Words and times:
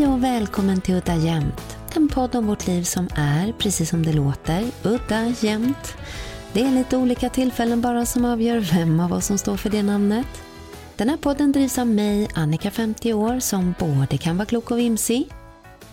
Hej 0.00 0.08
och 0.08 0.24
välkommen 0.24 0.80
till 0.80 0.94
Udda 0.94 1.16
Jämt. 1.16 1.76
En 1.96 2.08
podd 2.08 2.34
om 2.34 2.46
vårt 2.46 2.66
liv 2.66 2.82
som 2.82 3.08
är, 3.16 3.52
precis 3.52 3.90
som 3.90 4.06
det 4.06 4.12
låter, 4.12 4.66
udda 4.82 5.26
jämt. 5.40 5.96
Det 6.52 6.62
är 6.62 6.70
lite 6.70 6.96
olika 6.96 7.30
tillfällen 7.30 7.80
bara 7.80 8.06
som 8.06 8.24
avgör 8.24 8.58
vem 8.58 9.00
av 9.00 9.12
oss 9.12 9.26
som 9.26 9.38
står 9.38 9.56
för 9.56 9.70
det 9.70 9.82
namnet. 9.82 10.26
Den 10.96 11.08
här 11.08 11.16
podden 11.16 11.52
drivs 11.52 11.78
av 11.78 11.86
mig, 11.86 12.28
Annika 12.34 12.70
50 12.70 13.12
år, 13.12 13.40
som 13.40 13.74
både 13.78 14.18
kan 14.18 14.36
vara 14.36 14.46
klok 14.46 14.70
och 14.70 14.78
vimsig 14.78 15.28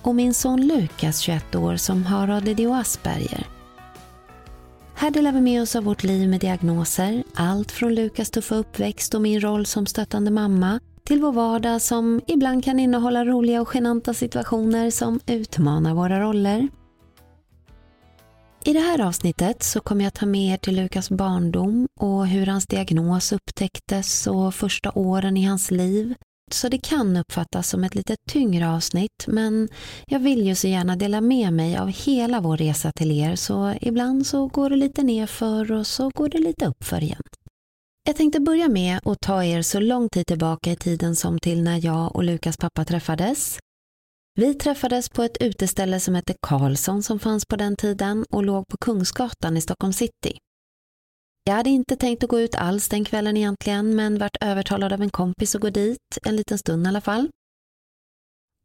och 0.01 0.15
min 0.15 0.33
son 0.33 0.67
Lukas 0.67 1.19
21 1.19 1.55
år 1.55 1.75
som 1.75 2.05
har 2.05 2.27
ADD 2.27 2.59
och 2.59 2.77
Asperger. 2.77 3.47
Här 4.95 5.11
delar 5.11 5.31
vi 5.31 5.41
med 5.41 5.61
oss 5.61 5.75
av 5.75 5.83
vårt 5.83 6.03
liv 6.03 6.29
med 6.29 6.39
diagnoser, 6.39 7.23
allt 7.35 7.71
från 7.71 7.95
Lukas 7.95 8.29
tuffa 8.29 8.55
uppväxt 8.55 9.13
och 9.13 9.21
min 9.21 9.41
roll 9.41 9.65
som 9.65 9.85
stöttande 9.85 10.31
mamma 10.31 10.79
till 11.07 11.21
vår 11.21 11.31
vardag 11.31 11.81
som 11.81 12.21
ibland 12.27 12.63
kan 12.63 12.79
innehålla 12.79 13.25
roliga 13.25 13.61
och 13.61 13.69
genanta 13.73 14.13
situationer 14.13 14.89
som 14.91 15.19
utmanar 15.27 15.93
våra 15.93 16.21
roller. 16.21 16.67
I 18.65 18.73
det 18.73 18.79
här 18.79 19.01
avsnittet 19.01 19.63
så 19.63 19.79
kommer 19.79 20.03
jag 20.03 20.13
ta 20.13 20.25
med 20.25 20.53
er 20.53 20.57
till 20.57 20.75
Lukas 20.75 21.09
barndom 21.09 21.87
och 21.99 22.27
hur 22.27 22.45
hans 22.45 22.67
diagnos 22.67 23.31
upptäcktes 23.31 24.27
och 24.27 24.55
första 24.55 24.91
åren 24.91 25.37
i 25.37 25.45
hans 25.45 25.71
liv. 25.71 26.15
Så 26.51 26.69
det 26.69 26.77
kan 26.77 27.17
uppfattas 27.17 27.69
som 27.69 27.83
ett 27.83 27.95
lite 27.95 28.15
tyngre 28.29 28.69
avsnitt 28.69 29.25
men 29.27 29.69
jag 30.07 30.19
vill 30.19 30.47
ju 30.47 30.55
så 30.55 30.67
gärna 30.67 30.95
dela 30.95 31.21
med 31.21 31.53
mig 31.53 31.77
av 31.77 31.87
hela 31.87 32.41
vår 32.41 32.57
resa 32.57 32.91
till 32.91 33.11
er 33.11 33.35
så 33.35 33.73
ibland 33.81 34.27
så 34.27 34.47
går 34.47 34.69
det 34.69 34.75
lite 34.75 35.03
nerför 35.03 35.71
och 35.71 35.87
så 35.87 36.09
går 36.09 36.29
det 36.29 36.39
lite 36.39 36.65
uppför 36.65 37.03
igen. 37.03 37.23
Jag 38.07 38.15
tänkte 38.15 38.39
börja 38.39 38.69
med 38.69 38.99
att 39.05 39.21
ta 39.21 39.43
er 39.43 39.61
så 39.61 39.79
lång 39.79 40.09
tid 40.09 40.27
tillbaka 40.27 40.71
i 40.71 40.75
tiden 40.75 41.15
som 41.15 41.39
till 41.39 41.63
när 41.63 41.85
jag 41.85 42.15
och 42.15 42.23
Lukas 42.23 42.57
pappa 42.57 42.85
träffades. 42.85 43.59
Vi 44.35 44.53
träffades 44.53 45.09
på 45.09 45.23
ett 45.23 45.37
uteställe 45.41 45.99
som 45.99 46.15
hette 46.15 46.35
Karlsson 46.41 47.03
som 47.03 47.19
fanns 47.19 47.45
på 47.45 47.55
den 47.55 47.75
tiden 47.75 48.25
och 48.29 48.43
låg 48.43 48.67
på 48.67 48.77
Kungsgatan 48.77 49.57
i 49.57 49.61
Stockholm 49.61 49.93
city. 49.93 50.37
Jag 51.43 51.53
hade 51.53 51.69
inte 51.69 51.95
tänkt 51.95 52.23
att 52.23 52.29
gå 52.29 52.39
ut 52.39 52.55
alls 52.55 52.89
den 52.89 53.05
kvällen 53.05 53.37
egentligen 53.37 53.95
men 53.95 54.19
vart 54.19 54.37
övertalad 54.41 54.93
av 54.93 55.01
en 55.01 55.09
kompis 55.09 55.55
att 55.55 55.61
gå 55.61 55.69
dit, 55.69 56.17
en 56.23 56.35
liten 56.35 56.57
stund 56.57 56.85
i 56.85 56.89
alla 56.89 57.01
fall. 57.01 57.29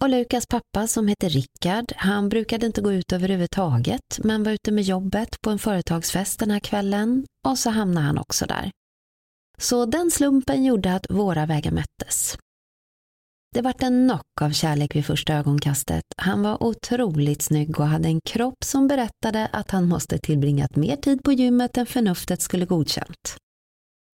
Och 0.02 0.08
Lukas 0.08 0.46
pappa 0.46 0.86
som 0.86 1.08
hette 1.08 1.28
Rickard, 1.28 1.92
han 1.96 2.28
brukade 2.28 2.66
inte 2.66 2.80
gå 2.80 2.92
ut 2.92 3.12
överhuvudtaget 3.12 4.18
men 4.18 4.42
var 4.42 4.52
ute 4.52 4.72
med 4.72 4.84
jobbet 4.84 5.40
på 5.40 5.50
en 5.50 5.58
företagsfest 5.58 6.38
den 6.38 6.50
här 6.50 6.60
kvällen 6.60 7.24
och 7.48 7.58
så 7.58 7.70
hamnade 7.70 8.06
han 8.06 8.18
också 8.18 8.46
där. 8.46 8.70
Så 9.62 9.86
den 9.86 10.10
slumpen 10.10 10.64
gjorde 10.64 10.94
att 10.94 11.06
våra 11.10 11.46
vägar 11.46 11.70
möttes. 11.70 12.38
Det 13.54 13.62
vart 13.62 13.82
en 13.82 14.08
knock 14.08 14.42
av 14.42 14.50
kärlek 14.50 14.96
vid 14.96 15.06
första 15.06 15.34
ögonkastet. 15.34 16.04
Han 16.16 16.42
var 16.42 16.62
otroligt 16.62 17.42
snygg 17.42 17.80
och 17.80 17.86
hade 17.86 18.08
en 18.08 18.20
kropp 18.20 18.64
som 18.64 18.88
berättade 18.88 19.46
att 19.52 19.70
han 19.70 19.88
måste 19.88 20.18
tillbringat 20.18 20.76
mer 20.76 20.96
tid 20.96 21.22
på 21.24 21.32
gymmet 21.32 21.76
än 21.76 21.86
förnuftet 21.86 22.42
skulle 22.42 22.66
godkänt. 22.66 23.36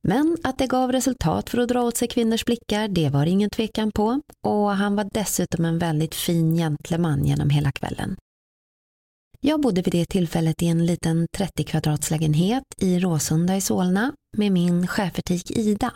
Men 0.08 0.36
att 0.44 0.58
det 0.58 0.66
gav 0.66 0.92
resultat 0.92 1.50
för 1.50 1.58
att 1.58 1.68
dra 1.68 1.82
åt 1.82 1.96
sig 1.96 2.08
kvinnors 2.08 2.44
blickar, 2.44 2.88
det 2.88 3.08
var 3.08 3.26
ingen 3.26 3.50
tvekan 3.50 3.90
på 3.94 4.20
och 4.46 4.70
han 4.70 4.96
var 4.96 5.08
dessutom 5.12 5.64
en 5.64 5.78
väldigt 5.78 6.14
fin 6.14 6.56
gentleman 6.56 7.24
genom 7.24 7.50
hela 7.50 7.72
kvällen. 7.72 8.16
Jag 9.40 9.60
bodde 9.60 9.82
vid 9.82 9.92
det 9.92 10.06
tillfället 10.06 10.62
i 10.62 10.66
en 10.66 10.86
liten 10.86 11.26
30 11.36 11.64
kvadratslägenhet 11.64 12.64
i 12.76 12.98
Råsunda 12.98 13.56
i 13.56 13.60
Solna 13.60 14.12
med 14.38 14.52
min 14.52 14.86
schäfertik 14.86 15.50
Ida. 15.50 15.92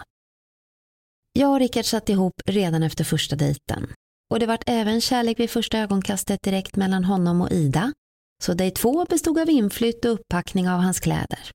Jag 1.32 1.53
och 1.53 1.58
Rickard 1.58 1.84
satt 1.84 2.08
ihop 2.08 2.32
redan 2.47 2.82
efter 2.82 3.04
första 3.04 3.36
dejten 3.36 3.92
och 4.30 4.41
det 4.41 4.47
vart 4.47 4.62
även 4.66 5.00
kärlek 5.00 5.41
vid 5.41 5.50
första 5.50 5.78
ögonkastet 5.78 6.42
direkt 6.42 6.76
mellan 6.76 7.04
honom 7.04 7.41
och 7.41 7.52
Ida 7.52 7.92
så 8.44 8.54
dejt 8.54 8.76
två 8.76 9.04
bestod 9.04 9.38
av 9.38 9.50
inflytt 9.50 10.04
och 10.04 10.12
upppackning 10.12 10.69
av 10.69 10.81
hans 10.81 11.00
kläder. 11.00 11.50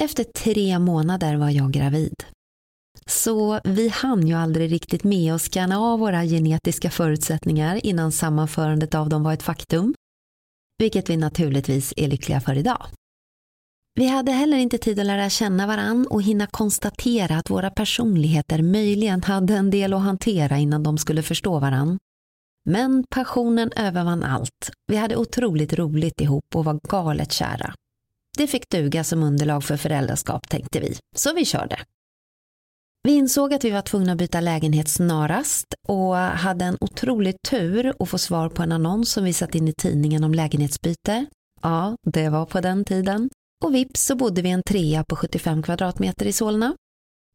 Efter 0.00 0.24
tre 0.24 0.78
månader 0.78 1.36
var 1.36 1.50
jag 1.50 1.72
gravid. 1.72 2.24
Så 3.06 3.60
vi 3.64 3.88
hann 3.88 4.26
ju 4.26 4.34
aldrig 4.34 4.72
riktigt 4.72 5.04
med 5.04 5.34
att 5.34 5.42
skanna 5.42 5.78
av 5.78 5.98
våra 5.98 6.24
genetiska 6.24 6.90
förutsättningar 6.90 7.86
innan 7.86 8.12
sammanförandet 8.12 8.94
av 8.94 9.08
dem 9.08 9.22
var 9.22 9.32
ett 9.32 9.42
faktum 9.42 9.94
vilket 10.78 11.10
vi 11.10 11.16
naturligtvis 11.16 11.94
är 11.96 12.08
lyckliga 12.08 12.40
för 12.40 12.54
idag. 12.54 12.86
Vi 13.94 14.06
hade 14.06 14.32
heller 14.32 14.56
inte 14.56 14.78
tid 14.78 15.00
att 15.00 15.06
lära 15.06 15.30
känna 15.30 15.66
varann 15.66 16.06
och 16.06 16.22
hinna 16.22 16.46
konstatera 16.46 17.36
att 17.36 17.50
våra 17.50 17.70
personligheter 17.70 18.62
möjligen 18.62 19.22
hade 19.22 19.54
en 19.54 19.70
del 19.70 19.92
att 19.94 20.02
hantera 20.02 20.58
innan 20.58 20.82
de 20.82 20.98
skulle 20.98 21.22
förstå 21.22 21.58
varann. 21.58 21.98
Men 22.64 23.04
passionen 23.10 23.72
övervann 23.76 24.22
allt. 24.22 24.70
Vi 24.86 24.96
hade 24.96 25.16
otroligt 25.16 25.72
roligt 25.72 26.20
ihop 26.20 26.44
och 26.54 26.64
var 26.64 26.80
galet 26.88 27.32
kära. 27.32 27.74
Det 28.38 28.46
fick 28.46 28.70
duga 28.70 29.04
som 29.04 29.22
underlag 29.22 29.64
för 29.64 29.76
föräldraskap 29.76 30.48
tänkte 30.48 30.80
vi, 30.80 30.96
så 31.16 31.34
vi 31.34 31.44
körde. 31.44 31.78
Vi 33.02 33.12
insåg 33.12 33.54
att 33.54 33.64
vi 33.64 33.70
var 33.70 33.82
tvungna 33.82 34.12
att 34.12 34.18
byta 34.18 34.40
lägenhet 34.40 34.88
snarast 34.88 35.74
och 35.88 36.16
hade 36.16 36.64
en 36.64 36.76
otrolig 36.80 37.34
tur 37.48 37.92
att 37.98 38.08
få 38.08 38.18
svar 38.18 38.48
på 38.48 38.62
en 38.62 38.72
annons 38.72 39.12
som 39.12 39.24
vi 39.24 39.32
satt 39.32 39.54
in 39.54 39.68
i 39.68 39.72
tidningen 39.72 40.24
om 40.24 40.34
lägenhetsbyte. 40.34 41.26
Ja, 41.62 41.96
det 42.06 42.28
var 42.28 42.46
på 42.46 42.60
den 42.60 42.84
tiden. 42.84 43.30
Och 43.62 43.74
vips 43.74 44.04
så 44.04 44.16
bodde 44.16 44.42
vi 44.42 44.50
en 44.50 44.62
trea 44.62 45.04
på 45.04 45.16
75 45.16 45.62
kvadratmeter 45.62 46.26
i 46.26 46.32
Solna. 46.32 46.76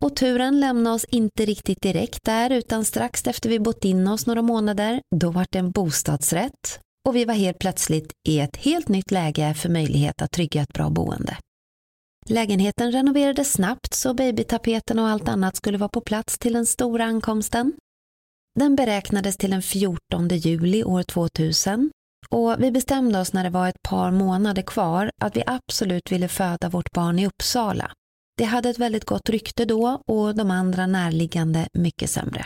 Och 0.05 0.15
turen 0.15 0.59
lämnade 0.59 0.95
oss 0.95 1.05
inte 1.05 1.45
riktigt 1.45 1.81
direkt 1.81 2.23
där 2.23 2.49
utan 2.49 2.85
strax 2.85 3.27
efter 3.27 3.49
vi 3.49 3.59
bott 3.59 3.85
in 3.85 4.07
oss 4.07 4.27
några 4.27 4.41
månader, 4.41 5.01
då 5.15 5.31
var 5.31 5.45
det 5.51 5.59
en 5.59 5.71
bostadsrätt 5.71 6.79
och 7.07 7.15
vi 7.15 7.25
var 7.25 7.33
helt 7.33 7.59
plötsligt 7.59 8.11
i 8.27 8.39
ett 8.39 8.55
helt 8.55 8.87
nytt 8.87 9.11
läge 9.11 9.53
för 9.53 9.69
möjlighet 9.69 10.21
att 10.21 10.31
trygga 10.31 10.61
ett 10.61 10.73
bra 10.73 10.89
boende. 10.89 11.37
Lägenheten 12.25 12.91
renoverades 12.91 13.51
snabbt 13.51 13.93
så 13.93 14.13
babytapeten 14.13 14.99
och 14.99 15.07
allt 15.07 15.27
annat 15.27 15.55
skulle 15.55 15.77
vara 15.77 15.89
på 15.89 16.01
plats 16.01 16.39
till 16.39 16.53
den 16.53 16.65
stora 16.65 17.05
ankomsten. 17.05 17.73
Den 18.59 18.75
beräknades 18.75 19.37
till 19.37 19.51
den 19.51 19.61
14 19.61 20.27
juli 20.27 20.83
år 20.83 21.03
2000 21.03 21.91
och 22.29 22.55
vi 22.59 22.71
bestämde 22.71 23.19
oss 23.19 23.33
när 23.33 23.43
det 23.43 23.49
var 23.49 23.67
ett 23.69 23.83
par 23.83 24.11
månader 24.11 24.61
kvar 24.61 25.11
att 25.21 25.35
vi 25.35 25.43
absolut 25.47 26.11
ville 26.11 26.27
föda 26.27 26.69
vårt 26.69 26.91
barn 26.91 27.19
i 27.19 27.27
Uppsala. 27.27 27.91
Det 28.37 28.43
hade 28.43 28.69
ett 28.69 28.79
väldigt 28.79 29.05
gott 29.05 29.29
rykte 29.29 29.65
då 29.65 30.01
och 30.07 30.35
de 30.35 30.51
andra 30.51 30.87
närliggande 30.87 31.67
mycket 31.73 32.09
sämre. 32.09 32.45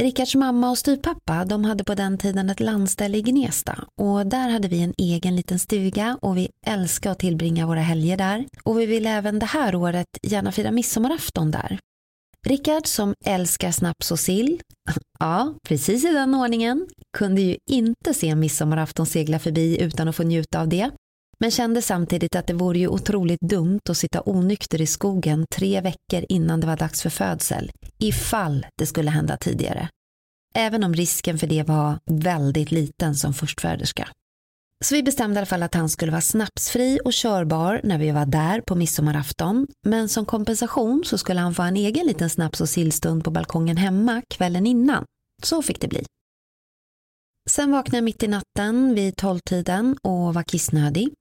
Rickards 0.00 0.34
mamma 0.34 0.70
och 0.70 0.78
styvpappa 0.78 1.44
de 1.44 1.64
hade 1.64 1.84
på 1.84 1.94
den 1.94 2.18
tiden 2.18 2.50
ett 2.50 2.60
landställe 2.60 3.18
i 3.18 3.22
Gnesta 3.22 3.84
och 3.96 4.26
där 4.26 4.48
hade 4.48 4.68
vi 4.68 4.82
en 4.82 4.94
egen 4.98 5.36
liten 5.36 5.58
stuga 5.58 6.18
och 6.22 6.36
vi 6.36 6.48
älskade 6.66 7.12
att 7.12 7.18
tillbringa 7.18 7.66
våra 7.66 7.80
helger 7.80 8.16
där 8.16 8.46
och 8.64 8.80
vi 8.80 8.86
ville 8.86 9.10
även 9.10 9.38
det 9.38 9.46
här 9.46 9.74
året 9.74 10.06
gärna 10.22 10.52
fira 10.52 10.70
midsommarafton 10.70 11.50
där. 11.50 11.78
Rickard 12.48 12.86
som 12.86 13.14
älskar 13.24 13.70
snaps 13.70 14.12
och 14.12 14.20
sill, 14.20 14.60
ja 15.18 15.54
precis 15.68 16.04
i 16.04 16.12
den 16.12 16.34
ordningen, 16.34 16.86
kunde 17.16 17.40
ju 17.40 17.56
inte 17.70 18.14
se 18.14 18.34
midsommarafton 18.34 19.06
segla 19.06 19.38
förbi 19.38 19.80
utan 19.82 20.08
att 20.08 20.16
få 20.16 20.22
njuta 20.22 20.60
av 20.60 20.68
det. 20.68 20.90
Men 21.40 21.50
kände 21.50 21.82
samtidigt 21.82 22.36
att 22.36 22.46
det 22.46 22.54
vore 22.54 22.78
ju 22.78 22.88
otroligt 22.88 23.40
dumt 23.40 23.80
att 23.88 23.96
sitta 23.96 24.22
onykter 24.26 24.80
i 24.80 24.86
skogen 24.86 25.46
tre 25.54 25.80
veckor 25.80 26.24
innan 26.28 26.60
det 26.60 26.66
var 26.66 26.76
dags 26.76 27.02
för 27.02 27.10
födsel, 27.10 27.70
ifall 27.98 28.66
det 28.78 28.86
skulle 28.86 29.10
hända 29.10 29.36
tidigare. 29.36 29.88
Även 30.54 30.84
om 30.84 30.94
risken 30.94 31.38
för 31.38 31.46
det 31.46 31.62
var 31.62 31.98
väldigt 32.10 32.70
liten 32.70 33.14
som 33.14 33.34
förstföderska. 33.34 34.08
Så 34.84 34.94
vi 34.94 35.02
bestämde 35.02 35.34
i 35.34 35.38
alla 35.38 35.46
fall 35.46 35.62
att 35.62 35.74
han 35.74 35.88
skulle 35.88 36.12
vara 36.12 36.20
snapsfri 36.20 37.00
och 37.04 37.12
körbar 37.12 37.80
när 37.84 37.98
vi 37.98 38.10
var 38.10 38.26
där 38.26 38.60
på 38.60 38.74
midsommarafton. 38.74 39.66
Men 39.86 40.08
som 40.08 40.26
kompensation 40.26 41.04
så 41.04 41.18
skulle 41.18 41.40
han 41.40 41.54
få 41.54 41.62
en 41.62 41.76
egen 41.76 42.06
liten 42.06 42.30
snaps 42.30 42.60
och 42.60 42.68
sillstund 42.68 43.24
på 43.24 43.30
balkongen 43.30 43.76
hemma 43.76 44.22
kvällen 44.28 44.66
innan. 44.66 45.04
Så 45.42 45.62
fick 45.62 45.80
det 45.80 45.88
bli. 45.88 46.04
Sen 47.50 47.72
vaknade 47.72 47.96
jag 47.96 48.04
mitt 48.04 48.22
i 48.22 48.28
natten 48.28 48.94
vid 48.94 49.16
tolvtiden 49.16 49.96
och 50.02 50.34
var 50.34 50.42
kissnödig. 50.42 51.12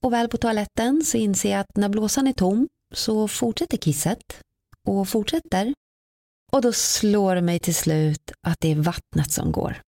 Och 0.00 0.12
väl 0.12 0.28
på 0.28 0.36
toaletten 0.36 1.04
så 1.04 1.16
inser 1.16 1.50
jag 1.50 1.60
att 1.60 1.76
när 1.76 1.88
blåsan 1.88 2.26
är 2.26 2.32
tom 2.32 2.68
så 2.94 3.28
fortsätter 3.28 3.76
kisset 3.76 4.40
och 4.88 5.08
fortsätter. 5.08 5.74
Och 6.52 6.62
då 6.62 6.72
slår 6.72 7.34
det 7.34 7.42
mig 7.42 7.58
till 7.58 7.74
slut 7.74 8.32
att 8.46 8.56
det 8.60 8.70
är 8.70 8.76
vattnet 8.76 9.32
som 9.32 9.52
går. 9.52 9.85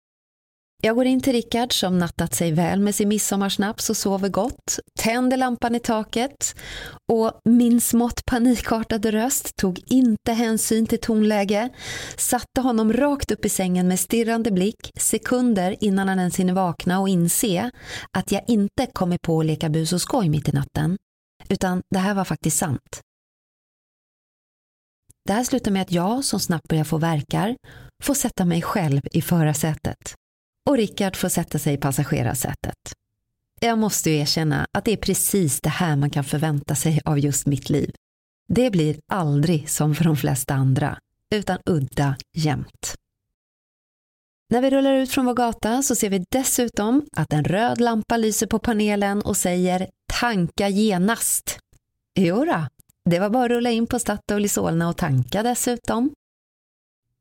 Jag 0.85 0.97
går 0.97 1.07
in 1.07 1.21
till 1.21 1.33
Rickard 1.33 1.73
som 1.73 1.99
nattat 1.99 2.35
sig 2.35 2.53
väl 2.53 2.81
med 2.81 2.95
sin 2.95 3.09
midsommarsnaps 3.09 3.91
och 3.91 3.97
sover 3.97 4.29
gott, 4.29 4.79
tänder 4.99 5.37
lampan 5.37 5.75
i 5.75 5.81
taket 5.81 6.57
och 7.13 7.41
min 7.45 7.81
smått 7.81 8.25
panikartade 8.25 9.13
röst 9.13 9.57
tog 9.57 9.81
inte 9.87 10.33
hänsyn 10.33 10.87
till 10.87 11.01
tonläge, 11.01 11.69
satte 12.17 12.61
honom 12.61 12.93
rakt 12.93 13.31
upp 13.31 13.45
i 13.45 13.49
sängen 13.49 13.89
med 13.89 14.01
stirrande 14.01 14.51
blick 14.51 14.91
sekunder 14.97 15.77
innan 15.81 16.09
han 16.09 16.19
ens 16.19 16.37
hinner 16.37 16.53
vakna 16.53 17.01
och 17.01 17.09
inse 17.09 17.71
att 18.17 18.33
jag 18.33 18.43
inte 18.47 18.87
kommit 18.87 19.23
på 19.23 19.41
att 19.41 19.47
leka 19.47 19.69
bus 19.69 19.93
och 19.93 20.01
skoj 20.01 20.29
mitt 20.29 20.49
i 20.49 20.53
natten, 20.53 20.99
utan 21.49 21.83
det 21.91 21.99
här 21.99 22.15
var 22.15 22.25
faktiskt 22.25 22.59
sant. 22.59 23.01
Det 25.25 25.33
här 25.33 25.45
slutar 25.45 25.71
med 25.71 25.83
att 25.83 25.93
jag, 25.93 26.25
som 26.25 26.41
snabbt 26.41 26.69
börjar 26.69 26.85
få 26.85 26.99
verkar, 26.99 27.57
får 28.03 28.15
sätta 28.15 28.45
mig 28.45 28.63
själv 28.63 29.01
i 29.13 29.23
förarsätet 29.23 30.15
och 30.71 30.77
Rickard 30.77 31.17
får 31.17 31.29
sätta 31.29 31.59
sig 31.59 31.75
i 31.75 31.77
passagerarsätet. 31.77 32.93
Jag 33.61 33.79
måste 33.79 34.11
ju 34.11 34.17
erkänna 34.17 34.67
att 34.73 34.85
det 34.85 34.93
är 34.93 34.97
precis 34.97 35.61
det 35.61 35.69
här 35.69 35.97
man 35.97 36.11
kan 36.11 36.25
förvänta 36.25 36.75
sig 36.75 37.01
av 37.05 37.19
just 37.19 37.47
mitt 37.47 37.71
liv. 37.71 37.95
Det 38.49 38.71
blir 38.71 38.97
aldrig 39.13 39.71
som 39.71 39.95
för 39.95 40.05
de 40.05 40.17
flesta 40.17 40.55
andra, 40.55 40.99
utan 41.35 41.59
udda 41.67 42.17
jämt. 42.37 42.95
När 44.51 44.63
vi 44.63 44.71
rullar 44.71 44.95
ut 44.95 45.11
från 45.11 45.27
vår 45.27 45.35
gata 45.35 45.83
så 45.83 45.95
ser 45.95 46.11
vi 46.11 46.25
dessutom 46.31 47.07
att 47.17 47.33
en 47.33 47.45
röd 47.45 47.81
lampa 47.81 48.17
lyser 48.17 48.47
på 48.47 48.59
panelen 48.59 49.23
och 49.23 49.37
säger 49.37 49.91
tanka 50.21 50.69
genast. 50.69 51.59
Jodå, 52.19 52.67
det 53.11 53.19
var 53.19 53.31
bara 53.31 53.45
att 53.45 53.51
rulla 53.51 53.71
in 53.71 53.87
på 53.87 53.99
Statoil 53.99 54.45
i 54.45 54.49
Solna 54.49 54.89
och 54.89 54.97
tanka 54.97 55.43
dessutom. 55.43 56.11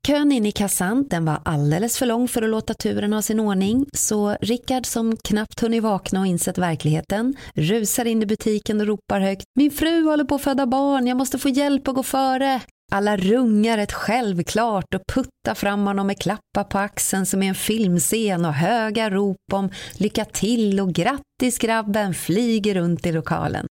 Kön 0.06 0.32
in 0.32 0.46
i 0.46 0.52
kassan 0.52 1.08
den 1.08 1.24
var 1.24 1.42
alldeles 1.44 1.98
för 1.98 2.06
lång 2.06 2.28
för 2.28 2.42
att 2.42 2.50
låta 2.50 2.74
turen 2.74 3.12
ha 3.12 3.22
sin 3.22 3.40
ordning 3.40 3.86
så 3.92 4.36
Rickard 4.40 4.86
som 4.86 5.16
knappt 5.16 5.60
hunnit 5.60 5.82
vakna 5.82 6.20
och 6.20 6.26
insett 6.26 6.58
verkligheten 6.58 7.36
rusar 7.54 8.04
in 8.04 8.22
i 8.22 8.26
butiken 8.26 8.80
och 8.80 8.86
ropar 8.86 9.20
högt 9.20 9.44
Min 9.54 9.70
fru 9.70 10.04
håller 10.04 10.24
på 10.24 10.34
att 10.34 10.42
föda 10.42 10.66
barn, 10.66 11.06
jag 11.06 11.16
måste 11.16 11.38
få 11.38 11.48
hjälp 11.48 11.88
att 11.88 11.94
gå 11.94 12.02
före. 12.02 12.60
Alla 12.92 13.16
rungar 13.16 13.78
ett 13.78 13.92
självklart 13.92 14.94
och 14.94 15.02
puttar 15.14 15.54
fram 15.54 15.86
honom 15.86 16.06
med 16.06 16.18
klappar 16.18 16.64
på 16.64 16.78
axeln 16.78 17.26
som 17.26 17.42
i 17.42 17.46
en 17.46 17.54
filmscen 17.54 18.44
och 18.44 18.54
höga 18.54 19.10
rop 19.10 19.52
om 19.52 19.70
lycka 19.96 20.24
till 20.24 20.80
och 20.80 20.92
grattis 20.92 21.58
grabben 21.58 22.14
flyger 22.14 22.74
runt 22.74 23.06
i 23.06 23.12
lokalen. 23.12 23.66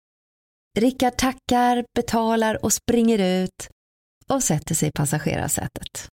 Rickard 0.79 1.17
tackar, 1.17 1.85
betalar 1.97 2.65
och 2.65 2.73
springer 2.73 3.43
ut 3.43 3.69
och 4.29 4.43
sätter 4.43 4.75
sig 4.75 4.89
i 4.89 4.93
passagerarsätet. 4.93 6.09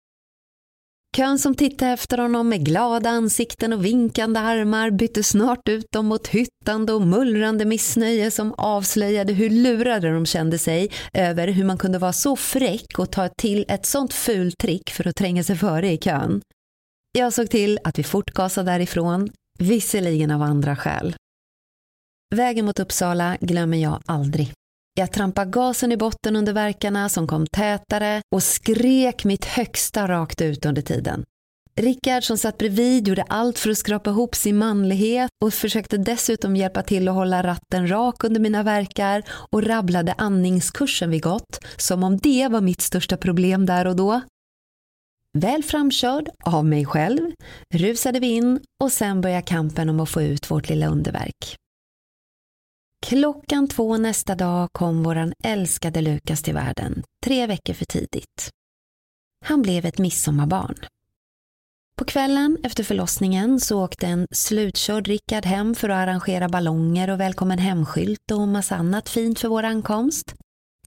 Kön 1.18 1.40
som 1.40 1.56
tittade 1.56 1.92
efter 1.92 2.18
honom 2.18 2.50
med 2.50 2.66
glada 2.66 3.10
ansikten 3.10 3.74
och 3.74 3.86
vinkande 3.86 4.40
armar 4.40 4.92
bytte 4.92 5.24
snart 5.24 5.70
ut 5.70 5.86
dem 5.92 6.06
mot 6.06 6.28
hyttande 6.28 6.94
och 6.94 7.02
mullrande 7.02 7.66
missnöje 7.66 8.32
som 8.32 8.54
avslöjade 8.58 9.34
hur 9.34 9.50
lurade 9.50 10.14
de 10.14 10.26
kände 10.26 10.58
sig 10.58 10.92
över 11.14 11.48
hur 11.48 11.66
man 11.66 11.78
kunde 11.78 11.98
vara 11.98 12.14
så 12.14 12.36
fräck 12.36 13.00
och 13.00 13.12
ta 13.12 13.30
till 13.30 13.66
ett 13.68 13.86
sånt 13.86 14.14
fult 14.14 14.58
trick 14.58 14.90
för 14.90 15.08
att 15.08 15.16
tränga 15.16 15.44
sig 15.44 15.58
före 15.58 15.92
i 15.92 15.98
kön. 15.98 16.42
Jag 17.12 17.34
såg 17.34 17.50
till 17.50 17.80
att 17.84 18.00
vi 18.00 18.04
fortgasade 18.04 18.72
därifrån, 18.72 19.30
visserligen 19.60 20.32
av 20.32 20.42
andra 20.42 20.76
skäl. 20.76 21.16
Vägen 22.36 22.66
mot 22.66 22.80
Uppsala 22.80 23.38
glömmer 23.42 23.78
jag 23.78 24.02
aldrig. 24.06 24.54
Jag 24.94 25.12
trampade 25.12 25.52
gasen 25.52 25.92
i 25.92 25.98
botten 25.98 26.36
under 26.36 26.54
verkarna 26.54 27.10
som 27.10 27.28
kom 27.28 27.48
tätare 27.48 28.22
och 28.36 28.44
skrek 28.44 29.26
mitt 29.26 29.46
högsta 29.46 30.08
rakt 30.08 30.42
ut 30.42 30.66
under 30.66 30.82
tiden. 30.82 31.24
Rickard 31.76 32.24
som 32.24 32.38
satt 32.38 32.58
bredvid 32.58 33.08
gjorde 33.08 33.24
allt 33.24 33.60
för 33.60 33.70
att 33.70 33.78
skrapa 33.78 34.10
ihop 34.10 34.36
sin 34.36 34.58
manlighet 34.58 35.30
och 35.44 35.54
försökte 35.54 35.98
dessutom 35.98 36.56
hjälpa 36.56 36.84
till 36.84 37.08
att 37.08 37.16
hålla 37.16 37.44
ratten 37.44 37.92
rak 37.92 38.24
under 38.24 38.40
mina 38.40 38.64
verkar 38.64 39.24
och 39.52 39.64
rabblade 39.64 40.14
andningskursen 40.18 41.10
vi 41.10 41.20
gått 41.20 41.60
som 41.78 42.04
om 42.04 42.18
det 42.18 42.48
var 42.48 42.62
mitt 42.62 42.82
största 42.82 43.18
problem 43.18 43.66
där 43.66 43.88
och 43.88 43.96
då. 43.96 44.22
Väl 45.38 45.64
framkörd 45.64 46.30
av 46.46 46.66
mig 46.66 46.86
själv 46.86 47.32
rusade 47.74 48.20
vi 48.20 48.28
in 48.28 48.60
och 48.84 48.92
sen 48.92 49.22
började 49.22 49.42
kampen 49.42 49.90
om 49.90 50.00
att 50.00 50.10
få 50.10 50.22
ut 50.22 50.52
vårt 50.52 50.70
lilla 50.70 50.88
underverk. 50.88 51.56
Klockan 53.06 53.68
två 53.68 53.98
nästa 53.98 54.36
dag 54.36 54.70
kom 54.72 55.04
våran 55.04 55.34
älskade 55.44 56.02
Lukas 56.02 56.44
till 56.44 56.54
världen, 56.54 57.04
tre 57.26 57.48
veckor 57.48 57.74
för 57.74 57.86
tidigt. 57.86 58.50
Han 59.46 59.62
blev 59.62 59.86
ett 59.86 59.98
midsommarbarn. 59.98 60.76
På 61.98 62.06
kvällen 62.06 62.58
efter 62.64 62.84
förlossningen 62.84 63.60
så 63.60 63.84
åkte 63.84 64.08
en 64.08 64.28
slutkörd 64.32 65.08
Rickard 65.08 65.46
hem 65.46 65.76
för 65.76 65.90
att 65.90 65.98
arrangera 65.98 66.50
ballonger 66.50 67.10
och 67.10 67.20
välkommen 67.20 67.60
hemskylt 67.60 68.32
och 68.32 68.48
massa 68.48 68.76
annat 68.76 69.10
fint 69.10 69.40
för 69.40 69.48
vår 69.48 69.64
ankomst. 69.64 70.34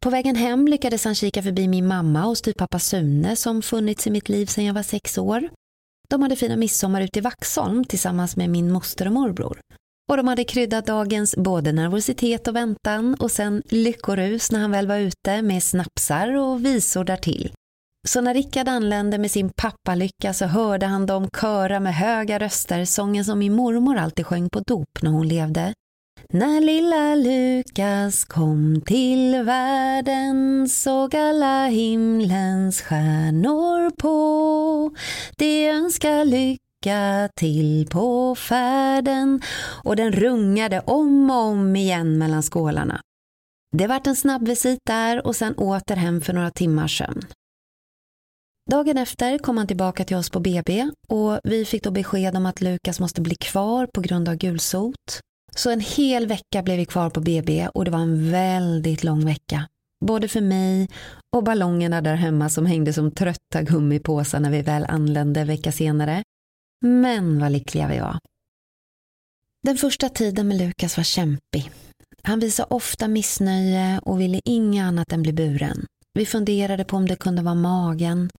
På 0.00 0.10
vägen 0.10 0.36
hem 0.36 0.68
lyckades 0.68 1.04
han 1.04 1.14
kika 1.14 1.42
förbi 1.42 1.68
min 1.68 1.86
mamma 1.86 2.26
och 2.26 2.38
styvpappa 2.38 2.78
Sune 2.78 3.36
som 3.36 3.62
funnits 3.62 4.06
i 4.06 4.10
mitt 4.10 4.28
liv 4.28 4.46
sedan 4.46 4.64
jag 4.64 4.74
var 4.74 4.82
sex 4.82 5.18
år. 5.18 5.48
De 6.08 6.22
hade 6.22 6.36
fina 6.36 6.56
midsommar 6.56 7.00
ute 7.00 7.18
i 7.18 7.22
Vaxholm 7.22 7.84
tillsammans 7.84 8.36
med 8.36 8.50
min 8.50 8.72
moster 8.72 9.06
och 9.06 9.12
morbror. 9.12 9.60
Och 10.10 10.16
de 10.16 10.28
hade 10.28 10.44
kryddat 10.44 10.86
dagens 10.86 11.36
både 11.36 11.72
nervositet 11.72 12.48
och 12.48 12.56
väntan 12.56 13.14
och 13.14 13.30
sen 13.30 13.62
lyckorus 13.70 14.52
när 14.52 14.60
han 14.60 14.70
väl 14.70 14.88
var 14.88 14.98
ute 14.98 15.42
med 15.42 15.62
snapsar 15.62 16.36
och 16.36 16.64
visor 16.64 17.04
därtill. 17.04 17.52
Så 18.06 18.20
när 18.20 18.34
Rickard 18.34 18.68
anlände 18.68 19.18
med 19.18 19.30
sin 19.30 19.50
pappalycka 19.56 20.32
så 20.32 20.46
hörde 20.46 20.86
han 20.86 21.06
dem 21.06 21.28
köra 21.40 21.80
med 21.80 21.94
höga 21.94 22.38
röster 22.38 22.84
sången 22.84 23.24
som 23.24 23.38
min 23.38 23.52
mormor 23.52 23.96
alltid 23.96 24.26
sjöng 24.26 24.50
på 24.50 24.60
dop 24.60 25.02
när 25.02 25.10
hon 25.10 25.28
levde. 25.28 25.74
När 26.30 26.60
lilla 26.60 27.14
Lukas 27.14 28.24
kom 28.24 28.80
till 28.86 29.42
världen 29.42 30.68
såg 30.68 31.16
alla 31.16 31.66
himlens 31.66 32.82
stjärnor 32.82 33.90
på. 33.90 34.96
De 35.36 35.68
önskar 35.68 36.24
lycka 36.24 36.63
lycka 36.84 37.28
till 37.36 37.86
på 37.90 38.34
färden 38.34 39.42
och 39.84 39.96
den 39.96 40.12
rungade 40.12 40.80
om 40.80 41.30
och 41.30 41.36
om 41.36 41.76
igen 41.76 42.18
mellan 42.18 42.42
skålarna. 42.42 43.00
Det 43.76 43.86
vart 43.86 44.06
en 44.06 44.16
snabbvisit 44.16 44.78
där 44.86 45.26
och 45.26 45.36
sen 45.36 45.54
åter 45.54 45.96
hem 45.96 46.20
för 46.20 46.32
några 46.32 46.50
timmars 46.50 46.98
sömn. 46.98 47.22
Dagen 48.70 48.98
efter 48.98 49.38
kom 49.38 49.56
han 49.58 49.66
tillbaka 49.66 50.04
till 50.04 50.16
oss 50.16 50.30
på 50.30 50.40
BB 50.40 50.90
och 51.08 51.40
vi 51.44 51.64
fick 51.64 51.82
då 51.82 51.90
besked 51.90 52.36
om 52.36 52.46
att 52.46 52.60
Lukas 52.60 53.00
måste 53.00 53.20
bli 53.20 53.34
kvar 53.34 53.88
på 53.94 54.00
grund 54.00 54.28
av 54.28 54.34
gulsot. 54.34 55.20
Så 55.56 55.70
en 55.70 55.80
hel 55.80 56.26
vecka 56.26 56.62
blev 56.62 56.76
vi 56.76 56.84
kvar 56.84 57.10
på 57.10 57.20
BB 57.20 57.68
och 57.74 57.84
det 57.84 57.90
var 57.90 57.98
en 57.98 58.30
väldigt 58.30 59.04
lång 59.04 59.26
vecka. 59.26 59.68
Både 60.04 60.28
för 60.28 60.40
mig 60.40 60.88
och 61.36 61.44
ballongerna 61.44 62.00
där 62.00 62.14
hemma 62.14 62.48
som 62.48 62.66
hängde 62.66 62.92
som 62.92 63.10
trötta 63.10 63.62
gummipåsar 63.62 64.40
när 64.40 64.50
vi 64.50 64.62
väl 64.62 64.84
anlände 64.88 65.40
en 65.40 65.46
vecka 65.46 65.72
senare. 65.72 66.22
Men 66.86 67.38
vad 67.38 67.52
lyckliga 67.52 67.88
vi 67.88 67.98
var. 67.98 68.18
Den 69.62 69.76
första 69.76 70.08
tiden 70.08 70.48
med 70.48 70.58
Lukas 70.58 70.96
var 70.96 71.04
kämpig. 71.04 71.70
Han 72.22 72.40
visade 72.40 72.74
ofta 72.74 73.08
missnöje 73.08 74.00
och 74.02 74.20
ville 74.20 74.40
inget 74.44 74.82
annat 74.84 75.12
än 75.12 75.22
bli 75.22 75.32
buren. 75.32 75.86
Vi 76.14 76.26
funderade 76.26 76.84
på 76.84 76.96
om 76.96 77.08
det 77.08 77.16
kunde 77.16 77.42
vara 77.42 77.54
magen. 77.54 78.30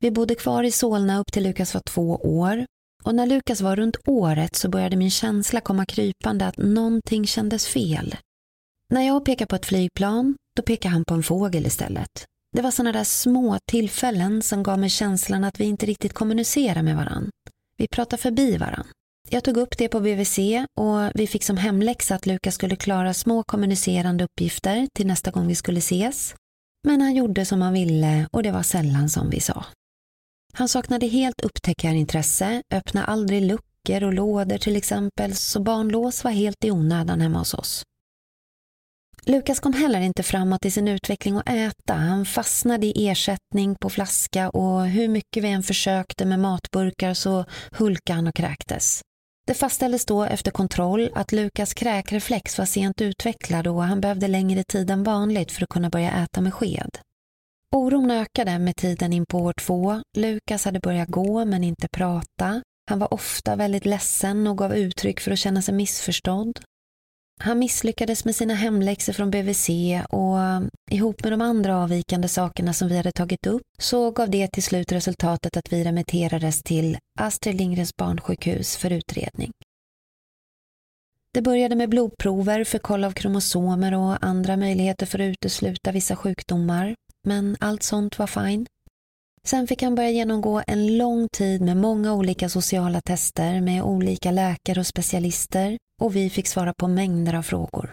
Vi 0.00 0.10
bodde 0.10 0.34
kvar 0.34 0.62
i 0.64 0.70
Solna 0.70 1.18
upp 1.18 1.32
till 1.32 1.42
Lukas 1.42 1.74
var 1.74 1.80
två 1.80 2.16
år 2.16 2.66
och 3.02 3.14
när 3.14 3.26
Lukas 3.26 3.60
var 3.60 3.76
runt 3.76 3.96
året 4.06 4.56
så 4.56 4.68
började 4.68 4.96
min 4.96 5.10
känsla 5.10 5.60
komma 5.60 5.86
krypande 5.86 6.46
att 6.46 6.56
någonting 6.56 7.26
kändes 7.26 7.66
fel. 7.66 8.16
När 8.88 9.02
jag 9.02 9.24
pekade 9.24 9.46
på 9.46 9.56
ett 9.56 9.66
flygplan, 9.66 10.36
då 10.56 10.62
pekade 10.62 10.92
han 10.92 11.04
på 11.04 11.14
en 11.14 11.22
fågel 11.22 11.66
istället. 11.66 12.24
Det 12.56 12.62
var 12.62 12.70
sådana 12.70 12.92
där 12.92 13.04
små 13.04 13.58
tillfällen 13.70 14.42
som 14.42 14.62
gav 14.62 14.78
mig 14.78 14.90
känslan 14.90 15.44
att 15.44 15.60
vi 15.60 15.64
inte 15.64 15.86
riktigt 15.86 16.12
kommunicerar 16.12 16.82
med 16.82 16.96
varandra. 16.96 17.30
Vi 17.82 17.88
pratade 17.88 18.22
förbi 18.22 18.56
varann. 18.56 18.86
Jag 19.30 19.44
tog 19.44 19.56
upp 19.56 19.78
det 19.78 19.88
på 19.88 20.00
BVC 20.00 20.38
och 20.78 21.10
vi 21.14 21.26
fick 21.26 21.44
som 21.44 21.56
hemläxa 21.56 22.14
att 22.14 22.26
Lukas 22.26 22.54
skulle 22.54 22.76
klara 22.76 23.14
små 23.14 23.42
kommunicerande 23.42 24.24
uppgifter 24.24 24.88
till 24.94 25.06
nästa 25.06 25.30
gång 25.30 25.46
vi 25.46 25.54
skulle 25.54 25.78
ses. 25.78 26.34
Men 26.84 27.00
han 27.00 27.14
gjorde 27.14 27.44
som 27.44 27.62
han 27.62 27.72
ville 27.72 28.28
och 28.32 28.42
det 28.42 28.50
var 28.50 28.62
sällan 28.62 29.08
som 29.08 29.30
vi 29.30 29.40
sa. 29.40 29.64
Han 30.52 30.68
saknade 30.68 31.06
helt 31.06 31.40
upptäckarintresse, 31.40 32.62
öppnade 32.74 33.06
aldrig 33.06 33.42
luckor 33.42 34.04
och 34.04 34.14
lådor 34.14 34.58
till 34.58 34.76
exempel, 34.76 35.34
så 35.34 35.62
barnlås 35.62 36.24
var 36.24 36.30
helt 36.30 36.64
i 36.64 36.70
onödan 36.70 37.20
hemma 37.20 37.38
hos 37.38 37.54
oss. 37.54 37.82
Lukas 39.26 39.60
kom 39.60 39.72
heller 39.72 40.00
inte 40.00 40.22
framåt 40.22 40.64
i 40.64 40.70
sin 40.70 40.88
utveckling 40.88 41.36
att 41.36 41.48
äta. 41.48 41.94
Han 41.94 42.24
fastnade 42.24 42.86
i 42.86 43.08
ersättning 43.08 43.74
på 43.80 43.90
flaska 43.90 44.50
och 44.50 44.86
hur 44.86 45.08
mycket 45.08 45.44
vi 45.44 45.48
än 45.48 45.62
försökte 45.62 46.24
med 46.24 46.38
matburkar 46.38 47.14
så 47.14 47.44
hulkade 47.72 48.16
han 48.16 48.26
och 48.26 48.34
kräktes. 48.34 49.02
Det 49.46 49.54
fastställdes 49.54 50.04
då 50.04 50.24
efter 50.24 50.50
kontroll 50.50 51.10
att 51.14 51.32
Lukas 51.32 51.74
kräkreflex 51.74 52.58
var 52.58 52.64
sent 52.64 53.00
utvecklad 53.00 53.66
och 53.66 53.82
han 53.82 54.00
behövde 54.00 54.28
längre 54.28 54.64
tid 54.64 54.90
än 54.90 55.02
vanligt 55.02 55.52
för 55.52 55.62
att 55.62 55.68
kunna 55.68 55.90
börja 55.90 56.10
äta 56.10 56.40
med 56.40 56.54
sked. 56.54 56.98
Oron 57.72 58.10
ökade 58.10 58.58
med 58.58 58.76
tiden 58.76 59.12
in 59.12 59.26
på 59.26 59.38
år 59.38 59.52
två. 59.52 60.02
Lukas 60.16 60.64
hade 60.64 60.80
börjat 60.80 61.08
gå 61.08 61.44
men 61.44 61.64
inte 61.64 61.88
prata. 61.88 62.62
Han 62.90 62.98
var 62.98 63.14
ofta 63.14 63.56
väldigt 63.56 63.86
ledsen 63.86 64.46
och 64.46 64.58
gav 64.58 64.74
uttryck 64.74 65.20
för 65.20 65.30
att 65.30 65.38
känna 65.38 65.62
sig 65.62 65.74
missförstådd. 65.74 66.60
Han 67.44 67.58
misslyckades 67.58 68.24
med 68.24 68.36
sina 68.36 68.54
hemläxor 68.54 69.12
från 69.12 69.30
BVC 69.30 69.68
och 70.08 70.36
um, 70.36 70.70
ihop 70.90 71.22
med 71.22 71.32
de 71.32 71.40
andra 71.40 71.76
avvikande 71.76 72.28
sakerna 72.28 72.72
som 72.72 72.88
vi 72.88 72.96
hade 72.96 73.12
tagit 73.12 73.46
upp 73.46 73.62
så 73.78 74.10
gav 74.10 74.30
det 74.30 74.48
till 74.48 74.62
slut 74.62 74.92
resultatet 74.92 75.56
att 75.56 75.72
vi 75.72 75.84
remitterades 75.84 76.62
till 76.62 76.98
Astrid 77.20 77.56
Lindgrens 77.56 77.96
barnsjukhus 77.96 78.76
för 78.76 78.90
utredning. 78.90 79.52
Det 81.34 81.42
började 81.42 81.76
med 81.76 81.88
blodprover 81.88 82.64
för 82.64 82.78
koll 82.78 83.04
av 83.04 83.12
kromosomer 83.12 83.94
och 83.94 84.24
andra 84.24 84.56
möjligheter 84.56 85.06
för 85.06 85.18
att 85.18 85.32
utesluta 85.32 85.92
vissa 85.92 86.16
sjukdomar, 86.16 86.94
men 87.24 87.56
allt 87.60 87.82
sånt 87.82 88.18
var 88.18 88.26
fine. 88.26 88.66
Sen 89.46 89.66
fick 89.66 89.82
han 89.82 89.94
börja 89.94 90.10
genomgå 90.10 90.62
en 90.66 90.96
lång 90.96 91.28
tid 91.28 91.62
med 91.62 91.76
många 91.76 92.14
olika 92.14 92.48
sociala 92.48 93.00
tester 93.00 93.60
med 93.60 93.82
olika 93.82 94.30
läkare 94.30 94.80
och 94.80 94.86
specialister 94.86 95.78
och 96.00 96.16
vi 96.16 96.30
fick 96.30 96.46
svara 96.46 96.74
på 96.74 96.88
mängder 96.88 97.34
av 97.34 97.42
frågor. 97.42 97.92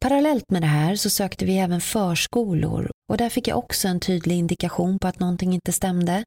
Parallellt 0.00 0.50
med 0.50 0.62
det 0.62 0.66
här 0.66 0.96
så 0.96 1.10
sökte 1.10 1.44
vi 1.44 1.58
även 1.58 1.80
förskolor 1.80 2.90
och 3.10 3.16
där 3.16 3.28
fick 3.28 3.48
jag 3.48 3.58
också 3.58 3.88
en 3.88 4.00
tydlig 4.00 4.36
indikation 4.36 4.98
på 4.98 5.08
att 5.08 5.20
någonting 5.20 5.54
inte 5.54 5.72
stämde. 5.72 6.24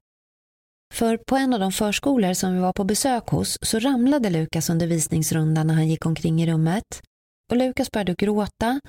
För 0.94 1.16
på 1.16 1.36
en 1.36 1.54
av 1.54 1.60
de 1.60 1.72
förskolor 1.72 2.32
som 2.32 2.54
vi 2.54 2.60
var 2.60 2.72
på 2.72 2.84
besök 2.84 3.28
hos 3.28 3.58
så 3.62 3.78
ramlade 3.78 4.30
Lukas 4.30 4.70
under 4.70 4.86
visningsrundan 4.86 5.66
när 5.66 5.74
han 5.74 5.88
gick 5.88 6.06
omkring 6.06 6.42
i 6.42 6.46
rummet. 6.46 7.02
Och 7.50 7.56
Lukas 7.56 7.90
började 7.90 8.14
gråta 8.14 8.80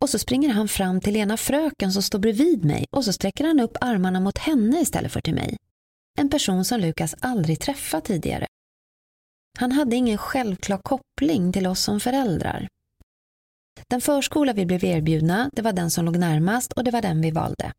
och 0.00 0.10
så 0.10 0.18
springer 0.18 0.48
han 0.48 0.68
fram 0.68 1.00
till 1.00 1.16
ena 1.16 1.36
fröken 1.36 1.92
som 1.92 2.02
står 2.02 2.18
bredvid 2.18 2.64
mig 2.64 2.86
och 2.90 3.04
så 3.04 3.12
sträcker 3.12 3.44
han 3.44 3.60
upp 3.60 3.76
armarna 3.80 4.20
mot 4.20 4.38
henne 4.38 4.80
istället 4.80 5.12
för 5.12 5.20
till 5.20 5.34
mig. 5.34 5.56
En 6.18 6.30
person 6.30 6.64
som 6.64 6.80
Lukas 6.80 7.14
aldrig 7.20 7.60
träffat 7.60 8.04
tidigare. 8.04 8.46
Han 9.58 9.72
hade 9.72 9.96
ingen 9.96 10.18
självklar 10.18 10.78
koppling 10.78 11.52
till 11.52 11.66
oss 11.66 11.80
som 11.80 12.00
föräldrar. 12.00 12.68
Den 13.88 14.00
förskola 14.00 14.52
vi 14.52 14.66
blev 14.66 14.84
erbjudna, 14.84 15.50
det 15.52 15.62
var 15.62 15.72
den 15.72 15.90
som 15.90 16.04
låg 16.04 16.16
närmast 16.16 16.72
och 16.72 16.84
det 16.84 16.90
var 16.90 17.02
den 17.02 17.20
vi 17.20 17.30
valde. 17.30 17.72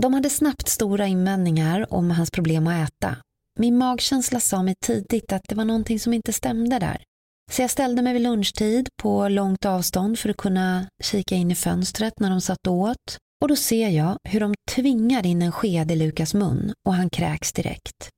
De 0.00 0.14
hade 0.14 0.30
snabbt 0.30 0.68
stora 0.68 1.06
invändningar 1.06 1.94
om 1.94 2.10
hans 2.10 2.30
problem 2.30 2.66
att 2.66 2.88
äta. 2.88 3.16
Min 3.58 3.78
magkänsla 3.78 4.40
sa 4.40 4.62
mig 4.62 4.74
tidigt 4.80 5.32
att 5.32 5.42
det 5.48 5.54
var 5.54 5.64
någonting 5.64 6.00
som 6.00 6.12
inte 6.12 6.32
stämde 6.32 6.78
där. 6.78 7.04
Så 7.52 7.62
jag 7.62 7.70
ställde 7.70 8.02
mig 8.02 8.12
vid 8.12 8.22
lunchtid 8.22 8.88
på 9.02 9.28
långt 9.28 9.64
avstånd 9.64 10.18
för 10.18 10.28
att 10.28 10.36
kunna 10.36 10.86
kika 11.02 11.34
in 11.34 11.50
i 11.50 11.54
fönstret 11.54 12.20
när 12.20 12.30
de 12.30 12.40
satt 12.40 12.66
åt. 12.66 13.18
Och 13.42 13.48
då 13.48 13.56
ser 13.56 13.88
jag 13.88 14.18
hur 14.24 14.40
de 14.40 14.54
tvingar 14.70 15.26
in 15.26 15.42
en 15.42 15.52
sked 15.52 15.90
i 15.90 15.96
Lukas 15.96 16.34
mun 16.34 16.72
och 16.86 16.94
han 16.94 17.10
kräks 17.10 17.52
direkt. 17.52 18.10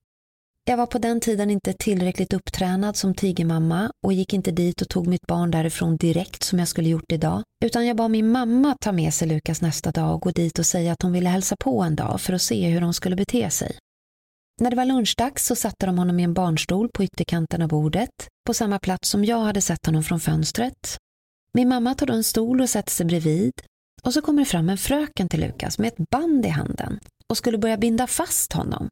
Jag 0.64 0.76
var 0.76 0.86
på 0.86 0.98
den 0.98 1.20
tiden 1.20 1.50
inte 1.50 1.72
tillräckligt 1.72 2.32
upptränad 2.32 2.96
som 2.96 3.14
tigermamma 3.14 3.90
och 4.06 4.12
gick 4.12 4.32
inte 4.32 4.50
dit 4.50 4.82
och 4.82 4.88
tog 4.88 5.06
mitt 5.06 5.26
barn 5.26 5.50
därifrån 5.50 5.96
direkt 5.96 6.42
som 6.42 6.58
jag 6.58 6.68
skulle 6.68 6.88
gjort 6.88 7.12
idag. 7.12 7.42
Utan 7.64 7.86
jag 7.86 7.96
bad 7.96 8.10
min 8.10 8.28
mamma 8.28 8.76
ta 8.80 8.92
med 8.92 9.14
sig 9.14 9.28
Lukas 9.28 9.62
nästa 9.62 9.90
dag 9.90 10.14
och 10.14 10.20
gå 10.20 10.30
dit 10.30 10.58
och 10.58 10.66
säga 10.66 10.92
att 10.92 11.02
hon 11.02 11.12
ville 11.12 11.28
hälsa 11.28 11.56
på 11.60 11.82
en 11.82 11.96
dag 11.96 12.20
för 12.20 12.32
att 12.32 12.42
se 12.42 12.68
hur 12.68 12.80
de 12.80 12.94
skulle 12.94 13.16
bete 13.16 13.50
sig. 13.50 13.78
När 14.60 14.70
det 14.70 14.76
var 14.76 14.84
lunchdags 14.84 15.46
så 15.46 15.56
satte 15.56 15.86
de 15.86 15.98
honom 15.98 16.20
i 16.20 16.22
en 16.22 16.34
barnstol 16.34 16.88
på 16.88 17.04
ytterkanten 17.04 17.62
av 17.62 17.68
bordet, 17.68 18.28
på 18.46 18.54
samma 18.54 18.78
plats 18.78 19.08
som 19.08 19.24
jag 19.24 19.40
hade 19.40 19.62
sett 19.62 19.86
honom 19.86 20.02
från 20.02 20.20
fönstret. 20.20 20.98
Min 21.52 21.68
mamma 21.68 21.94
tar 21.94 22.06
då 22.06 22.12
en 22.12 22.24
stol 22.24 22.60
och 22.60 22.70
sätter 22.70 22.90
sig 22.90 23.06
bredvid 23.06 23.52
och 24.02 24.14
så 24.14 24.22
kommer 24.22 24.42
det 24.42 24.48
fram 24.48 24.68
en 24.68 24.78
fröken 24.78 25.28
till 25.28 25.40
Lukas 25.40 25.78
med 25.78 25.88
ett 25.88 26.10
band 26.10 26.46
i 26.46 26.48
handen 26.48 27.00
och 27.28 27.36
skulle 27.36 27.58
börja 27.58 27.76
binda 27.76 28.06
fast 28.06 28.52
honom. 28.52 28.88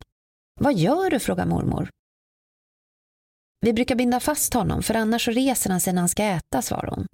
Vad 0.60 0.74
gör 0.74 1.10
du? 1.10 1.18
frågar 1.18 1.46
mormor. 1.46 1.90
Vi 3.60 3.72
brukar 3.72 3.94
binda 3.94 4.20
fast 4.20 4.54
honom 4.54 4.82
för 4.82 4.94
annars 4.94 5.24
så 5.24 5.30
reser 5.30 5.70
han 5.70 5.80
sig 5.80 5.92
när 5.92 6.02
han 6.02 6.08
ska 6.08 6.24
äta, 6.24 6.62
svarar 6.62 6.90
hon. 6.90 7.06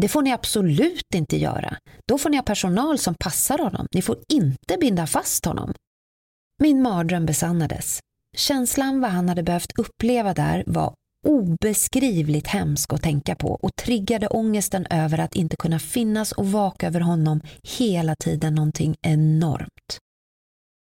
Det 0.00 0.08
får 0.08 0.22
ni 0.22 0.32
absolut 0.32 1.14
inte 1.14 1.36
göra. 1.36 1.76
Då 2.08 2.18
får 2.18 2.30
ni 2.30 2.36
ha 2.36 2.44
personal 2.44 2.98
som 2.98 3.14
passar 3.14 3.58
honom. 3.58 3.86
Ni 3.94 4.02
får 4.02 4.18
inte 4.28 4.76
binda 4.80 5.06
fast 5.06 5.44
honom. 5.44 5.74
Min 6.62 6.82
mardröm 6.82 7.26
besannades. 7.26 8.00
Känslan 8.36 9.00
vad 9.00 9.10
han 9.10 9.28
hade 9.28 9.42
behövt 9.42 9.78
uppleva 9.78 10.34
där 10.34 10.64
var 10.66 10.94
obeskrivligt 11.26 12.46
hemsk 12.46 12.92
att 12.92 13.02
tänka 13.02 13.34
på 13.34 13.48
och 13.48 13.76
triggade 13.76 14.26
ångesten 14.26 14.86
över 14.90 15.18
att 15.18 15.34
inte 15.34 15.56
kunna 15.56 15.78
finnas 15.78 16.32
och 16.32 16.46
vaka 16.46 16.86
över 16.86 17.00
honom 17.00 17.40
hela 17.78 18.14
tiden 18.14 18.54
någonting 18.54 18.96
enormt. 19.02 19.98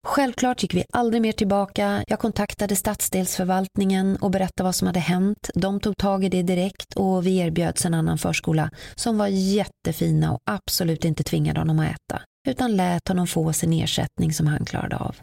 Självklart 0.08 0.64
gick 0.64 0.74
vi 0.74 0.84
aldrig 0.94 1.22
mer 1.22 1.32
tillbaka. 1.32 2.04
Jag 2.08 2.20
kontaktade 2.20 2.76
stadsdelsförvaltningen 2.76 4.18
och 4.18 4.32
berättade 4.32 4.64
vad 4.64 4.76
som 4.76 4.88
hade 4.88 5.00
hänt. 5.00 5.50
De 5.54 5.80
tog 5.80 5.98
tag 5.98 6.24
i 6.24 6.30
det 6.30 6.44
direkt 6.44 6.94
och 6.96 7.26
vi 7.26 7.38
erbjöds 7.38 7.86
en 7.86 7.94
annan 7.94 8.18
förskola 8.18 8.72
som 8.96 9.18
var 9.18 9.28
jättefina 9.28 10.34
och 10.34 10.40
absolut 10.46 11.06
inte 11.06 11.24
tvingade 11.24 11.60
honom 11.60 11.80
att 11.80 11.92
äta 11.92 12.22
utan 12.48 12.76
lät 12.76 13.08
honom 13.08 13.28
få 13.28 13.54
sin 13.54 13.74
ersättning 13.74 14.34
som 14.34 14.48
han 14.48 14.66
klarade 14.66 14.98
av. 14.98 15.16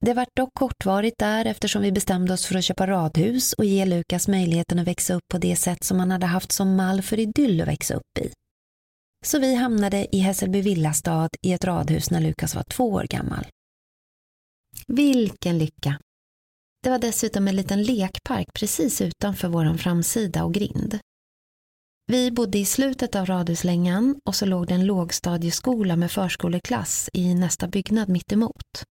Det 0.00 0.14
vart 0.14 0.36
dock 0.36 0.54
kortvarigt 0.54 1.18
där 1.18 1.44
eftersom 1.44 1.82
vi 1.82 1.92
bestämde 1.92 2.32
oss 2.32 2.46
för 2.46 2.54
att 2.54 2.64
köpa 2.64 2.86
radhus 2.86 3.52
och 3.52 3.64
ge 3.64 3.84
Lukas 3.84 4.28
möjligheten 4.28 4.78
att 4.78 4.86
växa 4.86 5.14
upp 5.14 5.28
på 5.32 5.38
det 5.38 5.56
sätt 5.56 5.84
som 5.84 5.98
han 5.98 6.10
hade 6.10 6.26
haft 6.26 6.52
som 6.52 6.76
mall 6.76 7.02
för 7.02 7.18
idyll 7.18 7.60
att 7.60 7.68
växa 7.68 7.94
upp 7.94 8.18
i. 8.20 8.32
Så 9.26 9.38
vi 9.38 9.54
hamnade 9.54 10.16
i 10.16 10.18
Hässelby 10.18 10.60
villastad 10.60 11.28
i 11.46 11.52
ett 11.52 11.64
radhus 11.64 12.10
när 12.10 12.20
Lukas 12.20 12.54
var 12.54 12.62
två 12.62 12.92
år 12.92 13.04
gammal. 13.10 13.46
Vilken 14.86 15.58
lycka! 15.58 15.98
Det 16.82 16.90
var 16.90 16.98
dessutom 16.98 17.48
en 17.48 17.56
liten 17.56 17.82
lekpark 17.82 18.46
precis 18.54 19.00
utanför 19.00 19.48
vår 19.48 19.76
framsida 19.76 20.44
och 20.44 20.54
grind. 20.54 20.98
Vi 22.06 22.30
bodde 22.30 22.58
i 22.58 22.64
slutet 22.64 23.14
av 23.16 23.26
radhuslängan 23.26 24.20
och 24.24 24.34
så 24.34 24.46
låg 24.46 24.66
det 24.66 24.74
en 24.74 24.86
lågstadieskola 24.86 25.96
med 25.96 26.10
förskoleklass 26.10 27.10
i 27.12 27.34
nästa 27.34 27.68
byggnad 27.68 28.08
mittemot. 28.08 28.84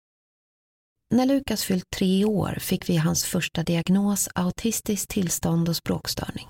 När 1.14 1.26
Lukas 1.26 1.64
fyllt 1.64 1.90
tre 1.96 2.26
år 2.26 2.58
fick 2.60 2.90
vi 2.90 2.98
hans 2.98 3.26
första 3.26 3.64
diagnos 3.64 4.30
autistiskt 4.36 5.10
tillstånd 5.10 5.70
och 5.70 5.76
språkstörning. 5.76 6.48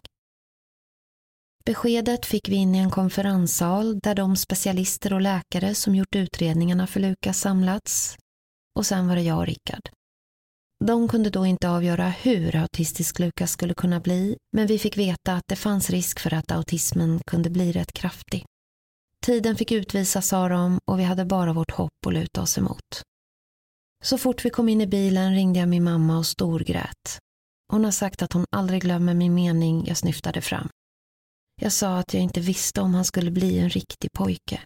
Beskedet 1.66 2.26
fick 2.26 2.50
vi 2.50 2.56
in 2.56 2.76
i 2.76 2.78
en 2.78 2.92
konferenssal 2.92 4.00
där 4.00 4.16
de 4.16 4.36
specialister 4.36 5.14
och 5.14 5.22
läkare 5.22 5.76
som 5.76 5.96
gjort 5.96 6.16
utredningarna 6.16 6.88
för 6.88 7.00
Lukas 7.00 7.40
samlats. 7.40 8.18
Och 8.76 8.86
sen 8.86 9.08
var 9.08 9.16
det 9.16 9.22
jag 9.22 9.38
och 9.38 9.46
Rickard. 9.46 9.90
De 10.86 11.08
kunde 11.08 11.30
då 11.30 11.46
inte 11.46 11.70
avgöra 11.70 12.10
hur 12.10 12.56
autistisk 12.56 13.20
Lukas 13.20 13.52
skulle 13.52 13.74
kunna 13.74 14.00
bli, 14.00 14.38
men 14.52 14.68
vi 14.68 14.80
fick 14.80 14.98
veta 14.98 15.34
att 15.34 15.44
det 15.48 15.56
fanns 15.56 15.90
risk 15.90 16.20
för 16.20 16.34
att 16.34 16.52
autismen 16.52 17.20
kunde 17.28 17.50
bli 17.50 17.72
rätt 17.72 17.94
kraftig. 17.94 18.46
Tiden 19.26 19.56
fick 19.56 19.72
utvisa, 19.72 20.22
sa 20.22 20.50
de, 20.50 20.80
och 20.92 21.00
vi 21.00 21.04
hade 21.04 21.26
bara 21.26 21.54
vårt 21.54 21.72
hopp 21.72 22.06
att 22.08 22.14
luta 22.14 22.42
oss 22.42 22.58
emot. 22.58 23.02
Så 24.06 24.18
fort 24.18 24.46
vi 24.46 24.50
kom 24.50 24.70
in 24.70 24.82
i 24.82 24.88
bilen 24.88 25.36
ringde 25.36 25.60
jag 25.60 25.70
min 25.70 25.84
mamma 25.84 26.18
och 26.18 26.26
storgrät. 26.26 27.20
Hon 27.72 27.84
har 27.84 27.92
sagt 27.92 28.22
att 28.22 28.34
hon 28.34 28.46
aldrig 28.52 28.82
glömmer 28.82 29.14
min 29.14 29.34
mening 29.34 29.86
jag 29.88 29.98
snyftade 29.98 30.42
fram. 30.42 30.70
Jag 31.62 31.72
sa 31.72 31.98
att 31.98 32.14
jag 32.14 32.24
inte 32.24 32.42
visste 32.42 32.82
om 32.82 32.94
han 32.94 33.06
skulle 33.06 33.32
bli 33.32 33.60
en 33.60 33.70
riktig 33.70 34.12
pojke. 34.12 34.62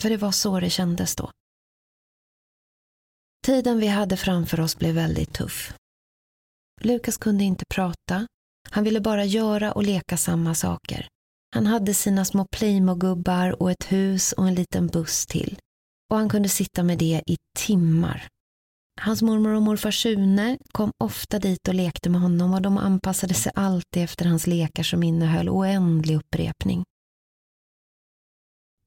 För 0.00 0.08
det 0.08 0.16
var 0.16 0.32
så 0.32 0.60
det 0.60 0.70
kändes 0.70 1.16
då. 1.16 1.30
Tiden 3.46 3.78
vi 3.78 3.86
hade 3.86 4.16
framför 4.16 4.60
oss 4.60 4.78
blev 4.78 4.94
väldigt 4.94 5.34
tuff. 5.34 5.74
Lukas 6.80 7.16
kunde 7.16 7.44
inte 7.44 7.64
prata. 7.74 8.26
Han 8.70 8.84
ville 8.84 9.00
bara 9.00 9.24
göra 9.24 9.72
och 9.72 9.82
leka 9.82 10.16
samma 10.16 10.54
saker. 10.54 11.08
Han 11.54 11.66
hade 11.66 11.94
sina 11.94 12.24
små 12.24 12.46
Playmo-gubbar 12.56 13.62
och 13.62 13.70
ett 13.70 13.92
hus 13.92 14.32
och 14.32 14.48
en 14.48 14.54
liten 14.54 14.86
buss 14.86 15.26
till. 15.26 15.58
Och 16.10 16.16
han 16.16 16.28
kunde 16.28 16.48
sitta 16.48 16.82
med 16.82 16.98
det 16.98 17.22
i 17.26 17.36
timmar. 17.58 18.28
Hans 19.04 19.22
mormor 19.22 19.54
och 19.54 19.62
morfar 19.62 19.90
Sune 19.90 20.58
kom 20.72 20.92
ofta 20.98 21.38
dit 21.38 21.68
och 21.68 21.74
lekte 21.74 22.10
med 22.10 22.20
honom 22.20 22.54
och 22.54 22.62
de 22.62 22.78
anpassade 22.78 23.34
sig 23.34 23.52
alltid 23.54 24.02
efter 24.04 24.24
hans 24.24 24.46
lekar 24.46 24.82
som 24.82 25.02
innehöll 25.02 25.48
oändlig 25.48 26.16
upprepning. 26.16 26.84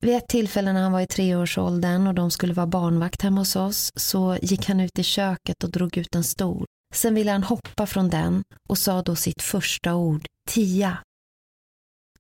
Vid 0.01 0.15
ett 0.15 0.27
tillfälle 0.27 0.73
när 0.73 0.81
han 0.83 0.91
var 0.91 1.01
i 1.01 1.07
treårsåldern 1.07 2.07
och 2.07 2.13
de 2.13 2.31
skulle 2.31 2.53
vara 2.53 2.67
barnvakt 2.67 3.21
hemma 3.21 3.41
hos 3.41 3.55
oss 3.55 3.91
så 3.95 4.37
gick 4.41 4.67
han 4.67 4.79
ut 4.79 4.99
i 4.99 5.03
köket 5.03 5.63
och 5.63 5.71
drog 5.71 5.97
ut 5.97 6.15
en 6.15 6.23
stol. 6.23 6.65
Sen 6.93 7.15
ville 7.15 7.31
han 7.31 7.43
hoppa 7.43 7.85
från 7.85 8.09
den 8.09 8.43
och 8.69 8.77
sa 8.77 9.01
då 9.01 9.15
sitt 9.15 9.41
första 9.41 9.95
ord, 9.95 10.25
tia. 10.49 10.97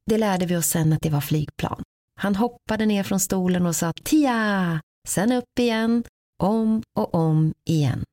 Det 0.05 0.17
lärde 0.17 0.45
vi 0.45 0.55
oss 0.55 0.67
sen 0.67 0.93
att 0.93 1.01
det 1.01 1.09
var 1.09 1.21
flygplan. 1.21 1.83
Han 2.19 2.35
hoppade 2.35 2.85
ner 2.85 3.03
från 3.03 3.19
stolen 3.19 3.65
och 3.65 3.75
sa 3.75 3.93
tia, 4.03 4.81
sen 5.07 5.31
upp 5.31 5.59
igen, 5.59 6.03
om 6.43 6.83
och 6.97 7.15
om 7.15 7.53
igen. 7.69 8.03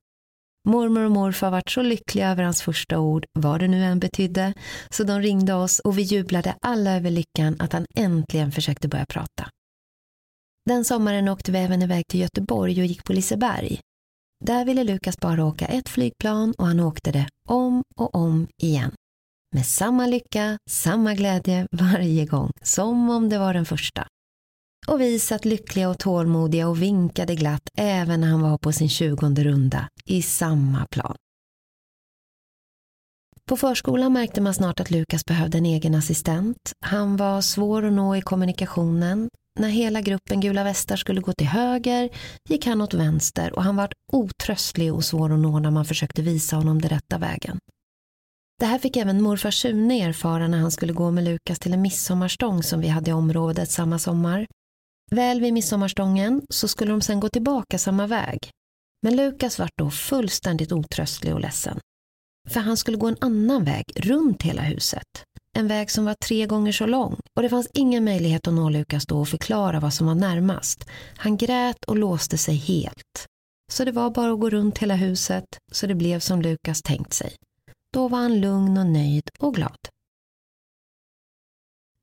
Mormor 0.68 1.04
och 1.04 1.10
morfar 1.10 1.50
vart 1.50 1.70
så 1.70 1.82
lyckliga 1.82 2.30
över 2.30 2.44
hans 2.44 2.62
första 2.62 2.98
ord, 2.98 3.26
vad 3.32 3.60
det 3.60 3.68
nu 3.68 3.84
än 3.84 3.98
betydde, 3.98 4.54
så 4.90 5.04
de 5.04 5.20
ringde 5.20 5.54
oss 5.54 5.78
och 5.78 5.98
vi 5.98 6.02
jublade 6.02 6.54
alla 6.60 6.96
över 6.96 7.10
lyckan 7.10 7.56
att 7.58 7.72
han 7.72 7.86
äntligen 7.94 8.52
försökte 8.52 8.88
börja 8.88 9.06
prata. 9.06 9.48
Den 10.66 10.84
sommaren 10.84 11.28
åkte 11.28 11.52
vi 11.52 11.58
även 11.58 11.82
iväg 11.82 12.06
till 12.06 12.20
Göteborg 12.20 12.80
och 12.80 12.86
gick 12.86 13.04
på 13.04 13.12
Liseberg. 13.12 13.80
Där 14.44 14.64
ville 14.64 14.84
Lukas 14.84 15.18
bara 15.18 15.44
åka 15.44 15.66
ett 15.66 15.88
flygplan 15.88 16.54
och 16.58 16.66
han 16.66 16.80
åkte 16.80 17.12
det 17.12 17.28
om 17.48 17.82
och 17.96 18.14
om 18.14 18.48
igen. 18.62 18.92
Med 19.54 19.66
samma 19.66 20.06
lycka, 20.06 20.58
samma 20.70 21.14
glädje 21.14 21.66
varje 21.72 22.26
gång, 22.26 22.50
som 22.62 23.10
om 23.10 23.28
det 23.28 23.38
var 23.38 23.54
den 23.54 23.64
första. 23.64 24.06
Och 24.86 25.00
vi 25.00 25.18
satt 25.18 25.44
lyckliga 25.44 25.88
och 25.88 25.98
tålmodiga 25.98 26.68
och 26.68 26.82
vinkade 26.82 27.34
glatt 27.34 27.68
även 27.76 28.20
när 28.20 28.28
han 28.28 28.42
var 28.42 28.58
på 28.58 28.72
sin 28.72 28.88
tjugonde 28.88 29.44
runda 29.44 29.88
i 30.04 30.22
samma 30.22 30.86
plan. 30.86 31.16
På 33.48 33.56
förskolan 33.56 34.12
märkte 34.12 34.40
man 34.40 34.54
snart 34.54 34.80
att 34.80 34.90
Lukas 34.90 35.24
behövde 35.24 35.58
en 35.58 35.66
egen 35.66 35.94
assistent. 35.94 36.72
Han 36.80 37.16
var 37.16 37.40
svår 37.40 37.84
att 37.84 37.92
nå 37.92 38.16
i 38.16 38.20
kommunikationen. 38.20 39.28
När 39.60 39.68
hela 39.68 40.00
gruppen 40.00 40.40
gula 40.40 40.64
västar 40.64 40.96
skulle 40.96 41.20
gå 41.20 41.32
till 41.32 41.46
höger 41.46 42.10
gick 42.48 42.66
han 42.66 42.80
åt 42.80 42.94
vänster 42.94 43.52
och 43.52 43.62
han 43.62 43.76
var 43.76 43.92
otröstlig 44.12 44.94
och 44.94 45.04
svår 45.04 45.32
att 45.32 45.38
nå 45.38 45.58
när 45.58 45.70
man 45.70 45.84
försökte 45.84 46.22
visa 46.22 46.56
honom 46.56 46.80
den 46.80 46.90
rätta 46.90 47.18
vägen. 47.18 47.58
Det 48.60 48.66
här 48.66 48.78
fick 48.78 48.96
även 48.96 49.22
morfar 49.22 49.50
Sune 49.50 50.02
erfara 50.02 50.48
när 50.48 50.58
han 50.58 50.70
skulle 50.70 50.92
gå 50.92 51.10
med 51.10 51.24
Lukas 51.24 51.58
till 51.58 51.72
en 51.72 51.82
midsommarstång 51.82 52.62
som 52.62 52.80
vi 52.80 52.88
hade 52.88 53.10
i 53.10 53.14
området 53.14 53.70
samma 53.70 53.98
sommar. 53.98 54.46
Väl 55.12 55.40
vid 55.40 55.52
midsommarstången 55.52 56.42
så 56.50 56.68
skulle 56.68 56.90
de 56.90 57.00
sen 57.00 57.20
gå 57.20 57.28
tillbaka 57.28 57.78
samma 57.78 58.06
väg. 58.06 58.38
Men 59.02 59.16
Lukas 59.16 59.58
var 59.58 59.68
då 59.78 59.90
fullständigt 59.90 60.72
otröstlig 60.72 61.34
och 61.34 61.40
ledsen. 61.40 61.78
För 62.48 62.60
han 62.60 62.76
skulle 62.76 62.96
gå 62.96 63.06
en 63.06 63.16
annan 63.20 63.64
väg 63.64 63.84
runt 63.96 64.42
hela 64.42 64.62
huset. 64.62 65.06
En 65.58 65.68
väg 65.68 65.90
som 65.90 66.04
var 66.04 66.14
tre 66.14 66.46
gånger 66.46 66.72
så 66.72 66.86
lång 66.86 67.16
och 67.36 67.42
det 67.42 67.48
fanns 67.48 67.68
ingen 67.74 68.04
möjlighet 68.04 68.46
att 68.46 68.54
nå 68.54 68.68
Lukas 68.68 69.06
då 69.06 69.20
och 69.20 69.28
förklara 69.28 69.80
vad 69.80 69.94
som 69.94 70.06
var 70.06 70.14
närmast. 70.14 70.84
Han 71.16 71.36
grät 71.36 71.84
och 71.86 71.96
låste 71.96 72.38
sig 72.38 72.56
helt. 72.56 73.26
Så 73.72 73.84
det 73.84 73.92
var 73.92 74.10
bara 74.10 74.32
att 74.32 74.40
gå 74.40 74.50
runt 74.50 74.78
hela 74.78 74.94
huset 74.94 75.44
så 75.72 75.86
det 75.86 75.94
blev 75.94 76.20
som 76.20 76.42
Lukas 76.42 76.82
tänkt 76.82 77.12
sig. 77.12 77.36
Då 77.94 78.08
var 78.08 78.18
han 78.18 78.40
lugn 78.40 78.78
och 78.78 78.86
nöjd 78.86 79.28
och 79.38 79.54
glad. 79.54 79.78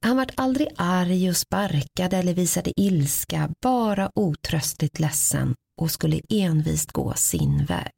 Han 0.01 0.17
vart 0.17 0.31
aldrig 0.35 0.67
arg 0.77 1.29
och 1.29 1.37
sparkad 1.37 2.13
eller 2.13 2.33
visade 2.33 2.81
ilska, 2.81 3.49
bara 3.61 4.11
otröstligt 4.15 4.99
ledsen 4.99 5.55
och 5.81 5.91
skulle 5.91 6.21
envist 6.29 6.91
gå 6.91 7.13
sin 7.13 7.65
väg. 7.65 7.93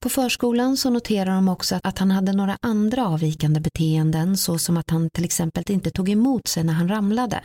På 0.00 0.08
förskolan 0.08 0.76
så 0.76 0.90
noterar 0.90 1.34
de 1.34 1.48
också 1.48 1.80
att 1.82 1.98
han 1.98 2.10
hade 2.10 2.32
några 2.32 2.58
andra 2.62 3.06
avvikande 3.06 3.60
beteenden 3.60 4.36
såsom 4.36 4.76
att 4.76 4.90
han 4.90 5.10
till 5.10 5.24
exempel 5.24 5.64
inte 5.68 5.90
tog 5.90 6.08
emot 6.08 6.48
sig 6.48 6.64
när 6.64 6.72
han 6.72 6.88
ramlade. 6.88 7.44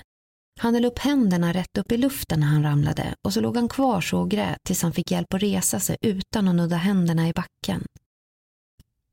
Han 0.59 0.73
höll 0.73 0.85
upp 0.85 0.99
händerna 0.99 1.53
rätt 1.53 1.77
upp 1.77 1.91
i 1.91 1.97
luften 1.97 2.39
när 2.39 2.47
han 2.47 2.63
ramlade 2.63 3.15
och 3.25 3.33
så 3.33 3.41
låg 3.41 3.55
han 3.55 3.69
kvar 3.69 4.01
så 4.01 4.19
och 4.19 4.31
grät 4.31 4.57
tills 4.63 4.81
han 4.81 4.93
fick 4.93 5.11
hjälp 5.11 5.33
att 5.33 5.41
resa 5.43 5.79
sig 5.79 5.97
utan 6.01 6.47
att 6.47 6.55
nudda 6.55 6.75
händerna 6.75 7.27
i 7.27 7.33
backen. 7.33 7.85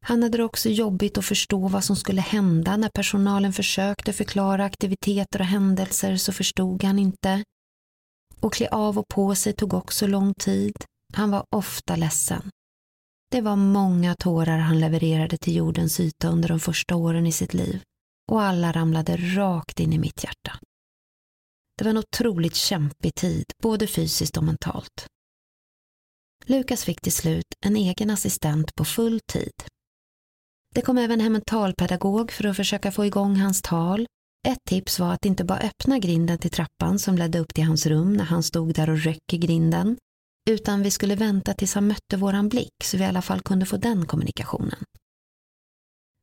Han 0.06 0.22
hade 0.22 0.38
det 0.38 0.44
också 0.44 0.68
jobbigt 0.68 1.18
att 1.18 1.24
förstå 1.24 1.68
vad 1.68 1.84
som 1.84 1.96
skulle 1.96 2.20
hända 2.20 2.76
när 2.76 2.88
personalen 2.88 3.52
försökte 3.52 4.12
förklara 4.12 4.64
aktiviteter 4.64 5.40
och 5.40 5.46
händelser 5.46 6.16
så 6.16 6.32
förstod 6.32 6.84
han 6.84 6.98
inte. 6.98 7.44
Och 8.40 8.52
klä 8.52 8.68
av 8.68 8.98
och 8.98 9.08
på 9.08 9.34
sig 9.34 9.52
tog 9.52 9.74
också 9.74 10.06
lång 10.06 10.34
tid. 10.34 10.76
Han 11.14 11.30
var 11.30 11.44
ofta 11.50 11.96
ledsen. 11.96 12.50
Det 13.30 13.40
var 13.40 13.56
många 13.56 14.14
tårar 14.14 14.58
han 14.58 14.80
levererade 14.80 15.36
till 15.38 15.56
jordens 15.56 16.00
yta 16.00 16.28
under 16.28 16.48
de 16.48 16.60
första 16.60 16.96
åren 16.96 17.26
i 17.26 17.32
sitt 17.32 17.54
liv 17.54 17.82
och 18.32 18.42
alla 18.42 18.72
ramlade 18.72 19.16
rakt 19.16 19.80
in 19.80 19.92
i 19.92 19.98
mitt 19.98 20.24
hjärta. 20.24 20.58
Det 21.78 21.84
var 21.84 21.90
en 21.90 21.98
otroligt 21.98 22.54
kämpig 22.54 23.14
tid, 23.14 23.44
både 23.62 23.86
fysiskt 23.86 24.36
och 24.36 24.44
mentalt. 24.44 25.06
Lukas 26.46 26.84
fick 26.84 27.00
till 27.00 27.12
slut 27.12 27.46
en 27.66 27.76
egen 27.76 28.10
assistent 28.10 28.74
på 28.74 28.84
full 28.84 29.20
tid. 29.32 29.52
Det 30.74 30.82
kom 30.82 30.98
även 30.98 31.20
hem 31.20 31.34
en 31.34 31.42
talpedagog 31.46 32.32
för 32.32 32.46
att 32.46 32.56
försöka 32.56 32.92
få 32.92 33.06
igång 33.06 33.36
hans 33.36 33.62
tal. 33.62 34.06
Ett 34.48 34.64
tips 34.68 34.98
var 34.98 35.12
att 35.12 35.24
inte 35.24 35.44
bara 35.44 35.58
öppna 35.58 35.98
grinden 35.98 36.38
till 36.38 36.50
trappan 36.50 36.98
som 36.98 37.18
ledde 37.18 37.38
upp 37.38 37.54
till 37.54 37.64
hans 37.64 37.86
rum 37.86 38.12
när 38.12 38.24
han 38.24 38.42
stod 38.42 38.74
där 38.74 38.90
och 38.90 38.98
röck 38.98 39.32
i 39.32 39.38
grinden, 39.38 39.96
utan 40.50 40.82
vi 40.82 40.90
skulle 40.90 41.14
vänta 41.14 41.54
tills 41.54 41.74
han 41.74 41.86
mötte 41.86 42.16
våran 42.16 42.48
blick 42.48 42.72
så 42.84 42.96
vi 42.96 43.02
i 43.02 43.06
alla 43.06 43.22
fall 43.22 43.40
kunde 43.40 43.66
få 43.66 43.76
den 43.76 44.06
kommunikationen. 44.06 44.78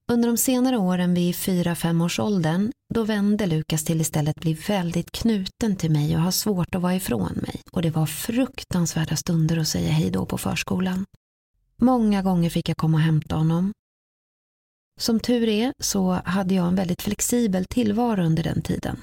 Under 0.08 0.28
de 0.28 0.38
senare 0.38 0.78
åren 0.78 1.14
vid 1.14 1.36
4-5 1.36 2.06
års 2.06 2.20
åldern, 2.20 2.72
då 2.94 3.04
vände 3.04 3.46
Lukas 3.46 3.86
till 3.86 4.02
istället 4.02 4.36
bli 4.36 4.54
väldigt 4.54 5.12
knuten 5.12 5.76
till 5.76 5.92
mig 5.92 6.16
och 6.16 6.22
ha 6.22 6.32
svårt 6.32 6.76
att 6.76 6.82
vara 6.82 6.96
ifrån 6.96 7.34
mig. 7.34 7.62
Och 7.72 7.82
det 7.82 7.90
var 7.90 8.06
fruktansvärda 8.06 9.16
stunder 9.16 9.58
att 9.58 9.68
säga 9.68 9.92
hej 9.92 10.12
då 10.12 10.26
på 10.26 10.38
förskolan. 10.38 11.06
Många 11.82 12.22
gånger 12.22 12.50
fick 12.50 12.70
jag 12.70 12.78
komma 12.78 12.98
och 12.98 13.04
hämta 13.04 13.36
honom 13.36 13.74
som 15.02 15.20
tur 15.20 15.50
är 15.50 15.74
så 15.80 16.12
hade 16.12 16.56
jag 16.56 16.68
en 16.68 16.76
väldigt 16.76 17.02
flexibel 17.02 17.66
tillvaro 17.66 18.24
under 18.24 18.44
den 18.44 18.62
tiden. 18.62 18.98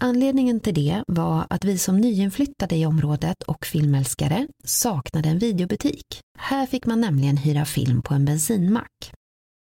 Anledningen 0.00 0.60
till 0.60 0.74
det 0.74 1.04
var 1.06 1.46
att 1.50 1.64
vi 1.64 1.78
som 1.78 2.00
nyinflyttade 2.00 2.76
i 2.76 2.86
området 2.86 3.42
och 3.42 3.66
filmälskare 3.66 4.48
saknade 4.64 5.28
en 5.28 5.38
videobutik. 5.38 6.20
Här 6.38 6.66
fick 6.66 6.86
man 6.86 7.00
nämligen 7.00 7.36
hyra 7.36 7.64
film 7.64 8.02
på 8.02 8.14
en 8.14 8.24
bensinmack. 8.24 9.12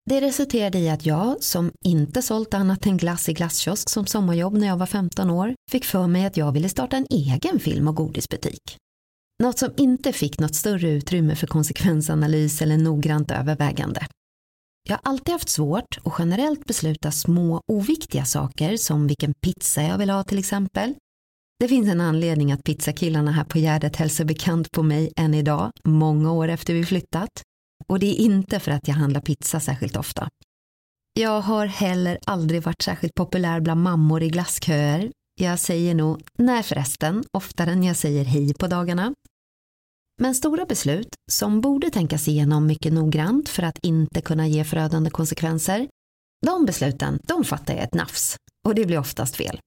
Det 0.09 0.21
resulterade 0.21 0.79
i 0.79 0.89
att 0.89 1.05
jag, 1.05 1.43
som 1.43 1.71
inte 1.85 2.21
sålt 2.21 2.53
annat 2.53 2.85
än 2.85 2.97
glass 2.97 3.29
i 3.29 3.33
glasskiosk 3.33 3.89
som 3.89 4.05
sommarjobb 4.05 4.53
när 4.53 4.67
jag 4.67 4.77
var 4.77 4.85
15 4.85 5.29
år, 5.29 5.55
fick 5.71 5.85
för 5.85 6.07
mig 6.07 6.25
att 6.25 6.37
jag 6.37 6.51
ville 6.51 6.69
starta 6.69 6.97
en 6.97 7.07
egen 7.09 7.59
film 7.59 7.87
och 7.87 7.95
godisbutik. 7.95 8.77
Något 9.43 9.59
som 9.59 9.71
inte 9.77 10.13
fick 10.13 10.39
något 10.39 10.55
större 10.55 10.89
utrymme 10.89 11.35
för 11.35 11.47
konsekvensanalys 11.47 12.61
eller 12.61 12.77
noggrant 12.77 13.31
övervägande. 13.31 14.07
Jag 14.87 14.95
har 14.95 15.11
alltid 15.11 15.33
haft 15.33 15.49
svårt 15.49 15.97
att 16.03 16.13
generellt 16.19 16.65
besluta 16.65 17.11
små 17.11 17.61
oviktiga 17.67 18.25
saker 18.25 18.77
som 18.77 19.07
vilken 19.07 19.33
pizza 19.33 19.83
jag 19.83 19.97
vill 19.97 20.09
ha 20.09 20.23
till 20.23 20.39
exempel. 20.39 20.95
Det 21.59 21.67
finns 21.67 21.89
en 21.89 22.01
anledning 22.01 22.51
att 22.51 22.63
pizzakillarna 22.63 23.31
här 23.31 23.43
på 23.43 23.57
Gärdet 23.57 23.95
hälsar 23.95 24.25
bekant 24.25 24.71
på 24.71 24.83
mig 24.83 25.13
än 25.15 25.33
idag, 25.33 25.71
många 25.83 26.31
år 26.31 26.47
efter 26.47 26.73
vi 26.73 26.85
flyttat. 26.85 27.29
Och 27.87 27.99
det 27.99 28.05
är 28.05 28.23
inte 28.25 28.59
för 28.59 28.71
att 28.71 28.87
jag 28.87 28.95
handlar 28.95 29.21
pizza 29.21 29.59
särskilt 29.59 29.95
ofta. 29.95 30.29
Jag 31.13 31.41
har 31.41 31.65
heller 31.65 32.17
aldrig 32.25 32.63
varit 32.63 32.81
särskilt 32.81 33.13
populär 33.13 33.59
bland 33.59 33.83
mammor 33.83 34.23
i 34.23 34.29
glassköer. 34.29 35.11
Jag 35.41 35.59
säger 35.59 35.95
nog 35.95 36.21
nej 36.37 36.63
förresten 36.63 37.23
oftare 37.33 37.71
än 37.71 37.83
jag 37.83 37.95
säger 37.95 38.25
hej 38.25 38.53
på 38.53 38.67
dagarna. 38.67 39.13
Men 40.21 40.35
stora 40.35 40.65
beslut, 40.65 41.15
som 41.31 41.61
borde 41.61 41.89
tänkas 41.89 42.27
igenom 42.27 42.67
mycket 42.67 42.93
noggrant 42.93 43.49
för 43.49 43.63
att 43.63 43.79
inte 43.81 44.21
kunna 44.21 44.47
ge 44.47 44.63
förödande 44.63 45.09
konsekvenser, 45.09 45.87
de 46.45 46.65
besluten, 46.65 47.19
de 47.23 47.43
fattar 47.43 47.73
jag 47.73 47.83
ett 47.83 47.93
nafs. 47.93 48.35
Och 48.65 48.75
det 48.75 48.85
blir 48.85 48.99
oftast 48.99 49.35
fel. 49.35 49.59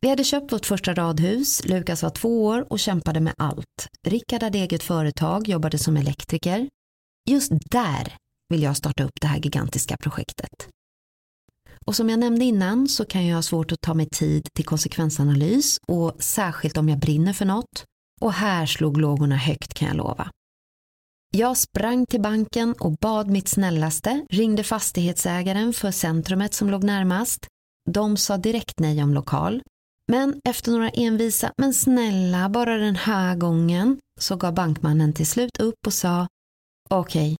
Vi 0.00 0.08
hade 0.08 0.24
köpt 0.24 0.52
vårt 0.52 0.66
första 0.66 0.94
radhus, 0.94 1.64
Lukas 1.64 2.02
var 2.02 2.10
två 2.10 2.44
år 2.44 2.72
och 2.72 2.78
kämpade 2.78 3.20
med 3.20 3.34
allt. 3.38 3.88
Rickard 4.06 4.42
hade 4.42 4.58
eget 4.58 4.82
företag, 4.82 5.48
jobbade 5.48 5.78
som 5.78 5.96
elektriker. 5.96 6.68
Just 7.30 7.52
där 7.70 8.16
vill 8.48 8.62
jag 8.62 8.76
starta 8.76 9.04
upp 9.04 9.20
det 9.20 9.26
här 9.26 9.38
gigantiska 9.38 9.96
projektet. 9.96 10.68
Och 11.86 11.96
som 11.96 12.10
jag 12.10 12.20
nämnde 12.20 12.44
innan 12.44 12.88
så 12.88 13.04
kan 13.04 13.26
jag 13.26 13.34
ha 13.34 13.42
svårt 13.42 13.72
att 13.72 13.80
ta 13.80 13.94
mig 13.94 14.08
tid 14.08 14.48
till 14.54 14.64
konsekvensanalys 14.64 15.78
och 15.88 16.16
särskilt 16.18 16.76
om 16.76 16.88
jag 16.88 16.98
brinner 16.98 17.32
för 17.32 17.44
något 17.44 17.84
och 18.20 18.32
här 18.32 18.66
slog 18.66 19.00
lågorna 19.00 19.36
högt 19.36 19.74
kan 19.74 19.88
jag 19.88 19.96
lova. 19.96 20.30
Jag 21.36 21.56
sprang 21.56 22.06
till 22.06 22.20
banken 22.20 22.72
och 22.72 22.92
bad 22.92 23.30
mitt 23.30 23.48
snällaste, 23.48 24.26
ringde 24.30 24.64
fastighetsägaren 24.64 25.72
för 25.72 25.90
centrumet 25.90 26.54
som 26.54 26.70
låg 26.70 26.84
närmast. 26.84 27.46
De 27.90 28.16
sa 28.16 28.36
direkt 28.36 28.80
nej 28.80 29.02
om 29.02 29.14
lokal. 29.14 29.62
Men 30.08 30.40
efter 30.44 30.72
några 30.72 30.88
envisa, 30.88 31.52
men 31.56 31.74
snälla, 31.74 32.48
bara 32.48 32.76
den 32.76 32.96
här 32.96 33.36
gången, 33.36 33.98
så 34.20 34.36
gav 34.36 34.54
bankmannen 34.54 35.12
till 35.12 35.26
slut 35.26 35.60
upp 35.60 35.86
och 35.86 35.92
sa 35.92 36.26
okej, 36.90 37.32
okay, 37.32 37.36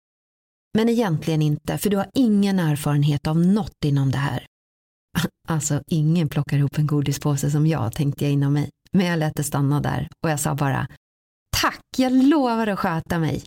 men 0.75 0.89
egentligen 0.89 1.43
inte, 1.43 1.79
för 1.79 1.91
du 1.91 1.97
har 1.97 2.11
ingen 2.15 2.59
erfarenhet 2.59 3.27
av 3.27 3.39
något 3.39 3.85
inom 3.85 4.11
det 4.11 4.19
här. 4.19 4.47
Alltså, 5.49 5.83
ingen 5.87 6.29
plockar 6.29 6.59
ihop 6.59 6.79
en 6.79 6.87
godispåse 6.87 7.51
som 7.51 7.67
jag, 7.67 7.93
tänkte 7.93 8.25
jag 8.25 8.33
inom 8.33 8.53
mig. 8.53 8.71
Men 8.93 9.07
jag 9.07 9.19
lät 9.19 9.35
det 9.35 9.45
stanna 9.45 9.81
där 9.81 10.09
och 10.25 10.31
jag 10.31 10.41
sa 10.41 10.55
bara 10.55 10.87
Tack, 11.57 11.81
jag 11.97 12.13
lovar 12.13 12.67
att 12.67 12.79
sköta 12.79 13.19
mig. 13.19 13.45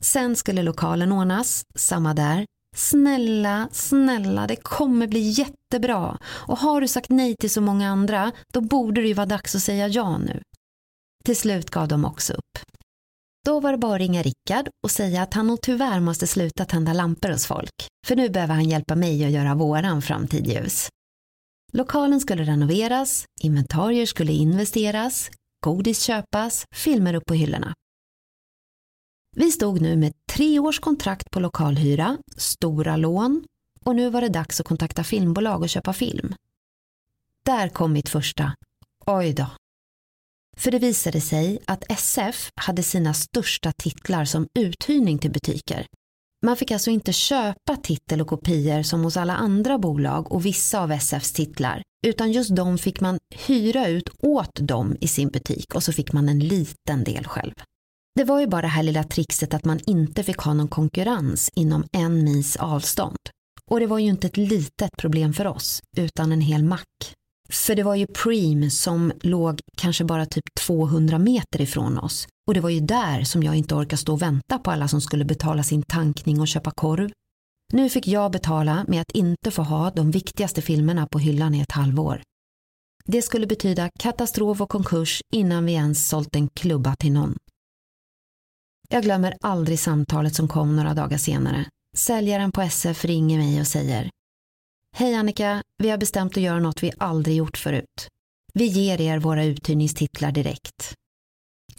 Sen 0.00 0.36
skulle 0.36 0.62
lokalen 0.62 1.12
ordnas, 1.12 1.62
samma 1.74 2.14
där. 2.14 2.46
Snälla, 2.76 3.68
snälla, 3.72 4.46
det 4.46 4.56
kommer 4.56 5.06
bli 5.06 5.20
jättebra. 5.20 6.18
Och 6.24 6.58
har 6.58 6.80
du 6.80 6.88
sagt 6.88 7.10
nej 7.10 7.36
till 7.36 7.50
så 7.50 7.60
många 7.60 7.90
andra, 7.90 8.32
då 8.52 8.60
borde 8.60 9.00
det 9.00 9.08
ju 9.08 9.14
vara 9.14 9.26
dags 9.26 9.54
att 9.54 9.62
säga 9.62 9.88
ja 9.88 10.18
nu. 10.18 10.42
Till 11.24 11.36
slut 11.36 11.70
gav 11.70 11.88
de 11.88 12.04
också 12.04 12.32
upp. 12.32 12.58
Då 13.46 13.60
var 13.60 13.72
det 13.72 13.78
bara 13.78 13.94
att 13.94 14.00
ringa 14.00 14.22
Rickard 14.22 14.68
och 14.84 14.90
säga 14.90 15.22
att 15.22 15.34
han 15.34 15.46
nog 15.46 15.60
tyvärr 15.60 16.00
måste 16.00 16.26
sluta 16.26 16.64
tända 16.64 16.92
lampor 16.92 17.28
hos 17.28 17.46
folk. 17.46 17.88
För 18.06 18.16
nu 18.16 18.28
behöver 18.28 18.54
han 18.54 18.68
hjälpa 18.68 18.94
mig 18.94 19.24
att 19.24 19.30
göra 19.30 19.54
våran 19.54 20.02
framtid 20.02 20.46
ljus. 20.46 20.88
Lokalen 21.76 22.20
skulle 22.20 22.44
renoveras, 22.44 23.24
inventarier 23.40 24.06
skulle 24.06 24.32
investeras, 24.32 25.30
godis 25.64 26.02
köpas, 26.02 26.66
filmer 26.74 27.14
upp 27.14 27.24
på 27.26 27.34
hyllorna. 27.34 27.74
Vi 29.36 29.50
stod 29.50 29.80
nu 29.80 29.96
med 29.96 30.12
tre 30.32 30.58
års 30.58 30.80
kontrakt 30.80 31.30
på 31.30 31.40
lokalhyra, 31.40 32.18
stora 32.36 32.96
lån 32.96 33.44
och 33.84 33.96
nu 33.96 34.10
var 34.10 34.20
det 34.20 34.28
dags 34.28 34.60
att 34.60 34.66
kontakta 34.66 35.04
filmbolag 35.04 35.62
och 35.62 35.68
köpa 35.68 35.92
film. 35.92 36.34
Där 37.44 37.68
kom 37.68 37.92
mitt 37.92 38.08
första 38.08 38.54
oj 39.06 39.32
då. 39.32 39.46
För 40.56 40.70
det 40.70 40.78
visade 40.78 41.20
sig 41.20 41.58
att 41.66 41.84
SF 41.88 42.50
hade 42.60 42.82
sina 42.82 43.14
största 43.14 43.72
titlar 43.72 44.24
som 44.24 44.46
uthyrning 44.58 45.18
till 45.18 45.32
butiker. 45.32 45.86
Man 46.44 46.56
fick 46.56 46.70
alltså 46.70 46.90
inte 46.90 47.12
köpa 47.12 47.76
titel 47.82 48.20
och 48.20 48.26
kopior 48.26 48.82
som 48.82 49.04
hos 49.04 49.16
alla 49.16 49.36
andra 49.36 49.78
bolag 49.78 50.32
och 50.32 50.46
vissa 50.46 50.80
av 50.80 50.92
SFs 50.92 51.32
titlar, 51.32 51.82
utan 52.06 52.32
just 52.32 52.56
de 52.56 52.78
fick 52.78 53.00
man 53.00 53.18
hyra 53.46 53.88
ut 53.88 54.08
åt 54.22 54.54
dem 54.54 54.96
i 55.00 55.08
sin 55.08 55.28
butik 55.28 55.74
och 55.74 55.82
så 55.82 55.92
fick 55.92 56.12
man 56.12 56.28
en 56.28 56.38
liten 56.38 57.04
del 57.04 57.24
själv. 57.24 57.52
Det 58.14 58.24
var 58.24 58.40
ju 58.40 58.46
bara 58.46 58.62
det 58.62 58.68
här 58.68 58.82
lilla 58.82 59.04
trixet 59.04 59.54
att 59.54 59.64
man 59.64 59.80
inte 59.86 60.22
fick 60.22 60.38
ha 60.38 60.54
någon 60.54 60.68
konkurrens 60.68 61.50
inom 61.54 61.84
en 61.92 62.24
mils 62.24 62.56
avstånd. 62.56 63.16
Och 63.70 63.80
det 63.80 63.86
var 63.86 63.98
ju 63.98 64.06
inte 64.06 64.26
ett 64.26 64.36
litet 64.36 64.90
problem 64.98 65.32
för 65.32 65.46
oss, 65.46 65.80
utan 65.96 66.32
en 66.32 66.40
hel 66.40 66.64
mack. 66.64 67.14
För 67.48 67.74
det 67.74 67.82
var 67.82 67.94
ju 67.94 68.06
Preem 68.06 68.70
som 68.70 69.12
låg 69.20 69.60
kanske 69.76 70.04
bara 70.04 70.26
typ 70.26 70.44
200 70.60 71.18
meter 71.18 71.60
ifrån 71.60 71.98
oss. 71.98 72.28
Och 72.46 72.54
det 72.54 72.60
var 72.60 72.70
ju 72.70 72.80
där 72.80 73.24
som 73.24 73.42
jag 73.42 73.54
inte 73.54 73.74
orkade 73.74 73.96
stå 73.96 74.12
och 74.12 74.22
vänta 74.22 74.58
på 74.58 74.70
alla 74.70 74.88
som 74.88 75.00
skulle 75.00 75.24
betala 75.24 75.62
sin 75.62 75.82
tankning 75.82 76.40
och 76.40 76.48
köpa 76.48 76.70
korv. 76.70 77.10
Nu 77.72 77.90
fick 77.90 78.06
jag 78.06 78.32
betala 78.32 78.84
med 78.88 79.00
att 79.00 79.10
inte 79.10 79.50
få 79.50 79.62
ha 79.62 79.90
de 79.90 80.10
viktigaste 80.10 80.62
filmerna 80.62 81.06
på 81.06 81.18
hyllan 81.18 81.54
i 81.54 81.60
ett 81.60 81.72
halvår. 81.72 82.22
Det 83.04 83.22
skulle 83.22 83.46
betyda 83.46 83.90
katastrof 83.98 84.60
och 84.60 84.68
konkurs 84.68 85.20
innan 85.32 85.64
vi 85.64 85.72
ens 85.72 86.08
sålt 86.08 86.36
en 86.36 86.48
klubba 86.48 86.96
till 86.96 87.12
någon. 87.12 87.36
Jag 88.88 89.02
glömmer 89.02 89.34
aldrig 89.40 89.78
samtalet 89.78 90.34
som 90.34 90.48
kom 90.48 90.76
några 90.76 90.94
dagar 90.94 91.18
senare. 91.18 91.64
Säljaren 91.96 92.52
på 92.52 92.62
SF 92.62 93.04
ringer 93.04 93.38
mig 93.38 93.60
och 93.60 93.66
säger 93.66 94.10
Hej 94.98 95.14
Annika, 95.14 95.62
vi 95.78 95.90
har 95.90 95.98
bestämt 95.98 96.36
att 96.36 96.42
göra 96.42 96.58
något 96.58 96.82
vi 96.82 96.92
aldrig 96.98 97.36
gjort 97.36 97.56
förut. 97.56 98.08
Vi 98.54 98.64
ger 98.64 99.00
er 99.00 99.18
våra 99.18 99.44
uthyrningstitlar 99.44 100.32
direkt. 100.32 100.94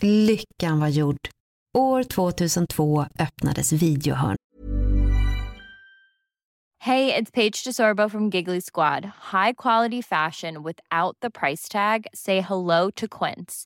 Lyckan 0.01 0.79
var 0.79 0.87
gjord. 0.87 1.29
År 1.77 2.03
2002 2.03 3.05
öppnades 3.19 3.73
videohörn. 3.73 4.37
det 6.85 7.19
it's 7.19 7.31
Paige 7.31 7.63
DeSorbo 7.65 8.09
from 8.09 8.29
Giggly 8.29 8.61
Squad. 8.61 9.05
High 9.31 9.53
quality 9.57 10.01
fashion 10.01 10.63
without 10.63 11.17
the 11.21 11.29
price 11.29 11.71
tag. 11.71 12.05
Say 12.13 12.41
hello 12.41 12.91
to 12.91 13.07
Quince. 13.07 13.65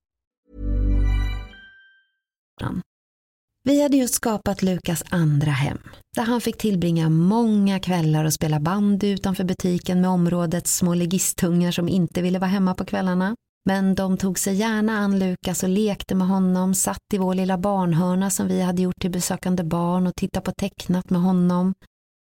Vi 3.63 3.81
hade 3.81 3.97
just 3.97 4.13
skapat 4.13 4.61
Lukas 4.61 5.03
andra 5.09 5.51
hem, 5.51 5.77
där 6.15 6.23
han 6.23 6.41
fick 6.41 6.57
tillbringa 6.57 7.09
många 7.09 7.79
kvällar 7.79 8.25
och 8.25 8.33
spela 8.33 8.59
bandy 8.59 9.07
utanför 9.07 9.43
butiken 9.43 10.01
med 10.01 10.09
områdets 10.09 10.77
små 10.77 10.93
legistungar 10.93 11.71
som 11.71 11.89
inte 11.89 12.21
ville 12.21 12.39
vara 12.39 12.49
hemma 12.49 12.73
på 12.73 12.85
kvällarna. 12.85 13.35
Men 13.65 13.95
de 13.95 14.17
tog 14.17 14.39
sig 14.39 14.55
gärna 14.55 14.97
an 14.97 15.19
Lukas 15.19 15.63
och 15.63 15.69
lekte 15.69 16.15
med 16.15 16.27
honom, 16.27 16.75
satt 16.75 17.13
i 17.13 17.17
vår 17.17 17.35
lilla 17.35 17.57
barnhörna 17.57 18.29
som 18.29 18.47
vi 18.47 18.61
hade 18.61 18.81
gjort 18.81 19.01
till 19.01 19.11
besökande 19.11 19.63
barn 19.63 20.07
och 20.07 20.15
tittade 20.15 20.43
på 20.43 20.51
tecknat 20.51 21.09
med 21.09 21.21
honom. 21.21 21.73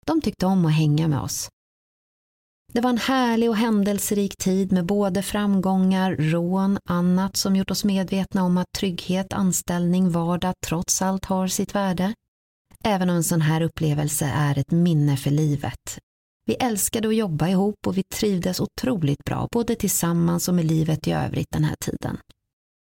De 0.07 0.21
tyckte 0.21 0.47
om 0.47 0.67
att 0.67 0.75
hänga 0.75 1.09
med 1.09 1.21
oss. 1.21 1.49
Det 2.73 2.81
var 2.81 2.91
en 2.91 2.99
härlig 2.99 3.51
och 3.51 3.57
händelserik 3.57 4.37
tid 4.37 4.73
med 4.73 4.87
både 4.87 5.23
framgångar, 5.23 6.17
rån, 6.17 6.79
annat 6.89 7.37
som 7.37 7.57
gjort 7.57 7.71
oss 7.71 7.85
medvetna 7.85 8.45
om 8.45 8.59
att 8.59 8.73
trygghet, 8.79 9.33
anställning, 9.33 10.11
vardag 10.11 10.55
trots 10.67 11.03
allt 11.03 11.25
har 11.25 11.49
sitt 11.49 11.75
värde. 11.75 12.15
Även 12.85 13.11
om 13.11 13.17
en 13.17 13.25
sån 13.25 13.41
här 13.41 13.61
upplevelse 13.61 14.33
är 14.35 14.59
ett 14.59 14.71
minne 14.71 15.17
för 15.17 15.31
livet. 15.31 15.99
Vi 16.47 16.55
älskade 16.55 17.09
att 17.09 17.17
jobba 17.17 17.49
ihop 17.49 17.87
och 17.87 17.99
vi 17.99 18.03
trivdes 18.15 18.61
otroligt 18.61 19.25
bra, 19.25 19.49
både 19.53 19.75
tillsammans 19.75 20.49
och 20.49 20.55
med 20.55 20.65
livet 20.65 21.09
i 21.09 21.13
övrigt 21.13 21.51
den 21.51 21.65
här 21.65 21.77
tiden. 21.85 22.19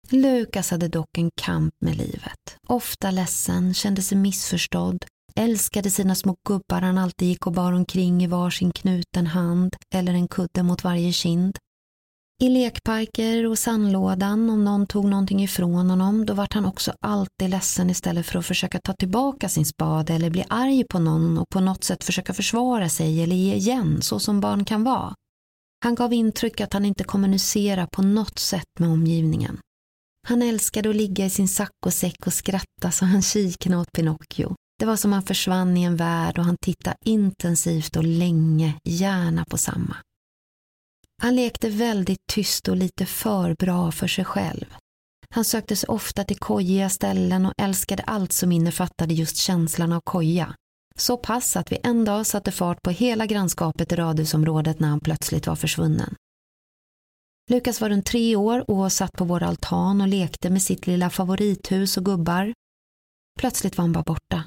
Lukas 0.09 0.71
hade 0.71 0.87
dock 0.87 1.17
en 1.17 1.29
kamp 1.41 1.73
med 1.85 1.97
livet. 1.97 2.57
Ofta 2.67 3.11
ledsen, 3.11 3.73
kände 3.73 4.01
sig 4.01 4.17
missförstådd, 4.17 5.05
älskade 5.39 5.89
sina 5.89 6.15
små 6.15 6.35
gubbar 6.47 6.81
han 6.81 6.97
alltid 6.97 7.27
gick 7.27 7.47
och 7.47 7.53
bar 7.53 7.73
omkring 7.73 8.23
i 8.23 8.27
varsin 8.27 8.71
knuten 8.71 9.27
hand 9.27 9.75
eller 9.93 10.13
en 10.13 10.27
kudde 10.27 10.63
mot 10.63 10.83
varje 10.83 11.11
kind. 11.11 11.57
I 12.41 12.49
lekparker 12.49 13.45
och 13.45 13.59
sandlådan, 13.59 14.49
om 14.49 14.65
någon 14.65 14.87
tog 14.87 15.05
någonting 15.05 15.43
ifrån 15.43 15.89
honom, 15.89 16.25
då 16.25 16.33
vart 16.33 16.53
han 16.53 16.65
också 16.65 16.93
alltid 17.01 17.49
ledsen 17.49 17.89
istället 17.89 18.25
för 18.25 18.39
att 18.39 18.45
försöka 18.45 18.79
ta 18.79 18.93
tillbaka 18.93 19.49
sin 19.49 19.65
spade 19.65 20.13
eller 20.13 20.29
bli 20.29 20.45
arg 20.49 20.83
på 20.89 20.99
någon 20.99 21.37
och 21.37 21.49
på 21.49 21.59
något 21.59 21.83
sätt 21.83 22.03
försöka 22.03 22.33
försvara 22.33 22.89
sig 22.89 23.23
eller 23.23 23.35
ge 23.35 23.53
igen, 23.53 24.01
så 24.01 24.19
som 24.19 24.39
barn 24.39 24.65
kan 24.65 24.83
vara. 24.83 25.13
Han 25.83 25.95
gav 25.95 26.13
intryck 26.13 26.61
att 26.61 26.73
han 26.73 26.85
inte 26.85 27.03
kommunicerar 27.03 27.85
på 27.85 28.01
något 28.01 28.39
sätt 28.39 28.79
med 28.79 28.89
omgivningen. 28.89 29.59
Han 30.27 30.41
älskade 30.41 30.89
att 30.89 30.95
ligga 30.95 31.25
i 31.25 31.29
sin 31.29 31.47
saccosäck 31.47 32.27
och 32.27 32.33
skratta 32.33 32.91
så 32.91 33.05
han 33.05 33.21
kiknade 33.21 33.81
åt 33.81 33.91
Pinocchio. 33.91 34.55
Det 34.79 34.85
var 34.85 34.95
som 34.95 35.13
han 35.13 35.23
försvann 35.23 35.77
i 35.77 35.83
en 35.83 35.95
värld 35.95 36.39
och 36.39 36.45
han 36.45 36.57
tittade 36.61 36.97
intensivt 37.05 37.95
och 37.95 38.03
länge, 38.03 38.79
gärna 38.83 39.45
på 39.45 39.57
samma. 39.57 39.97
Han 41.21 41.35
lekte 41.35 41.69
väldigt 41.69 42.27
tyst 42.27 42.67
och 42.67 42.75
lite 42.75 43.05
för 43.05 43.55
bra 43.59 43.91
för 43.91 44.07
sig 44.07 44.25
själv. 44.25 44.75
Han 45.29 45.45
sökte 45.45 45.75
sig 45.75 45.87
ofta 45.87 46.23
till 46.23 46.39
kojiga 46.39 46.89
ställen 46.89 47.45
och 47.45 47.53
älskade 47.57 48.03
allt 48.03 48.33
som 48.33 48.51
innefattade 48.51 49.13
just 49.13 49.37
känslan 49.37 49.93
av 49.93 50.01
koja. 50.01 50.55
Så 50.95 51.17
pass 51.17 51.55
att 51.55 51.71
vi 51.71 51.77
en 51.83 52.05
dag 52.05 52.25
satte 52.25 52.51
fart 52.51 52.81
på 52.81 52.89
hela 52.89 53.25
grannskapet 53.25 53.91
i 53.91 53.95
radhusområdet 53.95 54.79
när 54.79 54.87
han 54.87 54.99
plötsligt 54.99 55.47
var 55.47 55.55
försvunnen. 55.55 56.15
Lukas 57.49 57.81
var 57.81 57.89
runt 57.89 58.05
tre 58.05 58.35
år 58.35 58.71
och 58.71 58.91
satt 58.91 59.11
på 59.11 59.25
vår 59.25 59.43
altan 59.43 60.01
och 60.01 60.07
lekte 60.07 60.49
med 60.49 60.61
sitt 60.61 60.87
lilla 60.87 61.09
favorithus 61.09 61.97
och 61.97 62.05
gubbar. 62.05 62.53
Plötsligt 63.39 63.77
var 63.77 63.83
han 63.83 63.93
bara 63.93 64.03
borta. 64.03 64.43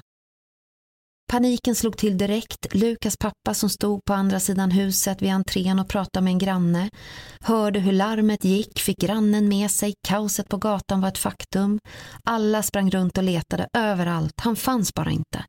Paniken 1.31 1.75
slog 1.75 1.97
till 1.97 2.17
direkt. 2.17 2.73
Lukas 2.73 3.17
pappa 3.17 3.53
som 3.53 3.69
stod 3.69 4.05
på 4.05 4.13
andra 4.13 4.39
sidan 4.39 4.71
huset 4.71 5.21
vid 5.21 5.31
entrén 5.31 5.79
och 5.79 5.89
pratade 5.89 6.23
med 6.23 6.31
en 6.31 6.37
granne. 6.37 6.89
Hörde 7.39 7.79
hur 7.79 7.91
larmet 7.91 8.43
gick, 8.43 8.79
fick 8.79 8.97
grannen 8.99 9.47
med 9.47 9.71
sig. 9.71 9.93
Kaoset 10.07 10.49
på 10.49 10.57
gatan 10.57 11.01
var 11.01 11.07
ett 11.07 11.17
faktum. 11.17 11.79
Alla 12.23 12.63
sprang 12.63 12.91
runt 12.91 13.17
och 13.17 13.23
letade 13.23 13.67
överallt. 13.73 14.33
Han 14.41 14.55
fanns 14.55 14.93
bara 14.93 15.11
inte. 15.11 15.45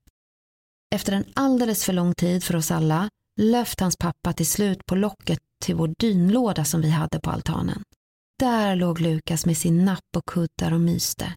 Efter 0.94 1.12
en 1.12 1.24
alldeles 1.34 1.84
för 1.84 1.92
lång 1.92 2.14
tid 2.14 2.44
för 2.44 2.56
oss 2.56 2.70
alla 2.70 3.08
löft 3.40 3.80
hans 3.80 3.96
pappa 3.96 4.32
till 4.32 4.46
slut 4.46 4.86
på 4.86 4.94
locket 4.94 5.38
till 5.64 5.74
vår 5.74 5.94
dynlåda 5.98 6.64
som 6.64 6.80
vi 6.80 6.90
hade 6.90 7.20
på 7.20 7.30
altanen. 7.30 7.82
Där 8.38 8.76
låg 8.76 9.00
Lukas 9.00 9.46
med 9.46 9.56
sin 9.56 9.84
napp 9.84 10.16
och 10.16 10.26
kuddar 10.26 10.72
och 10.72 10.80
myste. 10.80 11.34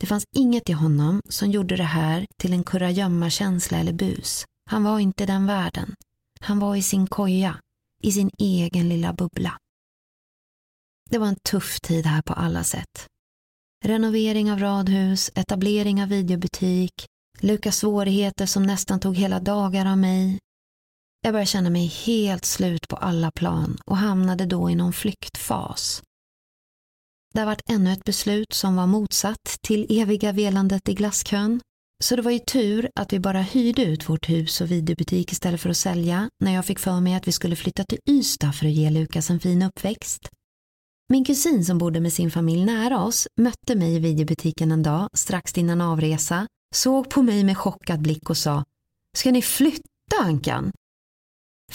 Det 0.00 0.06
fanns 0.06 0.24
inget 0.36 0.68
i 0.68 0.72
honom 0.72 1.22
som 1.28 1.50
gjorde 1.50 1.76
det 1.76 1.84
här 1.84 2.26
till 2.36 2.52
en 2.52 2.64
kurragömma-känsla 2.64 3.78
eller 3.78 3.92
bus. 3.92 4.44
Han 4.70 4.84
var 4.84 4.98
inte 4.98 5.22
i 5.22 5.26
den 5.26 5.46
världen. 5.46 5.94
Han 6.40 6.58
var 6.58 6.76
i 6.76 6.82
sin 6.82 7.06
koja, 7.06 7.60
i 8.02 8.12
sin 8.12 8.30
egen 8.38 8.88
lilla 8.88 9.12
bubbla. 9.12 9.58
Det 11.10 11.18
var 11.18 11.26
en 11.26 11.36
tuff 11.50 11.80
tid 11.80 12.06
här 12.06 12.22
på 12.22 12.32
alla 12.32 12.64
sätt. 12.64 13.06
Renovering 13.84 14.52
av 14.52 14.58
radhus, 14.58 15.30
etablering 15.34 16.02
av 16.02 16.08
videobutik, 16.08 17.06
Lukas 17.40 17.76
svårigheter 17.76 18.46
som 18.46 18.62
nästan 18.62 19.00
tog 19.00 19.16
hela 19.16 19.40
dagar 19.40 19.86
av 19.86 19.98
mig. 19.98 20.38
Jag 21.22 21.32
började 21.32 21.46
känna 21.46 21.70
mig 21.70 21.86
helt 21.86 22.44
slut 22.44 22.88
på 22.88 22.96
alla 22.96 23.30
plan 23.30 23.78
och 23.86 23.96
hamnade 23.96 24.46
då 24.46 24.70
i 24.70 24.74
någon 24.74 24.92
flyktfas. 24.92 26.02
Det 27.34 27.40
har 27.40 27.46
varit 27.46 27.70
ännu 27.70 27.92
ett 27.92 28.04
beslut 28.04 28.52
som 28.52 28.76
var 28.76 28.86
motsatt 28.86 29.58
till 29.62 30.00
eviga 30.00 30.32
velandet 30.32 30.88
i 30.88 30.94
glasskön. 30.94 31.60
Så 32.04 32.16
det 32.16 32.22
var 32.22 32.30
ju 32.30 32.38
tur 32.38 32.90
att 32.94 33.12
vi 33.12 33.20
bara 33.20 33.40
hyrde 33.40 33.84
ut 33.84 34.08
vårt 34.08 34.28
hus 34.28 34.60
och 34.60 34.70
videobutik 34.70 35.32
istället 35.32 35.60
för 35.60 35.70
att 35.70 35.76
sälja 35.76 36.30
när 36.40 36.54
jag 36.54 36.64
fick 36.64 36.78
för 36.78 37.00
mig 37.00 37.14
att 37.14 37.28
vi 37.28 37.32
skulle 37.32 37.56
flytta 37.56 37.84
till 37.84 37.98
Ystad 38.10 38.52
för 38.52 38.66
att 38.66 38.72
ge 38.72 38.90
Lukas 38.90 39.30
en 39.30 39.40
fin 39.40 39.62
uppväxt. 39.62 40.28
Min 41.08 41.24
kusin 41.24 41.64
som 41.64 41.78
bodde 41.78 42.00
med 42.00 42.12
sin 42.12 42.30
familj 42.30 42.64
nära 42.64 43.04
oss 43.04 43.26
mötte 43.40 43.74
mig 43.74 43.94
i 43.94 43.98
videobutiken 43.98 44.72
en 44.72 44.82
dag 44.82 45.08
strax 45.12 45.58
innan 45.58 45.80
avresa, 45.80 46.46
såg 46.74 47.10
på 47.10 47.22
mig 47.22 47.44
med 47.44 47.58
chockad 47.58 48.02
blick 48.02 48.30
och 48.30 48.36
sa 48.36 48.64
Ska 49.16 49.30
ni 49.30 49.42
flytta 49.42 50.16
Ankan? 50.20 50.72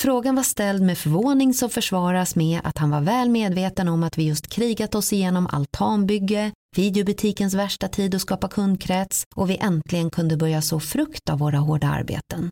Frågan 0.02 0.36
var 0.36 0.44
ställd 0.44 0.82
med 0.84 0.98
förvåning 0.98 1.54
som 1.54 1.70
försvaras 1.70 2.36
med 2.36 2.62
att 2.64 2.78
han 2.78 2.90
var 2.90 3.02
väl 3.02 3.30
medveten 3.30 3.88
om 3.88 4.04
att 4.04 4.18
vi 4.18 4.24
just 4.24 4.48
krigat 4.48 4.96
oss 4.96 5.14
igenom 5.14 5.48
altanbygge, 5.48 6.52
videobutikens 6.76 7.54
värsta 7.54 7.88
tid 7.88 8.16
att 8.16 8.22
skapa 8.22 8.48
kundkrets 8.48 9.24
och 9.36 9.50
vi 9.50 9.58
äntligen 9.58 10.10
kunde 10.10 10.38
börja 10.38 10.62
så 10.62 10.80
frukt 10.80 11.30
av 11.30 11.40
våra 11.40 11.58
hårda 11.58 11.88
arbeten. 11.88 12.50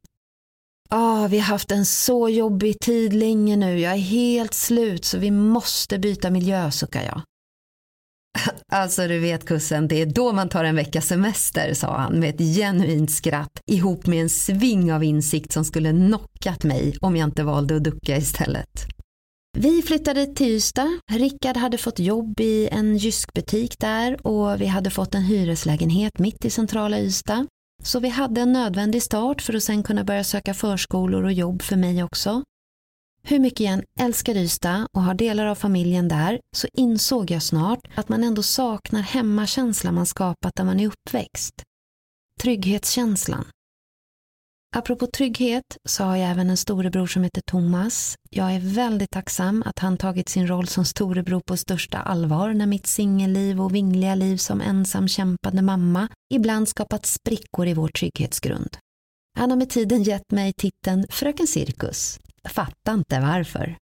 Ah, 0.89 1.27
vi 1.27 1.39
har 1.39 1.45
haft 1.45 1.71
en 1.71 1.85
så 1.85 2.29
jobbig 2.29 2.79
tid 2.79 3.13
länge 3.13 3.55
nu, 3.55 3.79
jag 3.79 3.93
är 3.93 3.97
helt 3.97 4.53
slut 4.53 5.05
så 5.05 5.17
vi 5.17 5.31
måste 5.31 5.99
byta 5.99 6.29
miljö, 6.29 6.71
suckar 6.71 7.03
jag. 7.03 7.21
Alltså 8.71 9.07
du 9.07 9.19
vet 9.19 9.45
kussen, 9.45 9.87
det 9.87 10.01
är 10.01 10.05
då 10.05 10.33
man 10.33 10.49
tar 10.49 10.63
en 10.63 10.75
veckas 10.75 11.07
semester, 11.07 11.73
sa 11.73 11.97
han 11.97 12.19
med 12.19 12.29
ett 12.29 12.55
genuint 12.55 13.11
skratt 13.11 13.59
ihop 13.71 14.05
med 14.05 14.21
en 14.21 14.29
sving 14.29 14.93
av 14.93 15.03
insikt 15.03 15.51
som 15.51 15.65
skulle 15.65 15.91
knockat 15.91 16.63
mig 16.63 16.97
om 17.01 17.15
jag 17.15 17.27
inte 17.27 17.43
valde 17.43 17.75
att 17.75 17.83
ducka 17.83 18.17
istället. 18.17 18.87
Vi 19.57 19.81
flyttade 19.81 20.25
till 20.25 20.47
Ystad. 20.47 20.99
Rickard 21.11 21.57
hade 21.57 21.77
fått 21.77 21.99
jobb 21.99 22.39
i 22.39 22.67
en 22.71 22.97
Jysk-butik 22.97 23.79
där 23.79 24.27
och 24.27 24.61
vi 24.61 24.65
hade 24.65 24.89
fått 24.89 25.15
en 25.15 25.23
hyreslägenhet 25.23 26.19
mitt 26.19 26.45
i 26.45 26.49
centrala 26.49 26.99
Ystad. 26.99 27.47
Så 27.83 27.99
vi 27.99 28.09
hade 28.09 28.41
en 28.41 28.53
nödvändig 28.53 29.03
start 29.03 29.41
för 29.41 29.53
att 29.53 29.63
sen 29.63 29.83
kunna 29.83 30.03
börja 30.03 30.23
söka 30.23 30.53
förskolor 30.53 31.23
och 31.23 31.33
jobb 31.33 31.61
för 31.61 31.75
mig 31.75 32.03
också. 32.03 32.43
Hur 33.29 33.39
mycket 33.39 33.59
jag 33.59 33.73
än 33.73 33.83
älskar 33.99 34.37
Ystad 34.37 34.87
och 34.91 35.03
har 35.03 35.13
delar 35.13 35.45
av 35.45 35.55
familjen 35.55 36.07
där 36.07 36.39
så 36.55 36.67
insåg 36.73 37.31
jag 37.31 37.43
snart 37.43 37.87
att 37.95 38.09
man 38.09 38.23
ändå 38.23 38.43
saknar 38.43 39.01
hemmakänslan 39.01 39.95
man 39.95 40.05
skapat 40.05 40.55
där 40.55 40.63
man 40.63 40.79
är 40.79 40.87
uppväxt. 40.87 41.53
Trygghetskänslan. 42.41 43.45
Apropå 44.75 45.07
trygghet 45.07 45.63
så 45.89 46.03
har 46.03 46.15
jag 46.15 46.31
även 46.31 46.49
en 46.49 46.57
storebror 46.57 47.07
som 47.07 47.23
heter 47.23 47.41
Thomas. 47.41 48.15
Jag 48.29 48.55
är 48.55 48.59
väldigt 48.59 49.11
tacksam 49.11 49.63
att 49.65 49.79
han 49.79 49.97
tagit 49.97 50.29
sin 50.29 50.47
roll 50.47 50.67
som 50.67 50.85
storebror 50.85 51.41
på 51.47 51.57
största 51.57 51.97
allvar 51.97 52.53
när 52.53 52.65
mitt 52.65 52.87
singelliv 52.87 53.61
och 53.61 53.75
vingliga 53.75 54.15
liv 54.15 54.37
som 54.37 54.61
ensam 54.61 55.07
kämpande 55.07 55.61
mamma 55.61 56.07
ibland 56.33 56.69
skapat 56.69 57.05
sprickor 57.05 57.67
i 57.67 57.73
vår 57.73 57.87
trygghetsgrund. 57.87 58.77
Han 59.37 59.49
har 59.49 59.57
med 59.57 59.69
tiden 59.69 60.03
gett 60.03 60.31
mig 60.31 60.53
titeln 60.53 61.05
Fröken 61.09 61.47
Cirkus. 61.47 62.19
Fattar 62.49 62.93
inte 62.93 63.19
varför. 63.19 63.77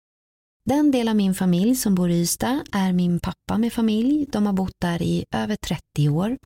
Den 0.66 0.92
del 0.92 1.08
av 1.08 1.16
min 1.16 1.34
familj 1.34 1.76
som 1.76 1.96
bor 1.96 2.10
i 2.10 2.22
Ystad 2.22 2.64
är 2.72 2.94
min 2.94 3.20
pappa 3.20 3.58
med 3.58 3.74
familj. 3.74 4.26
De 4.32 4.46
har 4.46 4.54
bott 4.54 4.76
där 4.82 5.02
i 5.02 5.26
över 5.34 5.56
30 5.56 6.10
år. 6.10 6.38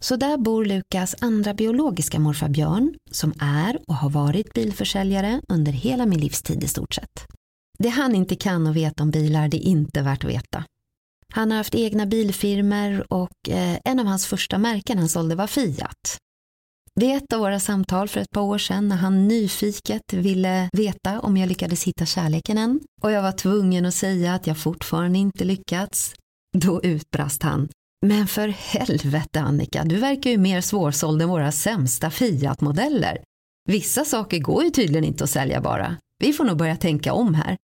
Så 0.00 0.16
där 0.16 0.36
bor 0.36 0.64
Lukas 0.64 1.16
andra 1.20 1.54
biologiska 1.54 2.18
morfar 2.18 2.48
Björn 2.48 2.94
som 3.10 3.32
är 3.40 3.78
och 3.88 3.94
har 3.94 4.10
varit 4.10 4.54
bilförsäljare 4.54 5.40
under 5.48 5.72
hela 5.72 6.06
min 6.06 6.20
livstid 6.20 6.64
i 6.64 6.68
stort 6.68 6.94
sett. 6.94 7.26
Det 7.78 7.88
han 7.88 8.14
inte 8.14 8.36
kan 8.36 8.66
och 8.66 8.76
vet 8.76 9.00
om 9.00 9.10
bilar 9.10 9.48
det 9.48 9.56
är 9.56 9.68
inte 9.68 10.02
värt 10.02 10.24
att 10.24 10.30
veta. 10.30 10.64
Han 11.32 11.50
har 11.50 11.58
haft 11.58 11.74
egna 11.74 12.06
bilfirmer 12.06 13.12
och 13.12 13.48
eh, 13.48 13.78
en 13.84 14.00
av 14.00 14.06
hans 14.06 14.26
första 14.26 14.58
märken 14.58 14.98
han 14.98 15.08
sålde 15.08 15.34
var 15.34 15.46
Fiat. 15.46 16.18
Vid 17.00 17.16
ett 17.16 17.32
av 17.32 17.40
våra 17.40 17.60
samtal 17.60 18.08
för 18.08 18.20
ett 18.20 18.30
par 18.30 18.42
år 18.42 18.58
sedan 18.58 18.88
när 18.88 18.96
han 18.96 19.28
nyfiket 19.28 20.12
ville 20.12 20.70
veta 20.72 21.20
om 21.20 21.36
jag 21.36 21.48
lyckades 21.48 21.84
hitta 21.84 22.06
kärleken 22.06 22.58
än 22.58 22.80
och 23.02 23.12
jag 23.12 23.22
var 23.22 23.32
tvungen 23.32 23.86
att 23.86 23.94
säga 23.94 24.34
att 24.34 24.46
jag 24.46 24.58
fortfarande 24.58 25.18
inte 25.18 25.44
lyckats, 25.44 26.14
då 26.56 26.82
utbrast 26.82 27.42
han 27.42 27.68
men 28.06 28.26
för 28.26 28.48
helvete 28.48 29.40
Annika, 29.40 29.84
du 29.84 29.96
verkar 29.96 30.30
ju 30.30 30.38
mer 30.38 30.60
svårsåld 30.60 31.22
än 31.22 31.28
våra 31.28 31.52
sämsta 31.52 32.10
Fiat-modeller. 32.10 33.22
Vissa 33.68 34.04
saker 34.04 34.38
går 34.38 34.64
ju 34.64 34.70
tydligen 34.70 35.04
inte 35.04 35.24
att 35.24 35.30
sälja 35.30 35.60
bara. 35.60 35.96
Vi 36.18 36.32
får 36.32 36.44
nog 36.44 36.56
börja 36.56 36.76
tänka 36.76 37.12
om 37.12 37.34
här. 37.34 37.56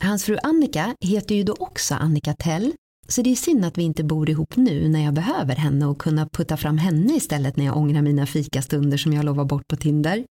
Hans 0.00 0.24
fru 0.24 0.38
Annika 0.42 0.94
heter 1.00 1.34
ju 1.34 1.42
då 1.42 1.56
också 1.58 1.94
Annika 1.94 2.34
Tell, 2.34 2.72
så 3.08 3.22
det 3.22 3.30
är 3.30 3.36
synd 3.36 3.64
att 3.64 3.78
vi 3.78 3.82
inte 3.82 4.04
bor 4.04 4.30
ihop 4.30 4.56
nu 4.56 4.88
när 4.88 5.04
jag 5.04 5.14
behöver 5.14 5.56
henne 5.56 5.86
och 5.86 6.00
kunna 6.00 6.28
putta 6.28 6.56
fram 6.56 6.78
henne 6.78 7.14
istället 7.14 7.56
när 7.56 7.64
jag 7.64 7.76
ångrar 7.76 8.02
mina 8.02 8.26
fikastunder 8.26 8.96
som 8.96 9.12
jag 9.12 9.24
lovar 9.24 9.44
bort 9.44 9.68
på 9.68 9.76
Tinder. 9.76 10.24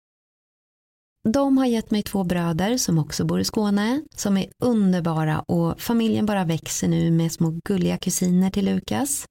De 1.23 1.57
har 1.57 1.65
gett 1.65 1.91
mig 1.91 2.03
två 2.03 2.23
bröder 2.23 2.77
som 2.77 2.97
också 2.97 3.25
bor 3.25 3.39
i 3.39 3.43
Skåne, 3.43 4.01
som 4.15 4.37
är 4.37 4.49
underbara 4.63 5.39
och 5.39 5.81
familjen 5.81 6.25
bara 6.25 6.45
växer 6.45 6.87
nu 6.87 7.11
med 7.11 7.31
små 7.31 7.59
gulliga 7.65 7.97
kusiner 7.97 8.49
till 8.49 8.65
Lukas. 8.65 9.25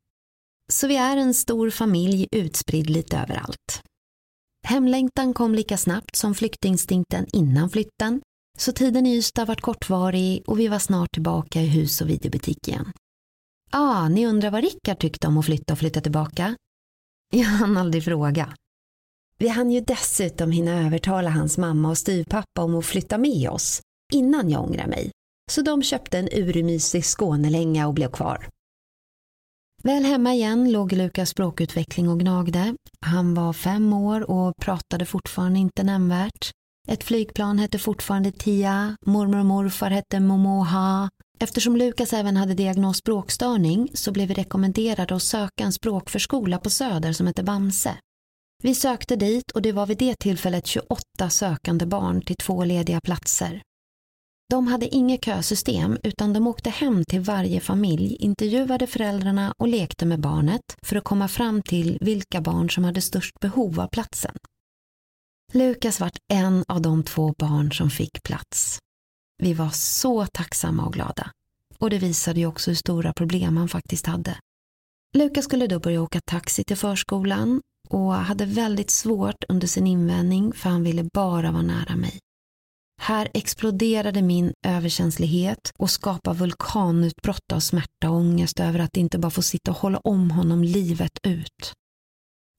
Så 0.72 0.87
vi 0.87 0.96
är 0.96 1.16
en 1.16 1.35
stor 1.35 1.70
familj 1.70 2.29
utspridd 2.33 2.90
lite 2.90 3.18
överallt. 3.18 3.83
Hemlängtan 4.66 5.35
kom 5.35 5.55
lika 5.55 5.76
snabbt 5.76 6.16
som 6.16 6.35
flyktinstinkten 6.35 7.26
innan 7.33 7.70
flytten, 7.70 8.20
så 8.59 8.72
tiden 8.72 9.07
i 9.07 9.16
Ystad 9.16 9.44
vart 9.44 9.61
kortvarig 9.61 10.42
och 10.46 10.59
vi 10.59 10.68
var 10.68 10.79
snart 10.79 11.12
tillbaka 11.12 11.61
i 11.61 11.66
hus 11.66 12.00
och 12.00 12.09
videobutik 12.09 12.68
igen. 12.68 12.92
Ah, 13.72 14.09
ni 14.09 14.26
undrar 14.26 14.50
vad 14.50 14.64
Rickard 14.64 14.98
tyckte 14.98 15.26
om 15.26 15.38
att 15.38 15.44
flytta 15.44 15.72
och 15.72 15.78
flytta 15.78 16.00
tillbaka? 16.00 16.56
Jag 17.33 17.44
hann 17.44 17.76
aldrig 17.76 18.04
fråga. 18.04 18.54
Vi 19.38 19.48
hann 19.48 19.70
ju 19.70 19.80
dessutom 19.80 20.50
hinna 20.50 20.87
övertala 20.87 21.30
hans 21.30 21.59
mamma 21.59 21.88
och 21.90 21.98
styvpappa 21.98 22.62
om 22.62 22.74
att 22.74 22.87
flytta 22.87 23.18
med 23.18 23.50
oss 23.50 23.80
innan 24.12 24.50
jag 24.50 24.62
ångrar 24.62 24.87
mig. 24.87 25.11
Så 25.50 25.62
de 25.62 25.83
köpte 25.83 26.18
en 26.18 26.28
urmysig 26.33 27.04
Skånelänga 27.04 27.87
och 27.87 27.94
blev 27.94 28.11
kvar. 28.11 28.48
Väl 29.83 30.04
hemma 30.04 30.35
igen 30.35 30.72
låg 30.72 30.92
Lukas 30.92 31.30
språkutveckling 31.30 32.09
och 32.09 32.20
gnagde. 32.20 32.74
Han 33.06 33.35
var 33.35 33.52
fem 33.52 33.92
år 33.92 34.30
och 34.30 34.56
pratade 34.56 35.06
fortfarande 35.06 35.59
inte 35.59 35.83
nämnvärt. 35.83 36.50
Ett 36.88 37.04
flygplan 37.04 37.59
hette 37.59 37.78
fortfarande 37.78 38.33
Tia, 38.33 38.96
mormor 39.06 39.38
och 39.38 39.46
morfar 39.46 39.90
hette 39.90 40.20
Momoha. 40.20 41.11
Eftersom 41.42 41.76
Lukas 41.76 42.12
även 42.12 42.37
hade 42.37 42.55
diagnos 42.55 42.96
språkstörning 42.96 43.88
så 43.94 44.12
blev 44.12 44.29
vi 44.29 44.35
rekommenderade 44.35 45.14
att 45.14 45.22
söka 45.22 45.64
en 45.64 45.72
språkförskola 45.72 46.59
på 46.59 46.70
Söder 46.70 47.12
som 47.12 47.26
hette 47.26 47.42
Bamse. 47.42 47.96
Vi 48.62 48.74
sökte 48.74 49.16
dit 49.16 49.50
och 49.50 49.62
det 49.62 49.72
var 49.72 49.87
vid 49.87 49.98
det 49.98 50.14
tillfället 50.18 50.66
28 50.66 51.31
sökande 51.31 51.87
barn 51.87 52.22
till 52.22 52.37
två 52.37 52.64
lediga 52.64 53.00
platser. 53.00 53.62
De 54.50 54.66
hade 54.66 54.94
inget 54.94 55.24
kösystem 55.24 55.98
utan 56.03 56.33
de 56.33 56.46
åkte 56.46 56.70
hem 56.70 57.05
till 57.05 57.20
varje 57.20 57.61
familj, 57.61 58.16
intervjuade 58.16 58.87
föräldrarna 58.87 59.55
och 59.59 59.68
lekte 59.68 60.07
med 60.07 60.20
barnet 60.20 60.76
för 60.83 60.96
att 60.96 61.05
komma 61.05 61.29
fram 61.29 61.62
till 61.62 61.98
vilka 62.00 62.40
barn 62.40 62.70
som 62.70 62.85
hade 62.85 63.00
störst 63.00 63.40
behov 63.40 63.81
av 63.81 63.88
platsen. 63.88 64.35
Lukas 65.53 66.00
vart 66.00 66.16
en 66.33 66.64
av 66.68 66.83
de 66.83 67.05
två 67.05 67.35
barn 67.38 67.72
som 67.72 67.90
fick 67.90 68.22
plats. 68.22 68.79
Vi 69.42 69.55
var 69.55 69.70
så 69.70 70.26
tacksamma 70.26 70.87
och 70.87 70.92
glada. 70.92 71.31
Och 71.79 71.90
det 71.90 71.98
visade 71.98 72.40
ju 72.40 72.46
också 72.46 72.70
hur 72.70 72.76
stora 72.76 73.12
problem 73.12 73.57
han 73.57 73.68
faktiskt 73.68 74.07
hade. 74.07 74.37
Lukas 75.16 75.44
skulle 75.44 75.66
då 75.66 75.81
börja 75.81 76.03
åka 76.03 76.20
taxi 76.20 76.64
till 76.64 76.76
förskolan 76.76 77.61
och 77.88 78.12
hade 78.12 78.46
väldigt 78.46 78.90
svårt 78.90 79.44
under 79.48 79.66
sin 79.66 79.87
invändning 79.87 80.53
för 80.53 80.70
han 80.70 80.83
ville 80.83 81.05
bara 81.12 81.53
vara 81.53 81.62
nära 81.62 81.96
mig. 81.96 82.18
Här 83.00 83.29
exploderade 83.35 84.22
min 84.22 84.53
överkänslighet 84.66 85.72
och 85.79 85.90
skapade 85.90 86.38
vulkanutbrott 86.38 87.53
av 87.53 87.61
smärta 87.61 88.11
och 88.11 88.16
ångest 88.16 88.61
över 88.61 88.79
att 88.79 88.96
inte 88.96 89.18
bara 89.18 89.31
få 89.31 89.42
sitta 89.42 89.70
och 89.70 89.76
hålla 89.76 89.98
om 89.98 90.31
honom 90.31 90.64
livet 90.64 91.18
ut. 91.22 91.72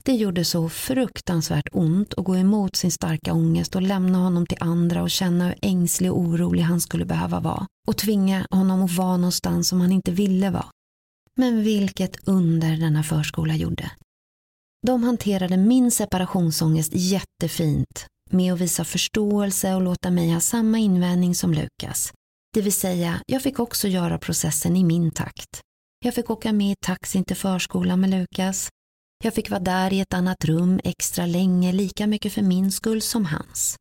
Det 0.04 0.12
gjorde 0.12 0.44
så 0.44 0.68
fruktansvärt 0.68 1.68
ont 1.72 2.14
att 2.14 2.24
gå 2.24 2.36
emot 2.36 2.76
sin 2.76 2.92
starka 2.92 3.32
ångest 3.32 3.76
och 3.76 3.82
lämna 3.82 4.18
honom 4.18 4.46
till 4.46 4.58
andra 4.60 5.02
och 5.02 5.10
känna 5.10 5.46
hur 5.46 5.58
ängslig 5.62 6.12
och 6.12 6.18
orolig 6.18 6.62
han 6.62 6.80
skulle 6.80 7.04
behöva 7.04 7.40
vara 7.40 7.66
och 7.88 7.96
tvinga 7.96 8.46
honom 8.50 8.82
att 8.82 8.96
vara 8.96 9.16
någonstans 9.16 9.68
som 9.68 9.80
han 9.80 9.92
inte 9.92 10.10
ville 10.10 10.50
vara. 10.50 10.66
Men 11.36 11.62
vilket 11.62 12.28
under 12.28 12.76
denna 12.76 13.02
förskola 13.02 13.56
gjorde. 13.56 13.90
De 14.86 15.02
hanterade 15.02 15.56
min 15.56 15.90
separationsångest 15.90 16.92
jättefint 16.94 18.06
med 18.30 18.52
att 18.52 18.60
visa 18.60 18.84
förståelse 18.84 19.74
och 19.74 19.82
låta 19.82 20.10
mig 20.10 20.32
ha 20.32 20.40
samma 20.40 20.78
invändning 20.78 21.34
som 21.34 21.54
Lukas. 21.54 22.12
Det 22.54 22.62
vill 22.62 22.72
säga, 22.72 23.20
jag 23.26 23.42
fick 23.42 23.58
också 23.58 23.88
göra 23.88 24.18
processen 24.18 24.76
i 24.76 24.84
min 24.84 25.10
takt. 25.10 25.60
Jag 26.04 26.14
fick 26.14 26.30
åka 26.30 26.52
med 26.52 26.72
i 26.72 26.76
taxin 26.86 27.24
till 27.24 27.36
förskolan 27.36 28.00
med 28.00 28.10
Lukas. 28.10 28.68
Jag 29.24 29.34
fick 29.34 29.50
vara 29.50 29.60
där 29.60 29.92
i 29.92 30.00
ett 30.00 30.14
annat 30.14 30.44
rum 30.44 30.80
extra 30.84 31.26
länge, 31.26 31.72
lika 31.72 32.06
mycket 32.06 32.32
för 32.32 32.42
min 32.42 32.72
skull 32.72 33.02
som 33.02 33.24
hans. 33.24 33.76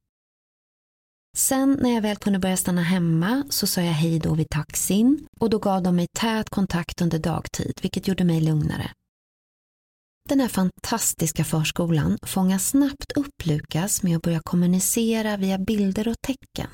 Sen 1.38 1.78
när 1.82 1.94
jag 1.94 2.02
väl 2.02 2.18
kunde 2.18 2.40
börja 2.40 2.58
stanna 2.58 2.82
hemma 2.82 3.44
så 3.50 3.68
sa 3.68 3.82
jag 3.82 3.94
hej 3.94 4.20
då 4.20 4.34
vid 4.34 4.50
taxin 4.50 5.28
och 5.40 5.50
då 5.50 5.60
gav 5.60 5.84
de 5.84 5.96
mig 5.96 6.08
tät 6.20 6.50
kontakt 6.50 7.02
under 7.02 7.20
dagtid, 7.20 7.80
vilket 7.82 8.08
gjorde 8.08 8.24
mig 8.24 8.42
lugnare. 8.42 8.92
Den 10.30 10.40
här 10.40 10.48
fantastiska 10.48 11.44
förskolan 11.44 12.18
fångar 12.22 12.58
snabbt 12.58 13.12
upp 13.12 13.46
Lukas 13.46 14.04
med 14.04 14.18
att 14.18 14.24
börja 14.24 14.42
kommunicera 14.44 15.38
via 15.38 15.58
bilder 15.58 16.08
och 16.08 16.16
tecken. 16.28 16.70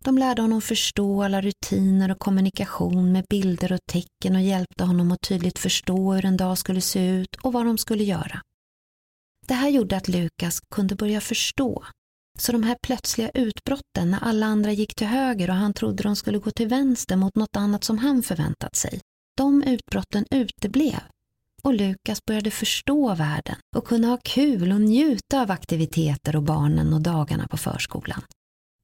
De 0.00 0.18
lärde 0.18 0.42
honom 0.42 0.60
förstå 0.60 1.22
alla 1.22 1.40
rutiner 1.40 2.10
och 2.10 2.18
kommunikation 2.18 3.12
med 3.12 3.24
bilder 3.30 3.72
och 3.72 3.80
tecken 3.92 4.36
och 4.36 4.42
hjälpte 4.42 4.84
honom 4.84 5.12
att 5.12 5.20
tydligt 5.20 5.58
förstå 5.58 6.12
hur 6.12 6.24
en 6.24 6.36
dag 6.36 6.58
skulle 6.58 6.80
se 6.80 7.08
ut 7.08 7.36
och 7.42 7.52
vad 7.52 7.66
de 7.66 7.78
skulle 7.78 8.04
göra. 8.04 8.40
Det 9.46 9.54
här 9.54 9.68
gjorde 9.68 9.96
att 9.96 10.08
Lukas 10.08 10.60
kunde 10.74 10.94
börja 10.94 11.20
förstå. 11.20 11.84
Så 12.38 12.52
de 12.52 12.62
här 12.62 12.76
plötsliga 12.82 13.30
utbrotten 13.34 14.10
när 14.10 14.18
alla 14.24 14.46
andra 14.46 14.72
gick 14.72 14.94
till 14.94 15.06
höger 15.06 15.50
och 15.50 15.56
han 15.56 15.74
trodde 15.74 16.02
de 16.02 16.16
skulle 16.16 16.38
gå 16.38 16.50
till 16.50 16.68
vänster 16.68 17.16
mot 17.16 17.36
något 17.36 17.56
annat 17.56 17.84
som 17.84 17.98
han 17.98 18.22
förväntat 18.22 18.76
sig, 18.76 19.00
de 19.36 19.62
utbrotten 19.62 20.24
uteblev 20.30 21.00
och 21.62 21.74
Lukas 21.74 22.24
började 22.24 22.50
förstå 22.50 23.14
världen 23.14 23.56
och 23.76 23.86
kunna 23.86 24.08
ha 24.08 24.18
kul 24.24 24.72
och 24.72 24.80
njuta 24.80 25.42
av 25.42 25.50
aktiviteter 25.50 26.36
och 26.36 26.42
barnen 26.42 26.92
och 26.92 27.00
dagarna 27.00 27.46
på 27.46 27.56
förskolan. 27.56 28.22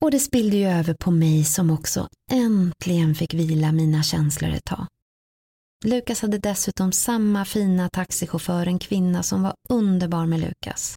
Och 0.05 0.11
det 0.11 0.19
spillde 0.19 0.57
ju 0.57 0.67
över 0.67 0.95
på 0.95 1.11
mig 1.11 1.45
som 1.45 1.71
också 1.71 2.09
äntligen 2.33 3.15
fick 3.15 3.35
vila 3.35 3.73
mina 3.73 4.03
känslor 4.03 4.51
ett 4.51 4.65
tag. 4.65 4.87
Lukas 5.85 6.23
hade 6.23 6.39
dessutom 6.39 6.93
samma 6.93 7.45
fina 7.45 7.89
taxichaufför, 7.89 8.67
en 8.67 8.79
kvinna 8.79 9.23
som 9.23 9.43
var 9.43 9.55
underbar 9.69 10.27
med 10.27 10.41
Lukas. 10.41 10.95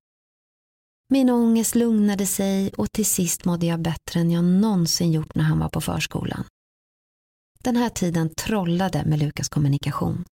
Min 1.10 1.30
ångest 1.30 1.76
lugnade 1.76 2.26
sig 2.26 2.72
och 2.78 2.92
till 2.92 3.06
sist 3.06 3.46
mådde 3.46 3.66
jag 3.66 3.82
bättre 3.82 4.20
än 4.20 4.32
jag 4.32 4.44
någonsin 4.44 5.12
gjort 5.12 5.36
när 5.36 5.44
han 5.44 5.60
var 5.60 5.70
på 5.70 5.82
förskolan. 5.82 6.44
Den 7.64 7.76
här 7.76 7.90
tiden 7.90 8.30
trollade 8.38 9.06
med 9.06 9.20
Lukas 9.20 9.50
kommunikation. 9.50 10.26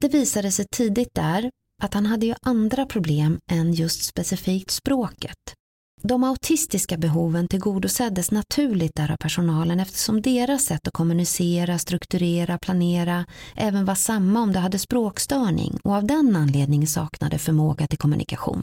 Det 0.00 0.08
visade 0.08 0.52
sig 0.52 0.66
tidigt 0.76 1.14
där 1.14 1.50
att 1.82 1.94
han 1.94 2.06
hade 2.06 2.26
ju 2.26 2.34
andra 2.42 2.86
problem 2.86 3.38
än 3.50 3.72
just 3.72 4.04
specifikt 4.04 4.70
språket. 4.70 5.57
De 6.02 6.24
autistiska 6.24 6.96
behoven 6.96 7.48
tillgodoseddes 7.48 8.30
naturligt 8.30 8.94
där 8.94 9.12
av 9.12 9.16
personalen 9.16 9.80
eftersom 9.80 10.22
deras 10.22 10.64
sätt 10.64 10.88
att 10.88 10.92
kommunicera, 10.94 11.78
strukturera, 11.78 12.58
planera 12.58 13.26
även 13.56 13.84
var 13.84 13.94
samma 13.94 14.40
om 14.40 14.52
de 14.52 14.58
hade 14.58 14.78
språkstörning 14.78 15.78
och 15.84 15.94
av 15.94 16.06
den 16.06 16.36
anledningen 16.36 16.86
saknade 16.86 17.38
förmåga 17.38 17.86
till 17.86 17.98
kommunikation. 17.98 18.62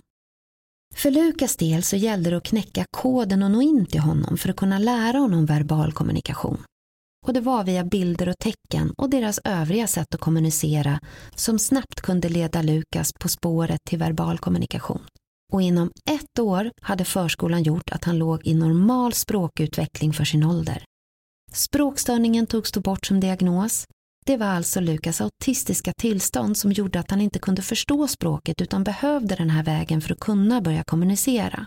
För 0.95 1.11
Lukas 1.11 1.55
del 1.55 1.83
så 1.83 1.95
gällde 1.95 2.29
det 2.29 2.37
att 2.37 2.43
knäcka 2.43 2.85
koden 2.91 3.43
och 3.43 3.51
nå 3.51 3.61
in 3.61 3.85
till 3.85 4.01
honom 4.01 4.37
för 4.37 4.49
att 4.49 4.55
kunna 4.55 4.79
lära 4.79 5.17
honom 5.17 5.45
verbal 5.45 5.93
kommunikation. 5.93 6.63
Och 7.25 7.33
det 7.33 7.41
var 7.41 7.63
via 7.63 7.83
bilder 7.83 8.29
och 8.29 8.37
tecken 8.39 8.93
och 8.97 9.09
deras 9.09 9.39
övriga 9.43 9.87
sätt 9.87 10.15
att 10.15 10.21
kommunicera 10.21 10.99
som 11.35 11.59
snabbt 11.59 12.01
kunde 12.01 12.29
leda 12.29 12.61
Lukas 12.61 13.13
på 13.13 13.27
spåret 13.29 13.79
till 13.89 13.99
verbal 13.99 14.37
kommunikation 14.37 15.01
och 15.53 15.61
inom 15.61 15.91
ett 16.09 16.39
år 16.39 16.71
hade 16.81 17.05
förskolan 17.05 17.63
gjort 17.63 17.91
att 17.91 18.03
han 18.03 18.17
låg 18.17 18.47
i 18.47 18.53
normal 18.53 19.13
språkutveckling 19.13 20.13
för 20.13 20.25
sin 20.25 20.43
ålder. 20.43 20.83
Språkstörningen 21.51 22.47
togs 22.47 22.71
då 22.71 22.81
bort 22.81 23.05
som 23.05 23.19
diagnos. 23.19 23.85
Det 24.25 24.37
var 24.37 24.47
alltså 24.47 24.79
Lukas 24.79 25.21
autistiska 25.21 25.93
tillstånd 25.97 26.57
som 26.57 26.71
gjorde 26.71 26.99
att 26.99 27.11
han 27.11 27.21
inte 27.21 27.39
kunde 27.39 27.61
förstå 27.61 28.07
språket 28.07 28.61
utan 28.61 28.83
behövde 28.83 29.35
den 29.35 29.49
här 29.49 29.63
vägen 29.63 30.01
för 30.01 30.13
att 30.13 30.19
kunna 30.19 30.61
börja 30.61 30.83
kommunicera. 30.83 31.65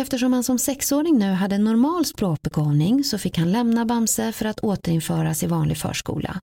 Eftersom 0.00 0.32
han 0.32 0.44
som 0.44 0.58
sexåring 0.58 1.18
nu 1.18 1.32
hade 1.32 1.58
normal 1.58 2.04
språkbegåvning 2.04 3.04
så 3.04 3.18
fick 3.18 3.38
han 3.38 3.52
lämna 3.52 3.84
Bamse 3.84 4.32
för 4.32 4.44
att 4.44 4.60
återinföras 4.60 5.42
i 5.42 5.46
vanlig 5.46 5.78
förskola. 5.78 6.40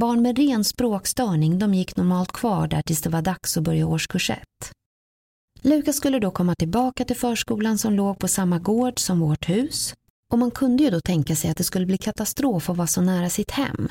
Barn 0.00 0.22
med 0.22 0.38
ren 0.38 0.64
språkstörning 0.64 1.58
de 1.58 1.74
gick 1.74 1.96
normalt 1.96 2.32
kvar 2.32 2.68
där 2.68 2.82
tills 2.82 3.02
det 3.02 3.10
var 3.10 3.22
dags 3.22 3.56
att 3.56 3.62
börja 3.62 3.86
årskurs 3.86 4.30
1. 4.30 4.38
Lukas 5.62 5.96
skulle 5.96 6.18
då 6.18 6.30
komma 6.30 6.54
tillbaka 6.54 7.04
till 7.04 7.16
förskolan 7.16 7.78
som 7.78 7.92
låg 7.92 8.18
på 8.18 8.28
samma 8.28 8.58
gård 8.58 8.98
som 8.98 9.20
vårt 9.20 9.48
hus 9.48 9.94
och 10.32 10.38
man 10.38 10.50
kunde 10.50 10.82
ju 10.82 10.90
då 10.90 11.00
tänka 11.00 11.36
sig 11.36 11.50
att 11.50 11.56
det 11.56 11.64
skulle 11.64 11.86
bli 11.86 11.98
katastrof 11.98 12.70
att 12.70 12.76
vara 12.76 12.86
så 12.86 13.00
nära 13.00 13.30
sitt 13.30 13.50
hem. 13.50 13.88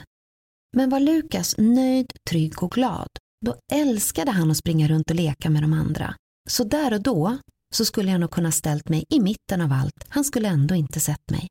Men 0.77 0.89
var 0.89 0.99
Lukas 0.99 1.56
nöjd, 1.58 2.13
trygg 2.30 2.63
och 2.63 2.71
glad, 2.71 3.08
då 3.45 3.56
älskade 3.73 4.32
han 4.32 4.51
att 4.51 4.58
springa 4.58 4.88
runt 4.88 5.10
och 5.10 5.15
leka 5.15 5.49
med 5.49 5.63
de 5.63 5.73
andra. 5.73 6.15
Så 6.49 6.63
där 6.63 6.93
och 6.93 7.01
då 7.01 7.38
så 7.75 7.86
skulle 7.86 8.12
jag 8.12 8.21
nog 8.21 8.32
kunna 8.32 8.51
ställt 8.51 8.89
mig 8.89 9.06
i 9.10 9.19
mitten 9.19 9.62
av 9.62 9.71
allt, 9.71 10.06
han 10.08 10.23
skulle 10.23 10.47
ändå 10.47 10.75
inte 10.75 10.99
sett 10.99 11.32
mig. 11.32 11.47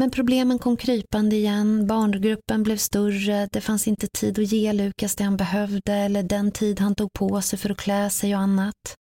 Men 0.00 0.10
problemen 0.10 0.58
kom 0.58 0.76
krypande 0.76 1.36
igen, 1.36 1.86
barngruppen 1.86 2.62
blev 2.62 2.76
större, 2.76 3.48
det 3.52 3.60
fanns 3.60 3.88
inte 3.88 4.06
tid 4.06 4.38
att 4.38 4.52
ge 4.52 4.72
Lukas 4.72 5.16
det 5.16 5.24
han 5.24 5.36
behövde 5.36 5.92
eller 5.92 6.22
den 6.22 6.52
tid 6.52 6.80
han 6.80 6.94
tog 6.94 7.12
på 7.12 7.42
sig 7.42 7.58
för 7.58 7.70
att 7.70 7.76
klä 7.76 8.10
sig 8.10 8.34
och 8.34 8.40
annat. 8.40 8.96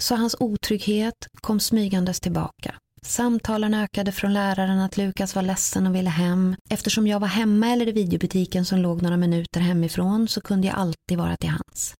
Så 0.00 0.14
hans 0.14 0.36
otrygghet 0.40 1.14
kom 1.40 1.60
smygandes 1.60 2.20
tillbaka. 2.20 2.74
Samtalen 3.02 3.74
ökade 3.74 4.12
från 4.12 4.34
läraren 4.34 4.78
att 4.78 4.96
Lukas 4.96 5.34
var 5.34 5.42
ledsen 5.42 5.86
och 5.86 5.94
ville 5.94 6.10
hem. 6.10 6.56
Eftersom 6.70 7.06
jag 7.06 7.20
var 7.20 7.28
hemma 7.28 7.68
eller 7.68 7.88
i 7.88 7.92
videobutiken 7.92 8.64
som 8.64 8.78
låg 8.78 9.02
några 9.02 9.16
minuter 9.16 9.60
hemifrån 9.60 10.28
så 10.28 10.40
kunde 10.40 10.66
jag 10.66 10.76
alltid 10.76 11.18
vara 11.18 11.36
till 11.36 11.50
hans. 11.50 11.94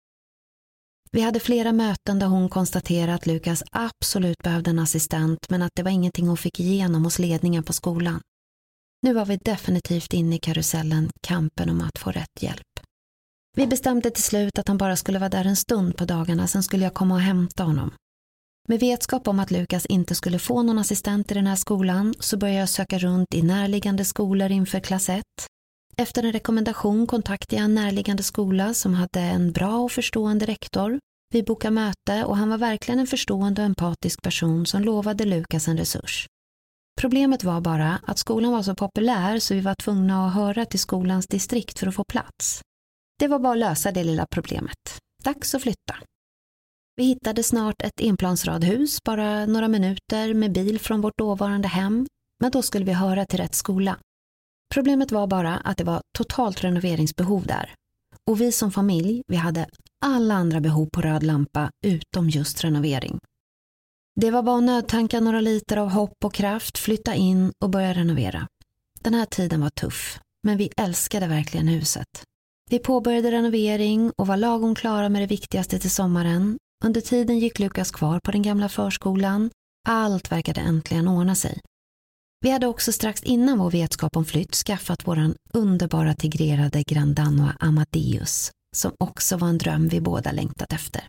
Vi 1.11 1.21
hade 1.21 1.41
flera 1.41 1.73
möten 1.73 2.19
där 2.19 2.27
hon 2.27 2.49
konstaterade 2.49 3.15
att 3.15 3.27
Lukas 3.27 3.63
absolut 3.73 4.39
behövde 4.39 4.71
en 4.71 4.79
assistent 4.79 5.51
men 5.51 5.63
att 5.63 5.73
det 5.75 5.83
var 5.83 5.91
ingenting 5.91 6.29
hon 6.29 6.37
fick 6.37 6.61
igenom 6.61 7.05
hos 7.05 7.19
ledningen 7.19 7.65
på 7.65 7.73
skolan. 7.73 8.21
Nu 9.03 9.13
var 9.13 9.25
vi 9.25 9.37
definitivt 9.37 10.13
inne 10.13 10.37
i 10.37 10.39
karusellen, 10.39 11.11
kampen 11.21 11.71
om 11.71 11.81
att 11.81 11.99
få 11.99 12.11
rätt 12.11 12.43
hjälp. 12.43 12.81
Vi 13.57 13.67
bestämde 13.67 14.11
till 14.11 14.23
slut 14.23 14.59
att 14.59 14.69
han 14.69 14.79
bara 14.79 14.97
skulle 14.97 15.19
vara 15.19 15.29
där 15.29 15.45
en 15.45 15.57
stund 15.57 15.97
på 15.97 16.05
dagarna, 16.05 16.47
sen 16.47 16.63
skulle 16.63 16.85
jag 16.85 16.95
komma 16.95 17.15
och 17.15 17.21
hämta 17.21 17.63
honom. 17.63 17.95
Med 18.69 18.81
vetskap 18.81 19.29
om 19.29 19.41
att 19.41 19.51
Lukas 19.51 19.87
inte 19.87 20.15
skulle 20.15 20.39
få 20.39 20.63
någon 20.63 20.79
assistent 20.79 21.31
i 21.31 21.35
den 21.35 21.47
här 21.47 21.57
skolan 21.57 22.15
så 22.21 22.37
började 22.37 22.61
jag 22.61 22.69
söka 22.69 22.99
runt 22.99 23.35
i 23.35 23.43
närliggande 23.43 24.05
skolor 24.05 24.51
inför 24.51 24.81
klass 24.81 25.09
1. 25.09 25.23
Efter 25.97 26.23
en 26.23 26.33
rekommendation 26.33 27.07
kontaktade 27.07 27.57
jag 27.57 27.65
en 27.65 27.75
närliggande 27.75 28.23
skola 28.23 28.75
som 28.75 28.95
hade 28.95 29.21
en 29.21 29.53
bra 29.53 29.79
och 29.79 29.93
förstående 29.93 30.47
rektor. 30.47 30.99
Vi 31.35 31.43
bokade 31.43 31.75
möte 31.75 32.25
och 32.25 32.37
han 32.37 32.49
var 32.49 32.59
verkligen 32.59 32.99
en 32.99 33.07
förstående 33.07 33.63
och 33.63 33.67
empatisk 33.67 34.23
person 34.23 34.67
som 34.67 34.83
lovade 34.83 35.25
Lukas 35.25 35.69
en 35.69 35.77
resurs. 35.77 36.27
Problemet 36.99 37.45
var 37.45 37.61
bara 37.61 38.01
att 38.07 38.19
skolan 38.19 38.53
var 38.53 38.63
så 38.63 38.75
populär 38.75 39.39
så 39.39 39.55
vi 39.55 39.61
var 39.61 39.75
tvungna 39.75 40.27
att 40.27 40.35
höra 40.35 40.65
till 40.65 40.81
skolans 40.81 41.27
distrikt 41.27 41.79
för 41.79 41.87
att 41.87 41.95
få 41.95 42.05
plats. 42.05 42.63
Det 43.19 43.29
var 43.29 43.39
bara 43.39 43.53
att 43.53 43.59
lösa 43.59 43.93
det 43.93 44.05
lilla 44.05 44.27
problemet. 44.31 44.99
Dags 45.25 45.55
att 45.55 45.63
flytta. 45.63 45.97
Vi 46.97 47.05
hittade 47.05 47.43
snart 47.43 47.83
ett 47.83 48.01
enplansradhus, 48.01 49.03
bara 49.05 49.47
några 49.47 49.69
minuter 49.69 50.35
med 50.35 50.53
bil 50.53 50.81
från 50.81 51.01
vårt 51.01 51.19
dåvarande 51.19 51.69
hem, 51.69 52.07
men 52.41 52.51
då 52.51 52.63
skulle 52.63 52.85
vi 52.85 52.93
höra 52.93 53.27
till 53.27 53.39
rätt 53.39 53.55
skola. 53.55 53.99
Problemet 54.75 55.13
var 55.13 55.27
bara 55.27 55.57
att 55.57 55.77
det 55.77 55.85
var 55.85 56.01
totalt 56.19 56.65
renoveringsbehov 56.65 57.47
där. 57.47 57.75
Och 58.31 58.41
vi 58.41 58.53
som 58.53 58.71
familj, 58.71 59.23
vi 59.27 59.37
hade 59.37 59.67
alla 60.05 60.35
andra 60.35 60.61
behov 60.61 60.89
på 60.93 61.01
röd 61.01 61.23
lampa 61.23 61.71
utom 61.87 62.31
just 62.31 62.65
renovering. 62.65 63.19
Det 64.21 64.31
var 64.31 64.43
bara 64.43 64.59
att 64.59 64.65
nödtanka 64.65 65.21
några 65.21 65.41
liter 65.41 65.77
av 65.77 65.89
hopp 65.89 66.25
och 66.25 66.35
kraft, 66.35 66.79
flytta 66.79 67.15
in 67.15 67.53
och 67.65 67.71
börja 67.71 67.95
renovera. 67.95 68.47
Den 69.01 69.15
här 69.15 69.27
tiden 69.27 69.61
var 69.61 69.71
tuff, 69.71 70.21
men 70.43 70.57
vi 70.57 70.71
älskade 70.77 71.27
verkligen 71.27 71.69
huset. 71.69 72.09
Vi 72.71 72.79
påbörjade 72.79 73.31
renovering 73.31 74.13
och 74.17 74.27
var 74.27 74.37
lagom 74.37 74.75
klara 74.75 75.09
med 75.09 75.23
det 75.23 75.27
viktigaste 75.27 75.79
till 75.79 75.91
sommaren. 75.91 76.59
Under 76.85 77.01
tiden 77.01 77.39
gick 77.39 77.59
Lukas 77.59 77.91
kvar 77.91 78.21
på 78.25 78.33
den 78.33 78.43
gamla 78.43 78.69
förskolan. 78.69 79.51
Allt 79.89 80.33
verkade 80.33 80.61
äntligen 80.61 81.09
ordna 81.09 81.35
sig. 81.35 81.61
Vi 82.41 82.51
hade 82.51 82.67
också 82.67 82.93
strax 82.93 83.23
innan 83.23 83.59
vår 83.59 83.71
vetskap 83.71 84.17
om 84.17 84.25
flytt 84.25 84.55
skaffat 84.55 85.07
våran 85.07 85.35
underbara 85.53 86.15
tigrerade 86.15 86.83
Grandanoa 86.83 87.57
Amadeus, 87.61 88.51
som 88.77 88.93
också 88.99 89.37
var 89.37 89.49
en 89.49 89.59
dröm 89.59 89.89
vi 89.89 90.01
båda 90.01 90.33
längtat 90.33 90.73
efter. 90.73 91.05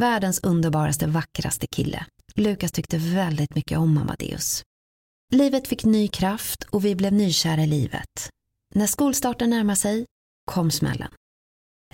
Världens 0.00 0.40
underbaraste, 0.40 1.06
vackraste 1.06 1.66
kille. 1.66 2.06
Lukas 2.38 2.72
tyckte 2.72 2.98
väldigt 2.98 3.54
mycket 3.54 3.78
om 3.78 3.98
Amadeus. 3.98 4.62
Livet 5.32 5.68
fick 5.68 5.84
ny 5.84 6.08
kraft 6.08 6.64
och 6.70 6.84
vi 6.84 6.94
blev 6.96 7.12
nykära 7.12 7.62
i 7.62 7.66
livet. 7.66 8.30
När 8.74 8.86
skolstarten 8.86 9.50
närmade 9.50 9.76
sig 9.76 10.06
kom 10.50 10.70
smällen. 10.70 11.10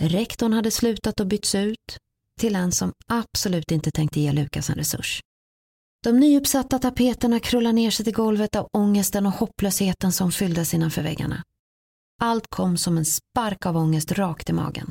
Rektorn 0.00 0.52
hade 0.52 0.70
slutat 0.70 1.20
och 1.20 1.26
bytts 1.26 1.54
ut 1.54 1.98
till 2.40 2.56
en 2.56 2.72
som 2.72 2.92
absolut 3.08 3.70
inte 3.70 3.90
tänkte 3.90 4.20
ge 4.20 4.32
Lukas 4.32 4.70
en 4.70 4.76
resurs. 4.76 5.20
De 6.04 6.20
nyuppsatta 6.20 6.78
tapeterna 6.78 7.40
krullade 7.40 7.72
ner 7.72 7.90
sig 7.90 8.04
till 8.04 8.14
golvet 8.14 8.56
av 8.56 8.68
ångesten 8.72 9.26
och 9.26 9.32
hopplösheten 9.32 10.12
som 10.12 10.32
fylldes 10.32 10.74
innanför 10.74 11.02
väggarna. 11.02 11.42
Allt 12.22 12.46
kom 12.48 12.76
som 12.76 12.98
en 12.98 13.04
spark 13.04 13.66
av 13.66 13.76
ångest 13.76 14.12
rakt 14.12 14.50
i 14.50 14.52
magen. 14.52 14.90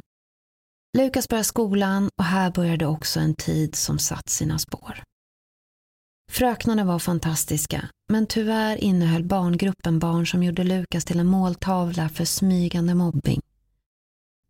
Lukas 0.97 1.29
började 1.29 1.43
skolan 1.43 2.09
och 2.17 2.23
här 2.23 2.51
började 2.51 2.85
också 2.85 3.19
en 3.19 3.35
tid 3.35 3.75
som 3.75 3.99
satt 3.99 4.29
sina 4.29 4.59
spår. 4.59 5.03
Fröknarna 6.31 6.83
var 6.83 6.99
fantastiska, 6.99 7.89
men 8.09 8.27
tyvärr 8.27 8.83
innehöll 8.83 9.23
barngruppen 9.23 9.99
barn 9.99 10.27
som 10.27 10.43
gjorde 10.43 10.63
Lukas 10.63 11.05
till 11.05 11.19
en 11.19 11.27
måltavla 11.27 12.09
för 12.09 12.25
smygande 12.25 12.95
mobbing. 12.95 13.41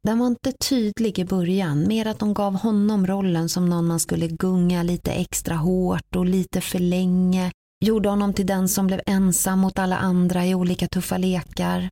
Den 0.04 0.20
var 0.20 0.28
inte 0.28 0.52
tydlig 0.52 1.20
i 1.20 1.26
början, 1.26 1.88
mer 1.88 2.06
att 2.06 2.20
de 2.20 2.34
gav 2.34 2.54
honom 2.54 3.08
rollen 3.08 3.50
som 3.50 3.70
någon 3.70 3.88
man 3.88 4.00
skulle 4.00 4.28
gunga 4.28 4.84
lite 4.84 5.12
extra 5.12 5.56
hårt 5.56 6.16
och 6.16 6.26
lite 6.26 6.62
för 6.62 6.80
länge, 6.80 7.52
gjorde 7.86 8.10
honom 8.10 8.34
till 8.34 8.46
den 8.48 8.70
som 8.70 8.88
blev 8.88 9.02
ensam 9.06 9.60
mot 9.60 9.80
alla 9.80 9.98
andra 9.98 10.46
i 10.46 10.56
olika 10.56 10.88
tuffa 10.88 11.18
lekar. 11.18 11.90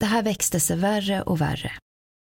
Det 0.00 0.06
här 0.06 0.22
växte 0.22 0.60
sig 0.60 0.76
värre 0.76 1.22
och 1.22 1.40
värre. 1.40 1.72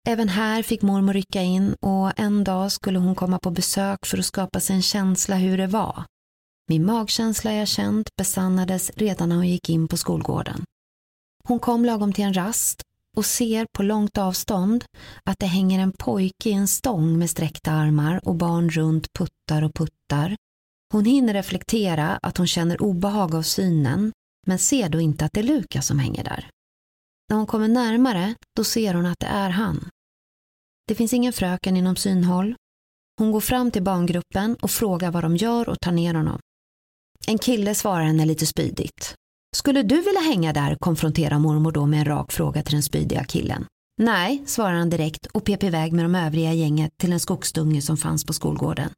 Även 0.07 0.29
här 0.29 0.63
fick 0.63 0.81
mormor 0.81 1.13
rycka 1.13 1.41
in 1.41 1.75
och 1.81 2.19
en 2.19 2.43
dag 2.43 2.71
skulle 2.71 2.99
hon 2.99 3.15
komma 3.15 3.39
på 3.39 3.51
besök 3.51 4.05
för 4.05 4.17
att 4.17 4.25
skapa 4.25 4.59
sig 4.59 4.75
en 4.75 4.81
känsla 4.81 5.35
hur 5.35 5.57
det 5.57 5.67
var. 5.67 6.03
Min 6.67 6.85
magkänsla 6.85 7.53
jag 7.53 7.67
känt 7.67 8.15
besannades 8.15 8.91
redan 8.95 9.29
när 9.29 9.35
hon 9.35 9.47
gick 9.47 9.69
in 9.69 9.87
på 9.87 9.97
skolgården. 9.97 10.63
Hon 11.43 11.59
kom 11.59 11.85
lagom 11.85 12.13
till 12.13 12.23
en 12.23 12.33
rast 12.33 12.81
och 13.17 13.25
ser 13.25 13.65
på 13.77 13.83
långt 13.83 14.17
avstånd 14.17 14.85
att 15.23 15.39
det 15.39 15.45
hänger 15.45 15.79
en 15.79 15.91
pojke 15.91 16.49
i 16.49 16.53
en 16.53 16.67
stång 16.67 17.19
med 17.19 17.29
sträckta 17.29 17.71
armar 17.71 18.27
och 18.27 18.35
barn 18.35 18.69
runt 18.69 19.07
puttar 19.13 19.63
och 19.63 19.73
puttar. 19.73 20.35
Hon 20.93 21.05
hinner 21.05 21.33
reflektera 21.33 22.19
att 22.21 22.37
hon 22.37 22.47
känner 22.47 22.81
obehag 22.81 23.35
av 23.35 23.41
synen 23.41 24.11
men 24.47 24.59
ser 24.59 24.89
då 24.89 25.01
inte 25.01 25.25
att 25.25 25.33
det 25.33 25.39
är 25.39 25.43
Lukas 25.43 25.87
som 25.87 25.99
hänger 25.99 26.23
där. 26.23 26.49
När 27.29 27.37
hon 27.37 27.47
kommer 27.47 27.67
närmare 27.67 28.35
då 28.55 28.63
ser 28.63 28.93
hon 28.93 29.05
att 29.05 29.19
det 29.19 29.27
är 29.27 29.49
han. 29.49 29.89
Det 30.87 30.95
finns 30.95 31.13
ingen 31.13 31.33
fröken 31.33 31.77
inom 31.77 31.95
synhåll. 31.95 32.55
Hon 33.17 33.31
går 33.31 33.41
fram 33.41 33.71
till 33.71 33.83
barngruppen 33.83 34.55
och 34.61 34.71
frågar 34.71 35.11
vad 35.11 35.23
de 35.23 35.37
gör 35.37 35.69
och 35.69 35.79
tar 35.79 35.91
ner 35.91 36.13
honom. 36.13 36.39
En 37.27 37.37
kille 37.37 37.75
svarar 37.75 38.03
henne 38.03 38.25
lite 38.25 38.45
spydigt. 38.45 39.15
Skulle 39.55 39.83
du 39.83 39.95
vilja 40.01 40.21
hänga 40.21 40.53
där? 40.53 40.75
konfronterar 40.75 41.39
mormor 41.39 41.71
då 41.71 41.85
med 41.85 41.99
en 41.99 42.05
rak 42.05 42.31
fråga 42.31 42.63
till 42.63 42.73
den 42.73 42.83
spydiga 42.83 43.23
killen. 43.23 43.65
Nej, 44.01 44.43
svarar 44.45 44.73
han 44.73 44.89
direkt 44.89 45.25
och 45.25 45.43
pep 45.43 45.63
iväg 45.63 45.93
med 45.93 46.05
de 46.05 46.15
övriga 46.15 46.53
gänget 46.53 46.91
till 46.97 47.13
en 47.13 47.19
skogsdunge 47.19 47.81
som 47.81 47.97
fanns 47.97 48.25
på 48.25 48.33
skolgården. 48.33 48.89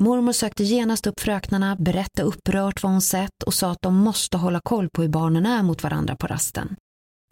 Mormor 0.00 0.32
sökte 0.32 0.64
genast 0.64 1.06
upp 1.06 1.20
fröknarna, 1.20 1.76
berättade 1.76 2.28
upprört 2.28 2.82
vad 2.82 2.92
hon 2.92 3.02
sett 3.02 3.42
och 3.46 3.54
sa 3.54 3.70
att 3.70 3.82
de 3.82 3.96
måste 3.96 4.36
hålla 4.36 4.60
koll 4.64 4.88
på 4.90 5.02
hur 5.02 5.08
barnen 5.08 5.46
är 5.46 5.62
mot 5.62 5.82
varandra 5.82 6.16
på 6.16 6.26
rasten. 6.26 6.76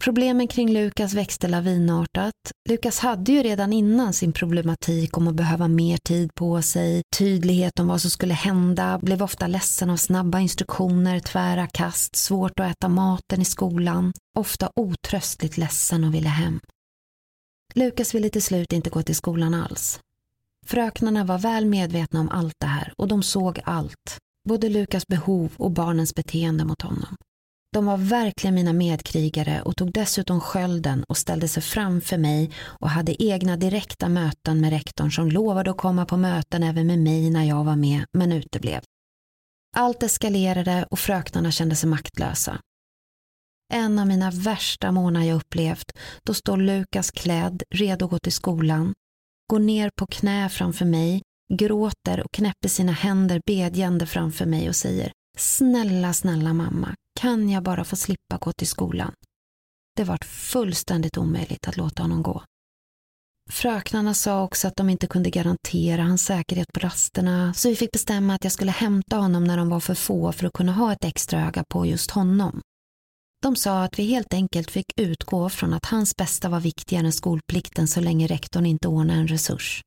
Problemen 0.03 0.47
kring 0.47 0.73
Lukas 0.73 1.13
växte 1.13 1.47
lavinartat. 1.47 2.33
Lukas 2.69 2.99
hade 2.99 3.31
ju 3.31 3.43
redan 3.43 3.73
innan 3.73 4.13
sin 4.13 4.33
problematik 4.33 5.17
om 5.17 5.27
att 5.27 5.35
behöva 5.35 5.67
mer 5.67 5.97
tid 5.97 6.29
på 6.35 6.61
sig, 6.61 7.01
tydlighet 7.17 7.79
om 7.79 7.87
vad 7.87 8.01
som 8.01 8.11
skulle 8.11 8.33
hända, 8.33 8.99
blev 9.01 9.23
ofta 9.23 9.47
ledsen 9.47 9.89
av 9.89 9.97
snabba 9.97 10.39
instruktioner, 10.39 11.19
tvära 11.19 11.67
kast, 11.67 12.15
svårt 12.15 12.59
att 12.59 12.71
äta 12.71 12.89
maten 12.89 13.41
i 13.41 13.45
skolan, 13.45 14.13
ofta 14.37 14.71
otröstligt 14.75 15.57
ledsen 15.57 16.03
och 16.03 16.13
ville 16.13 16.29
hem. 16.29 16.59
Lukas 17.75 18.15
ville 18.15 18.29
till 18.29 18.43
slut 18.43 18.73
inte 18.73 18.89
gå 18.89 19.01
till 19.01 19.15
skolan 19.15 19.53
alls. 19.53 19.99
Fröknarna 20.65 21.23
var 21.23 21.37
väl 21.37 21.65
medvetna 21.65 22.19
om 22.19 22.29
allt 22.29 22.55
det 22.59 22.67
här 22.67 22.93
och 22.97 23.07
de 23.07 23.23
såg 23.23 23.59
allt, 23.63 24.17
både 24.49 24.69
Lukas 24.69 25.07
behov 25.07 25.51
och 25.57 25.71
barnens 25.71 26.15
beteende 26.15 26.65
mot 26.65 26.81
honom. 26.81 27.15
De 27.73 27.85
var 27.85 27.97
verkligen 27.97 28.55
mina 28.55 28.73
medkrigare 28.73 29.61
och 29.61 29.75
tog 29.77 29.91
dessutom 29.91 30.39
skölden 30.39 31.03
och 31.03 31.17
ställde 31.17 31.47
sig 31.47 31.63
framför 31.63 32.17
mig 32.17 32.51
och 32.63 32.89
hade 32.89 33.23
egna 33.23 33.57
direkta 33.57 34.09
möten 34.09 34.61
med 34.61 34.69
rektorn 34.69 35.11
som 35.11 35.31
lovade 35.31 35.71
att 35.71 35.77
komma 35.77 36.05
på 36.05 36.17
möten 36.17 36.63
även 36.63 36.87
med 36.87 36.99
mig 36.99 37.29
när 37.29 37.43
jag 37.43 37.63
var 37.63 37.75
med, 37.75 38.05
men 38.13 38.31
uteblev. 38.31 38.81
Allt 39.75 40.03
eskalerade 40.03 40.87
och 40.91 40.99
fröknarna 40.99 41.51
kände 41.51 41.75
sig 41.75 41.89
maktlösa. 41.89 42.59
En 43.73 43.99
av 43.99 44.07
mina 44.07 44.31
värsta 44.31 44.91
månader 44.91 45.27
jag 45.27 45.35
upplevt, 45.35 45.91
då 46.23 46.33
står 46.33 46.57
Lukas 46.57 47.11
klädd, 47.11 47.63
redo 47.75 48.05
att 48.05 48.11
gå 48.11 48.19
till 48.19 48.33
skolan, 48.33 48.93
går 49.51 49.59
ner 49.59 49.89
på 49.95 50.05
knä 50.05 50.49
framför 50.49 50.85
mig, 50.85 51.21
gråter 51.53 52.23
och 52.23 52.31
knäpper 52.31 52.69
sina 52.69 52.91
händer 52.91 53.41
bedjande 53.45 54.05
framför 54.05 54.45
mig 54.45 54.69
och 54.69 54.75
säger 54.75 55.11
Snälla, 55.37 56.13
snälla 56.13 56.53
mamma, 56.53 56.95
kan 57.17 57.49
jag 57.49 57.63
bara 57.63 57.83
få 57.83 57.95
slippa 57.95 58.37
gå 58.41 58.51
till 58.51 58.67
skolan? 58.67 59.13
Det 59.95 60.03
var 60.03 60.17
fullständigt 60.25 61.17
omöjligt 61.17 61.67
att 61.67 61.77
låta 61.77 62.03
honom 62.03 62.23
gå. 62.23 62.43
Fröknarna 63.49 64.13
sa 64.13 64.43
också 64.43 64.67
att 64.67 64.75
de 64.75 64.89
inte 64.89 65.07
kunde 65.07 65.29
garantera 65.29 66.03
hans 66.03 66.25
säkerhet 66.25 66.67
på 66.73 66.79
rasterna 66.79 67.53
så 67.53 67.69
vi 67.69 67.75
fick 67.75 67.91
bestämma 67.91 68.35
att 68.35 68.43
jag 68.43 68.53
skulle 68.53 68.71
hämta 68.71 69.17
honom 69.17 69.43
när 69.43 69.57
de 69.57 69.69
var 69.69 69.79
för 69.79 69.95
få 69.95 70.31
för 70.31 70.47
att 70.47 70.53
kunna 70.53 70.71
ha 70.71 70.93
ett 70.93 71.03
extra 71.03 71.47
öga 71.47 71.63
på 71.69 71.85
just 71.85 72.11
honom. 72.11 72.61
De 73.41 73.55
sa 73.55 73.83
att 73.83 73.99
vi 73.99 74.03
helt 74.03 74.33
enkelt 74.33 74.71
fick 74.71 74.99
utgå 74.99 75.49
från 75.49 75.73
att 75.73 75.85
hans 75.85 76.15
bästa 76.15 76.49
var 76.49 76.59
viktigare 76.59 77.05
än 77.05 77.13
skolplikten 77.13 77.87
så 77.87 77.99
länge 78.01 78.27
rektorn 78.27 78.65
inte 78.65 78.87
ordnade 78.87 79.19
en 79.19 79.27
resurs. 79.27 79.81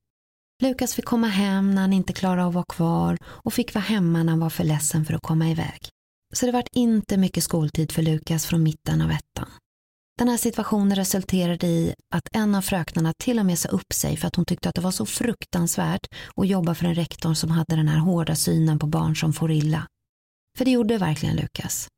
Lukas 0.63 0.95
fick 0.95 1.05
komma 1.05 1.27
hem 1.27 1.75
när 1.75 1.83
han 1.83 1.93
inte 1.93 2.13
klarade 2.13 2.43
av 2.43 2.49
att 2.49 2.55
vara 2.55 2.65
kvar 2.65 3.19
och 3.25 3.53
fick 3.53 3.75
vara 3.75 3.85
hemma 3.85 4.23
när 4.23 4.33
han 4.33 4.41
var 4.41 4.51
för 4.51 4.65
ledsen 4.65 5.05
för 5.05 5.15
att 5.15 5.23
komma 5.23 5.51
iväg. 5.51 5.91
Så 6.35 6.47
det 6.47 6.53
vart 6.53 6.69
inte 6.73 7.17
mycket 7.17 7.45
skoltid 7.45 7.93
för 7.93 8.03
Lukas 8.03 8.47
från 8.47 8.63
mitten 8.63 9.01
av 9.01 9.11
ettan. 9.11 9.49
Den 10.19 10.29
här 10.29 10.37
situationen 10.37 10.97
resulterade 10.97 11.67
i 11.67 11.95
att 12.15 12.29
en 12.33 12.55
av 12.55 12.63
fröknarna 12.63 13.13
till 13.19 13.39
och 13.39 13.47
med 13.47 13.59
sa 13.59 13.69
upp 13.69 13.93
sig 13.95 14.17
för 14.17 14.29
att 14.29 14.37
hon 14.37 14.45
tyckte 14.45 14.69
att 14.69 14.75
det 14.75 14.81
var 14.81 14.91
så 14.91 15.07
fruktansvärt 15.07 16.07
att 16.37 16.49
jobba 16.49 16.75
för 16.75 16.87
en 16.87 16.95
rektor 16.95 17.35
som 17.35 17.51
hade 17.51 17.77
den 17.77 17.89
här 17.89 17.99
hårda 17.99 18.35
synen 18.35 18.79
på 18.79 18.87
barn 18.87 19.17
som 19.17 19.33
får 19.33 19.51
illa. 19.51 19.87
För 20.59 20.65
det 20.65 20.71
gjorde 20.71 20.99
verkligen 20.99 21.37
Lukas. 21.37 21.89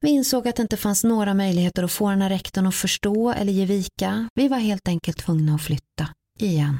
Vi 0.00 0.10
insåg 0.10 0.48
att 0.48 0.56
det 0.56 0.62
inte 0.62 0.76
fanns 0.76 1.04
några 1.04 1.34
möjligheter 1.34 1.82
att 1.82 1.92
få 1.92 2.10
den 2.10 2.22
här 2.22 2.28
rektorn 2.28 2.66
att 2.66 2.74
förstå 2.74 3.32
eller 3.32 3.52
ge 3.52 3.64
vika. 3.64 4.28
Vi 4.34 4.48
var 4.48 4.58
helt 4.58 4.88
enkelt 4.88 5.18
tvungna 5.18 5.54
att 5.54 5.62
flytta. 5.62 6.08
Igen. 6.38 6.78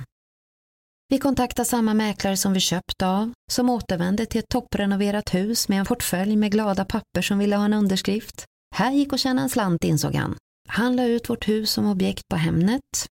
Vi 1.11 1.19
kontaktade 1.19 1.69
samma 1.69 1.95
mäklare 1.95 2.37
som 2.37 2.53
vi 2.53 2.61
köpt 2.61 3.03
av, 3.03 3.33
som 3.51 3.71
återvände 3.71 4.27
till 4.27 4.39
ett 4.39 4.49
topprenoverat 4.49 5.35
hus 5.35 5.69
med 5.69 5.79
en 5.79 5.87
portfölj 5.87 6.37
med 6.37 6.53
glada 6.53 6.85
papper 6.85 7.23
som 7.23 7.39
ville 7.39 7.57
ha 7.57 7.65
en 7.65 7.73
underskrift. 7.73 8.45
Här 8.75 8.93
gick 8.93 9.13
att 9.13 9.21
tjäna 9.21 9.43
en 9.43 9.49
slant 9.49 9.85
insåg 9.85 10.15
han. 10.15 10.37
Han 10.69 10.97
la 10.97 11.05
ut 11.05 11.31
vårt 11.31 11.49
hus 11.49 11.71
som 11.71 11.87
objekt 11.87 12.23
på 12.31 12.37
Hemnet. 12.37 13.07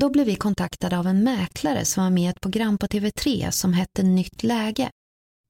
Då 0.00 0.10
blev 0.10 0.26
vi 0.26 0.36
kontaktade 0.36 0.98
av 0.98 1.06
en 1.06 1.24
mäklare 1.24 1.84
som 1.84 2.02
var 2.02 2.10
med 2.10 2.24
i 2.24 2.26
ett 2.26 2.40
program 2.40 2.78
på 2.78 2.86
TV3 2.86 3.50
som 3.50 3.72
hette 3.72 4.02
Nytt 4.02 4.42
läge. 4.42 4.90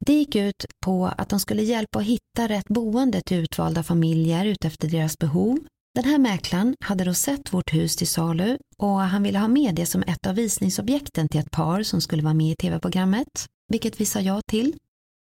Det 0.06 0.12
gick 0.12 0.36
ut 0.36 0.66
på 0.84 1.06
att 1.06 1.28
de 1.28 1.40
skulle 1.40 1.62
hjälpa 1.62 1.98
att 1.98 2.04
hitta 2.04 2.48
rätt 2.48 2.68
boende 2.68 3.22
till 3.22 3.36
utvalda 3.38 3.82
familjer 3.82 4.44
utefter 4.44 4.88
deras 4.88 5.18
behov 5.18 5.58
den 5.94 6.04
här 6.04 6.18
mäklaren 6.18 6.76
hade 6.80 7.04
då 7.04 7.14
sett 7.14 7.52
vårt 7.52 7.74
hus 7.74 7.96
till 7.96 8.08
salu 8.08 8.58
och 8.76 9.00
han 9.00 9.22
ville 9.22 9.38
ha 9.38 9.48
med 9.48 9.74
det 9.74 9.86
som 9.86 10.02
ett 10.02 10.26
av 10.26 10.34
visningsobjekten 10.34 11.28
till 11.28 11.40
ett 11.40 11.50
par 11.50 11.82
som 11.82 12.00
skulle 12.00 12.22
vara 12.22 12.34
med 12.34 12.52
i 12.52 12.56
tv-programmet, 12.56 13.46
vilket 13.68 14.00
vi 14.00 14.04
sa 14.04 14.20
ja 14.20 14.40
till. 14.50 14.76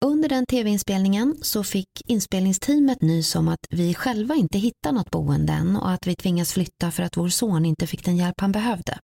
Under 0.05 0.29
den 0.29 0.47
tv-inspelningen 0.47 1.37
så 1.43 1.65
fick 1.65 1.89
inspelningsteamet 2.07 3.03
nys 3.03 3.37
om 3.37 3.49
att 3.49 3.67
vi 3.71 3.95
själva 3.95 4.35
inte 4.35 4.59
hittar 4.59 4.93
något 4.93 5.11
boende 5.11 5.53
än 5.53 5.77
och 5.77 5.91
att 5.91 6.07
vi 6.07 6.17
tvingas 6.17 6.53
flytta 6.53 6.91
för 6.91 7.03
att 7.03 7.17
vår 7.17 7.29
son 7.29 7.65
inte 7.67 7.87
fick 7.87 8.05
den 8.05 8.17
hjälp 8.17 8.41
han 8.41 8.53
behövde. 8.53 8.99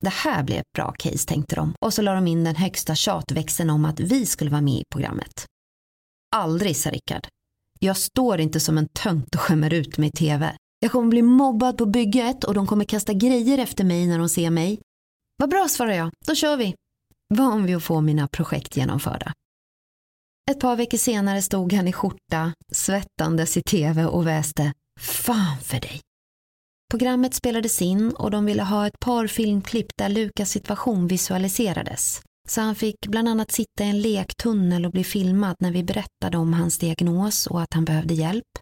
Det 0.00 0.12
här 0.12 0.42
blev 0.42 0.58
ett 0.58 0.72
bra 0.76 0.92
case 0.98 1.28
tänkte 1.28 1.56
de 1.56 1.74
och 1.80 1.94
så 1.94 2.02
la 2.02 2.14
de 2.14 2.26
in 2.26 2.44
den 2.44 2.56
högsta 2.56 2.94
tjatväxeln 2.94 3.70
om 3.70 3.84
att 3.84 4.00
vi 4.00 4.26
skulle 4.26 4.50
vara 4.50 4.60
med 4.60 4.74
i 4.74 4.84
programmet. 4.92 5.46
Aldrig, 6.34 6.76
sa 6.76 6.90
Rickard. 6.90 7.26
Jag 7.80 7.96
står 7.96 8.40
inte 8.40 8.60
som 8.60 8.78
en 8.78 8.88
tönt 8.88 9.34
och 9.34 9.40
skämmer 9.40 9.74
ut 9.74 9.98
mig 9.98 10.08
i 10.08 10.12
tv. 10.12 10.56
Jag 10.82 10.92
kommer 10.92 11.08
bli 11.08 11.22
mobbad 11.22 11.78
på 11.78 11.86
bygget 11.86 12.44
och 12.44 12.54
de 12.54 12.66
kommer 12.66 12.84
kasta 12.84 13.12
grejer 13.12 13.58
efter 13.58 13.84
mig 13.84 14.06
när 14.06 14.18
de 14.18 14.28
ser 14.28 14.50
mig. 14.50 14.80
Vad 15.36 15.50
bra, 15.50 15.68
svarar 15.68 15.92
jag. 15.92 16.10
Då 16.26 16.34
kör 16.34 16.56
vi. 16.56 16.74
Van 17.34 17.66
vid 17.66 17.76
att 17.76 17.82
få 17.82 18.00
mina 18.00 18.28
projekt 18.28 18.76
genomförda. 18.76 19.32
Ett 20.50 20.60
par 20.60 20.76
veckor 20.76 20.98
senare 20.98 21.42
stod 21.42 21.72
han 21.72 21.88
i 21.88 21.92
skjorta, 21.92 22.52
svettandes 22.72 23.56
i 23.56 23.62
tv 23.62 24.04
och 24.04 24.26
väste 24.26 24.72
Fan 25.00 25.58
för 25.62 25.80
dig. 25.80 26.00
Programmet 26.90 27.34
spelades 27.34 27.82
in 27.82 28.10
och 28.10 28.30
de 28.30 28.44
ville 28.44 28.62
ha 28.62 28.86
ett 28.86 29.00
par 29.00 29.26
filmklipp 29.26 29.96
där 29.98 30.08
Lukas 30.08 30.50
situation 30.50 31.06
visualiserades. 31.06 32.22
Så 32.48 32.60
han 32.60 32.74
fick 32.74 33.06
bland 33.06 33.28
annat 33.28 33.52
sitta 33.52 33.84
i 33.84 33.90
en 33.90 34.00
lektunnel 34.00 34.86
och 34.86 34.92
bli 34.92 35.04
filmad 35.04 35.56
när 35.58 35.72
vi 35.72 35.84
berättade 35.84 36.36
om 36.38 36.52
hans 36.52 36.78
diagnos 36.78 37.46
och 37.46 37.62
att 37.62 37.74
han 37.74 37.84
behövde 37.84 38.14
hjälp. 38.14 38.61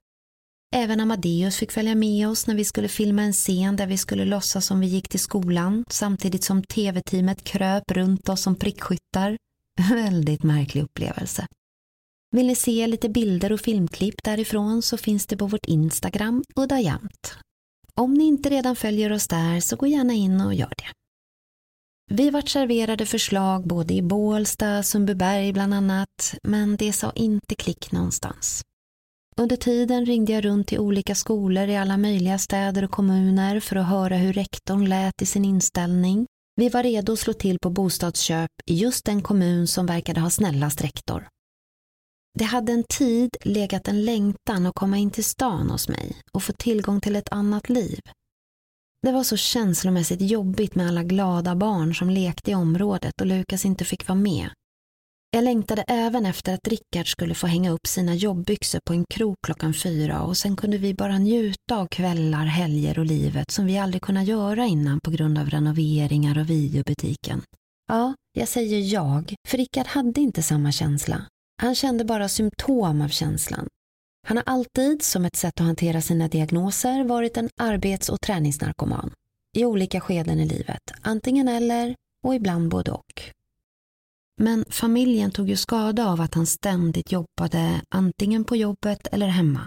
Även 0.76 1.00
Amadeus 1.00 1.56
fick 1.56 1.72
följa 1.72 1.94
med 1.94 2.28
oss 2.28 2.46
när 2.46 2.54
vi 2.54 2.64
skulle 2.64 2.88
filma 2.88 3.22
en 3.22 3.32
scen 3.32 3.76
där 3.76 3.86
vi 3.86 3.96
skulle 3.96 4.24
låtsas 4.24 4.66
som 4.66 4.80
vi 4.80 4.86
gick 4.86 5.08
till 5.08 5.20
skolan 5.20 5.84
samtidigt 5.88 6.44
som 6.44 6.62
tv-teamet 6.62 7.44
kröp 7.44 7.90
runt 7.90 8.28
oss 8.28 8.42
som 8.42 8.56
prickskyttar. 8.56 9.38
Väldigt 9.90 10.42
märklig 10.42 10.82
upplevelse. 10.82 11.46
Vill 12.32 12.46
ni 12.46 12.54
se 12.54 12.86
lite 12.86 13.08
bilder 13.08 13.52
och 13.52 13.60
filmklipp 13.60 14.22
därifrån 14.24 14.82
så 14.82 14.96
finns 14.96 15.26
det 15.26 15.36
på 15.36 15.46
vårt 15.46 15.66
Instagram 15.66 16.44
uddajamt. 16.56 17.36
Om 17.94 18.14
ni 18.14 18.24
inte 18.24 18.50
redan 18.50 18.76
följer 18.76 19.12
oss 19.12 19.28
där 19.28 19.60
så 19.60 19.76
gå 19.76 19.86
gärna 19.86 20.12
in 20.12 20.40
och 20.40 20.54
gör 20.54 20.72
det. 20.76 20.88
Vi 22.14 22.30
vart 22.30 22.48
serverade 22.48 23.06
förslag 23.06 23.66
både 23.66 23.94
i 23.94 24.02
Bålsta, 24.02 24.82
Sundbyberg 24.82 25.52
bland 25.52 25.74
annat, 25.74 26.34
men 26.42 26.76
det 26.76 26.92
sa 26.92 27.12
inte 27.14 27.54
klick 27.54 27.92
någonstans. 27.92 28.62
Under 29.36 29.56
tiden 29.56 30.06
ringde 30.06 30.32
jag 30.32 30.44
runt 30.44 30.68
till 30.68 30.78
olika 30.78 31.14
skolor 31.14 31.68
i 31.68 31.76
alla 31.76 31.96
möjliga 31.96 32.38
städer 32.38 32.84
och 32.84 32.90
kommuner 32.90 33.60
för 33.60 33.76
att 33.76 33.88
höra 33.88 34.16
hur 34.16 34.32
rektorn 34.32 34.88
lät 34.88 35.22
i 35.22 35.26
sin 35.26 35.44
inställning. 35.44 36.26
Vi 36.56 36.68
var 36.68 36.82
redo 36.82 37.12
att 37.12 37.18
slå 37.18 37.32
till 37.32 37.58
på 37.58 37.70
bostadsköp 37.70 38.50
i 38.66 38.74
just 38.74 39.04
den 39.04 39.22
kommun 39.22 39.66
som 39.66 39.86
verkade 39.86 40.20
ha 40.20 40.30
snällast 40.30 40.84
rektor. 40.84 41.28
Det 42.38 42.44
hade 42.44 42.72
en 42.72 42.84
tid 42.84 43.36
legat 43.44 43.88
en 43.88 44.04
längtan 44.04 44.66
att 44.66 44.74
komma 44.74 44.96
in 44.96 45.10
till 45.10 45.24
stan 45.24 45.70
hos 45.70 45.88
mig 45.88 46.16
och 46.32 46.42
få 46.42 46.52
tillgång 46.52 47.00
till 47.00 47.16
ett 47.16 47.28
annat 47.32 47.68
liv. 47.68 48.00
Det 49.02 49.12
var 49.12 49.24
så 49.24 49.36
känslomässigt 49.36 50.20
jobbigt 50.20 50.74
med 50.74 50.88
alla 50.88 51.02
glada 51.02 51.54
barn 51.54 51.94
som 51.94 52.10
lekte 52.10 52.50
i 52.50 52.54
området 52.54 53.20
och 53.20 53.26
Lukas 53.26 53.64
inte 53.64 53.84
fick 53.84 54.08
vara 54.08 54.18
med. 54.18 54.50
Jag 55.32 55.44
längtade 55.44 55.84
även 55.88 56.26
efter 56.26 56.54
att 56.54 56.68
Rickard 56.68 57.10
skulle 57.12 57.34
få 57.34 57.46
hänga 57.46 57.70
upp 57.70 57.86
sina 57.86 58.14
jobbbyxor 58.14 58.80
på 58.86 58.92
en 58.92 59.04
krok 59.10 59.36
klockan 59.46 59.74
fyra 59.74 60.22
och 60.22 60.36
sen 60.36 60.56
kunde 60.56 60.78
vi 60.78 60.94
bara 60.94 61.18
njuta 61.18 61.76
av 61.76 61.86
kvällar, 61.86 62.44
helger 62.44 62.98
och 62.98 63.06
livet 63.06 63.50
som 63.50 63.66
vi 63.66 63.78
aldrig 63.78 64.02
kunnat 64.02 64.26
göra 64.26 64.66
innan 64.66 65.00
på 65.00 65.10
grund 65.10 65.38
av 65.38 65.50
renoveringar 65.50 66.38
och 66.38 66.50
videobutiken. 66.50 67.42
Ja, 67.88 68.14
jag 68.32 68.48
säger 68.48 68.94
jag, 68.94 69.34
för 69.48 69.58
Rickard 69.58 69.86
hade 69.86 70.20
inte 70.20 70.42
samma 70.42 70.72
känsla. 70.72 71.26
Han 71.62 71.74
kände 71.74 72.04
bara 72.04 72.28
symptom 72.28 73.00
av 73.00 73.08
känslan. 73.08 73.68
Han 74.26 74.36
har 74.36 74.44
alltid, 74.46 75.02
som 75.02 75.24
ett 75.24 75.36
sätt 75.36 75.60
att 75.60 75.66
hantera 75.66 76.00
sina 76.00 76.28
diagnoser, 76.28 77.04
varit 77.04 77.36
en 77.36 77.48
arbets 77.60 78.08
och 78.08 78.20
träningsnarkoman. 78.20 79.12
I 79.56 79.64
olika 79.64 80.00
skeden 80.00 80.40
i 80.40 80.46
livet, 80.46 80.82
antingen 81.02 81.48
eller 81.48 81.94
och 82.24 82.34
ibland 82.34 82.68
både 82.68 82.90
och. 82.90 83.32
Men 84.42 84.64
familjen 84.70 85.30
tog 85.30 85.48
ju 85.48 85.56
skada 85.56 86.06
av 86.06 86.20
att 86.20 86.34
han 86.34 86.46
ständigt 86.46 87.12
jobbade 87.12 87.82
antingen 87.94 88.44
på 88.44 88.56
jobbet 88.56 89.06
eller 89.12 89.26
hemma. 89.26 89.60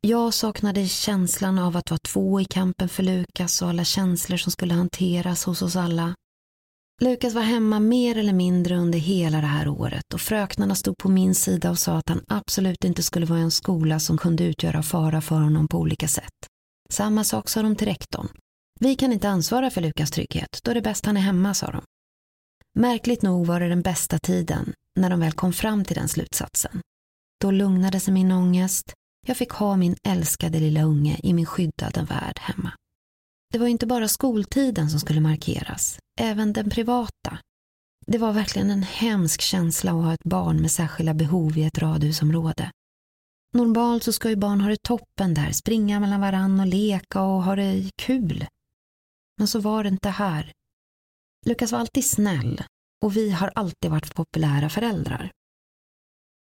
Jag 0.00 0.34
saknade 0.34 0.88
känslan 0.88 1.58
av 1.58 1.76
att 1.76 1.90
vara 1.90 1.98
två 1.98 2.40
i 2.40 2.44
kampen 2.44 2.88
för 2.88 3.02
Lukas 3.02 3.62
och 3.62 3.68
alla 3.68 3.84
känslor 3.84 4.36
som 4.36 4.52
skulle 4.52 4.74
hanteras 4.74 5.44
hos 5.44 5.62
oss 5.62 5.76
alla. 5.76 6.14
Lukas 7.02 7.34
var 7.34 7.42
hemma 7.42 7.80
mer 7.80 8.18
eller 8.18 8.32
mindre 8.32 8.76
under 8.76 8.98
hela 8.98 9.40
det 9.40 9.46
här 9.46 9.68
året 9.68 10.14
och 10.14 10.20
fröknarna 10.20 10.74
stod 10.74 10.96
på 10.98 11.08
min 11.08 11.34
sida 11.34 11.70
och 11.70 11.78
sa 11.78 11.96
att 11.96 12.08
han 12.08 12.24
absolut 12.28 12.84
inte 12.84 13.02
skulle 13.02 13.26
vara 13.26 13.38
i 13.38 13.42
en 13.42 13.50
skola 13.50 14.00
som 14.00 14.18
kunde 14.18 14.44
utgöra 14.44 14.82
fara 14.82 15.20
för 15.20 15.40
honom 15.40 15.68
på 15.68 15.78
olika 15.78 16.08
sätt. 16.08 16.46
Samma 16.90 17.24
sak 17.24 17.48
sa 17.48 17.62
de 17.62 17.76
till 17.76 17.88
rektorn. 17.88 18.28
Vi 18.80 18.96
kan 18.96 19.12
inte 19.12 19.28
ansvara 19.28 19.70
för 19.70 19.80
Lukas 19.80 20.10
trygghet, 20.10 20.60
då 20.64 20.70
är 20.70 20.74
det 20.74 20.82
bäst 20.82 21.06
han 21.06 21.16
är 21.16 21.20
hemma, 21.20 21.54
sa 21.54 21.70
de. 21.70 21.82
Märkligt 22.78 23.22
nog 23.22 23.46
var 23.46 23.60
det 23.60 23.68
den 23.68 23.82
bästa 23.82 24.18
tiden 24.18 24.72
när 24.96 25.10
de 25.10 25.20
väl 25.20 25.32
kom 25.32 25.52
fram 25.52 25.84
till 25.84 25.96
den 25.96 26.08
slutsatsen. 26.08 26.80
Då 27.40 27.50
lugnade 27.50 28.00
sig 28.00 28.14
min 28.14 28.32
ångest. 28.32 28.92
Jag 29.26 29.36
fick 29.36 29.50
ha 29.50 29.76
min 29.76 29.96
älskade 30.02 30.60
lilla 30.60 30.82
unge 30.82 31.20
i 31.22 31.32
min 31.32 31.46
skyddade 31.46 32.02
värld 32.02 32.38
hemma. 32.40 32.72
Det 33.52 33.58
var 33.58 33.66
inte 33.66 33.86
bara 33.86 34.08
skoltiden 34.08 34.90
som 34.90 35.00
skulle 35.00 35.20
markeras, 35.20 35.98
även 36.20 36.52
den 36.52 36.70
privata. 36.70 37.38
Det 38.06 38.18
var 38.18 38.32
verkligen 38.32 38.70
en 38.70 38.82
hemsk 38.82 39.40
känsla 39.40 39.90
att 39.90 40.04
ha 40.04 40.14
ett 40.14 40.24
barn 40.24 40.60
med 40.60 40.70
särskilda 40.70 41.14
behov 41.14 41.58
i 41.58 41.64
ett 41.64 41.78
radhusområde. 41.78 42.70
Normalt 43.54 44.04
så 44.04 44.12
ska 44.12 44.28
ju 44.30 44.36
barn 44.36 44.60
ha 44.60 44.68
det 44.68 44.82
toppen 44.82 45.34
där, 45.34 45.52
springa 45.52 46.00
mellan 46.00 46.20
varann 46.20 46.60
och 46.60 46.66
leka 46.66 47.22
och 47.22 47.42
ha 47.42 47.56
det 47.56 47.90
kul. 48.02 48.46
Men 49.38 49.48
så 49.48 49.60
var 49.60 49.82
det 49.82 49.88
inte 49.88 50.08
här. 50.08 50.52
Lukas 51.48 51.72
var 51.72 51.78
alltid 51.78 52.04
snäll 52.04 52.62
och 53.04 53.16
vi 53.16 53.30
har 53.30 53.52
alltid 53.54 53.90
varit 53.90 54.14
populära 54.14 54.68
föräldrar. 54.68 55.30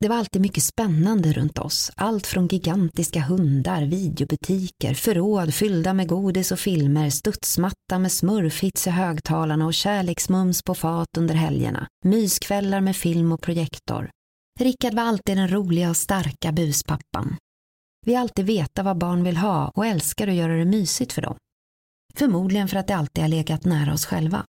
Det 0.00 0.08
var 0.08 0.16
alltid 0.16 0.42
mycket 0.42 0.62
spännande 0.62 1.32
runt 1.32 1.58
oss. 1.58 1.92
Allt 1.96 2.26
från 2.26 2.46
gigantiska 2.46 3.20
hundar, 3.20 3.82
videobutiker, 3.82 4.94
förråd 4.94 5.54
fyllda 5.54 5.92
med 5.92 6.08
godis 6.08 6.52
och 6.52 6.58
filmer, 6.58 7.10
studsmatta 7.10 7.98
med 7.98 8.12
smurfhits 8.12 8.86
i 8.86 8.90
högtalarna 8.90 9.66
och 9.66 9.74
kärleksmums 9.74 10.62
på 10.62 10.74
fat 10.74 11.16
under 11.18 11.34
helgerna. 11.34 11.86
Myskvällar 12.04 12.80
med 12.80 12.96
film 12.96 13.32
och 13.32 13.42
projektor. 13.42 14.10
Rickard 14.60 14.94
var 14.94 15.02
alltid 15.02 15.36
den 15.36 15.48
roliga 15.48 15.90
och 15.90 15.96
starka 15.96 16.52
buspappan. 16.52 17.36
Vi 18.06 18.14
har 18.14 18.20
alltid 18.20 18.46
vetat 18.46 18.84
vad 18.84 18.98
barn 18.98 19.24
vill 19.24 19.36
ha 19.36 19.68
och 19.74 19.86
älskar 19.86 20.28
att 20.28 20.34
göra 20.34 20.56
det 20.56 20.64
mysigt 20.64 21.12
för 21.12 21.22
dem. 21.22 21.36
Förmodligen 22.14 22.68
för 22.68 22.76
att 22.76 22.86
det 22.86 22.96
alltid 22.96 23.24
har 23.24 23.28
legat 23.28 23.64
nära 23.64 23.92
oss 23.92 24.06
själva. 24.06 24.44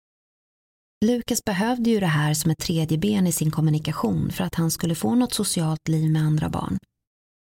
Lukas 1.05 1.45
behövde 1.45 1.89
ju 1.89 1.99
det 1.99 2.05
här 2.05 2.33
som 2.33 2.51
ett 2.51 2.59
tredje 2.59 2.97
ben 2.97 3.27
i 3.27 3.31
sin 3.31 3.51
kommunikation 3.51 4.31
för 4.31 4.43
att 4.43 4.55
han 4.55 4.71
skulle 4.71 4.95
få 4.95 5.15
något 5.15 5.33
socialt 5.33 5.87
liv 5.87 6.11
med 6.11 6.21
andra 6.21 6.49
barn. 6.49 6.77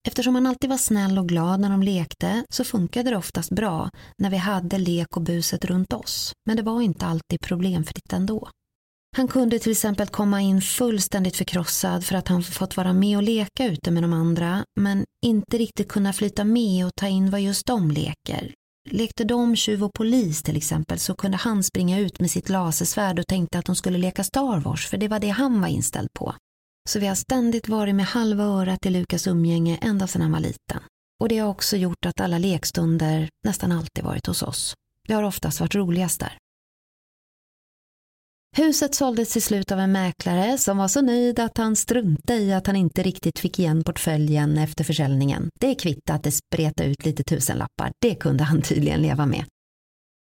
Eftersom 0.09 0.35
han 0.35 0.47
alltid 0.47 0.71
var 0.71 0.77
snäll 0.77 1.19
och 1.19 1.29
glad 1.29 1.61
när 1.61 1.71
de 1.71 1.83
lekte 1.83 2.45
så 2.51 2.65
funkade 2.65 3.11
det 3.11 3.17
oftast 3.17 3.51
bra 3.51 3.91
när 4.19 4.31
vi 4.31 4.37
hade 4.37 4.79
lek 4.79 5.17
och 5.17 5.23
buset 5.23 5.65
runt 5.65 5.93
oss. 5.93 6.33
Men 6.47 6.57
det 6.57 6.63
var 6.63 6.83
inte 6.83 7.07
alltid 7.07 7.41
problemfritt 7.41 8.13
ändå. 8.13 8.49
Han 9.17 9.29
kunde 9.29 9.59
till 9.59 9.73
exempel 9.73 10.09
komma 10.09 10.41
in 10.41 10.61
fullständigt 10.61 11.37
förkrossad 11.37 12.05
för 12.05 12.15
att 12.15 12.29
han 12.29 12.43
fått 12.43 12.77
vara 12.77 12.93
med 12.93 13.17
och 13.17 13.23
leka 13.23 13.67
ute 13.67 13.91
med 13.91 14.03
de 14.03 14.13
andra 14.13 14.65
men 14.81 15.05
inte 15.27 15.59
riktigt 15.59 15.89
kunna 15.89 16.13
flyta 16.13 16.45
med 16.45 16.87
och 16.87 16.95
ta 16.95 17.07
in 17.09 17.31
vad 17.31 17.41
just 17.41 17.67
de 17.67 17.91
leker 17.91 18.55
Lekte 18.91 19.24
de 19.24 19.57
tjuv 19.57 19.84
och 19.84 19.93
polis 19.93 20.43
till 20.43 20.57
exempel 20.57 20.99
så 20.99 21.14
kunde 21.14 21.36
han 21.36 21.62
springa 21.64 21.99
ut 21.99 22.20
med 22.20 22.30
sitt 22.30 22.49
lasersvärd 22.49 23.18
och 23.18 23.26
tänkte 23.26 23.59
att 23.59 23.64
de 23.64 23.76
skulle 23.76 23.99
leka 23.99 24.24
Star 24.24 24.61
Wars 24.61 24.86
för 24.86 24.97
det 24.97 25.09
var 25.09 25.20
det 25.20 25.28
han 25.28 25.61
var 25.61 25.68
inställd 25.68 26.09
på. 26.12 26.34
Så 26.89 26.99
vi 26.99 27.07
har 27.07 27.14
ständigt 27.14 27.68
varit 27.68 27.95
med 27.95 28.07
halva 28.07 28.45
örat 28.45 28.86
i 28.86 28.91
Lukas 28.91 29.26
umgänge 29.26 29.78
ända 29.82 30.07
sedan 30.07 30.22
han 30.22 30.32
var 30.32 30.41
liten. 30.41 30.82
Och 31.20 31.28
det 31.28 31.39
har 31.39 31.49
också 31.49 31.76
gjort 31.76 32.07
att 32.07 32.20
alla 32.20 32.39
lekstunder 32.39 33.28
nästan 33.45 33.72
alltid 33.72 34.05
varit 34.05 34.26
hos 34.26 34.43
oss. 34.43 34.74
Det 35.09 35.14
har 35.14 35.22
oftast 35.22 35.61
varit 35.61 35.74
roligast 35.74 36.20
där. 36.20 36.39
Huset 38.57 38.95
såldes 38.95 39.33
till 39.33 39.43
slut 39.43 39.73
av 39.73 39.79
en 39.79 39.93
mäklare 39.93 40.59
som 40.59 40.79
var 40.79 40.89
så 40.89 41.03
nöjd 41.03 41.39
att 41.39 41.59
han 41.59 41.77
struntade 41.77 42.39
i 42.39 42.53
att 42.53 42.67
han 42.67 42.77
inte 42.77 43.03
riktigt 43.03 43.39
fick 43.39 43.59
igen 43.59 43.85
portföljen 43.85 44.59
efter 44.59 44.85
försäljningen. 44.85 45.51
Det 45.61 45.75
kvittade 45.75 46.17
att 46.17 46.23
det 46.23 46.31
spretade 46.31 46.89
ut 46.89 47.05
lite 47.05 47.23
tusenlappar. 47.23 47.93
Det 48.01 48.15
kunde 48.15 48.45
han 48.45 48.63
tydligen 48.63 49.03
leva 49.03 49.27
med. 49.27 49.45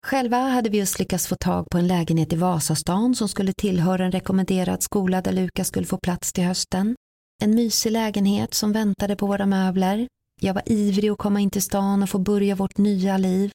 Själva 0.07 0.37
hade 0.37 0.71
vi 0.71 0.79
just 0.79 0.99
lyckats 0.99 1.27
få 1.27 1.37
tag 1.37 1.67
på 1.71 1.79
en 1.79 1.87
lägenhet 1.87 2.33
i 2.33 2.37
Vasastan 2.37 3.15
som 3.15 3.29
skulle 3.29 3.53
tillhöra 3.53 4.05
en 4.05 4.13
rekommenderad 4.13 4.83
skola 4.83 5.21
där 5.21 5.33
Lukas 5.33 5.69
skulle 5.69 5.87
få 5.87 5.99
plats 5.99 6.33
till 6.33 6.45
hösten. 6.45 6.97
En 7.43 7.55
mysig 7.55 7.91
lägenhet 7.91 8.55
som 8.55 8.73
väntade 8.73 9.17
på 9.17 9.27
våra 9.27 9.47
möbler. 9.47 10.09
Jag 10.41 10.55
var 10.55 10.63
ivrig 10.67 11.11
att 11.11 11.19
komma 11.19 11.41
in 11.41 11.51
till 11.51 11.63
stan 11.63 12.03
och 12.03 12.11
få 12.11 12.19
börja 12.19 12.55
vårt 12.55 12.79
nya 12.79 13.19
liv. 13.19 13.51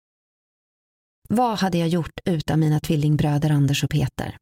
Vad 1.29 1.57
hade 1.57 1.77
jag 1.77 1.87
gjort 1.87 2.19
utan 2.25 2.59
mina 2.59 2.79
tvillingbröder 2.79 3.49
Anders 3.49 3.83
och 3.83 3.89
Peter? 3.89 4.37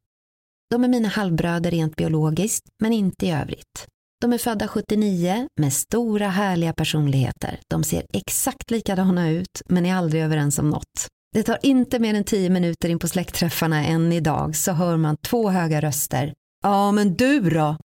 De 0.70 0.84
är 0.84 0.88
mina 0.88 1.08
halvbröder 1.08 1.70
rent 1.70 1.96
biologiskt, 1.96 2.64
men 2.82 2.92
inte 2.92 3.26
i 3.26 3.30
övrigt. 3.30 3.86
De 4.20 4.32
är 4.32 4.38
födda 4.38 4.68
79 4.68 5.48
med 5.60 5.72
stora 5.72 6.28
härliga 6.28 6.72
personligheter. 6.72 7.60
De 7.70 7.84
ser 7.84 8.06
exakt 8.12 8.70
likadana 8.70 9.30
ut, 9.30 9.62
men 9.68 9.86
är 9.86 9.94
aldrig 9.94 10.22
överens 10.22 10.58
om 10.58 10.70
något. 10.70 11.08
Det 11.32 11.42
tar 11.42 11.58
inte 11.62 11.98
mer 11.98 12.14
än 12.14 12.24
tio 12.24 12.50
minuter 12.50 12.88
in 12.88 12.98
på 12.98 13.08
släktträffarna 13.08 13.84
än 13.84 14.12
idag 14.12 14.56
så 14.56 14.72
hör 14.72 14.96
man 14.96 15.16
två 15.16 15.50
höga 15.50 15.80
röster. 15.80 16.34
Ja, 16.62 16.92
men 16.92 17.14
du 17.14 17.40
då? 17.40 17.76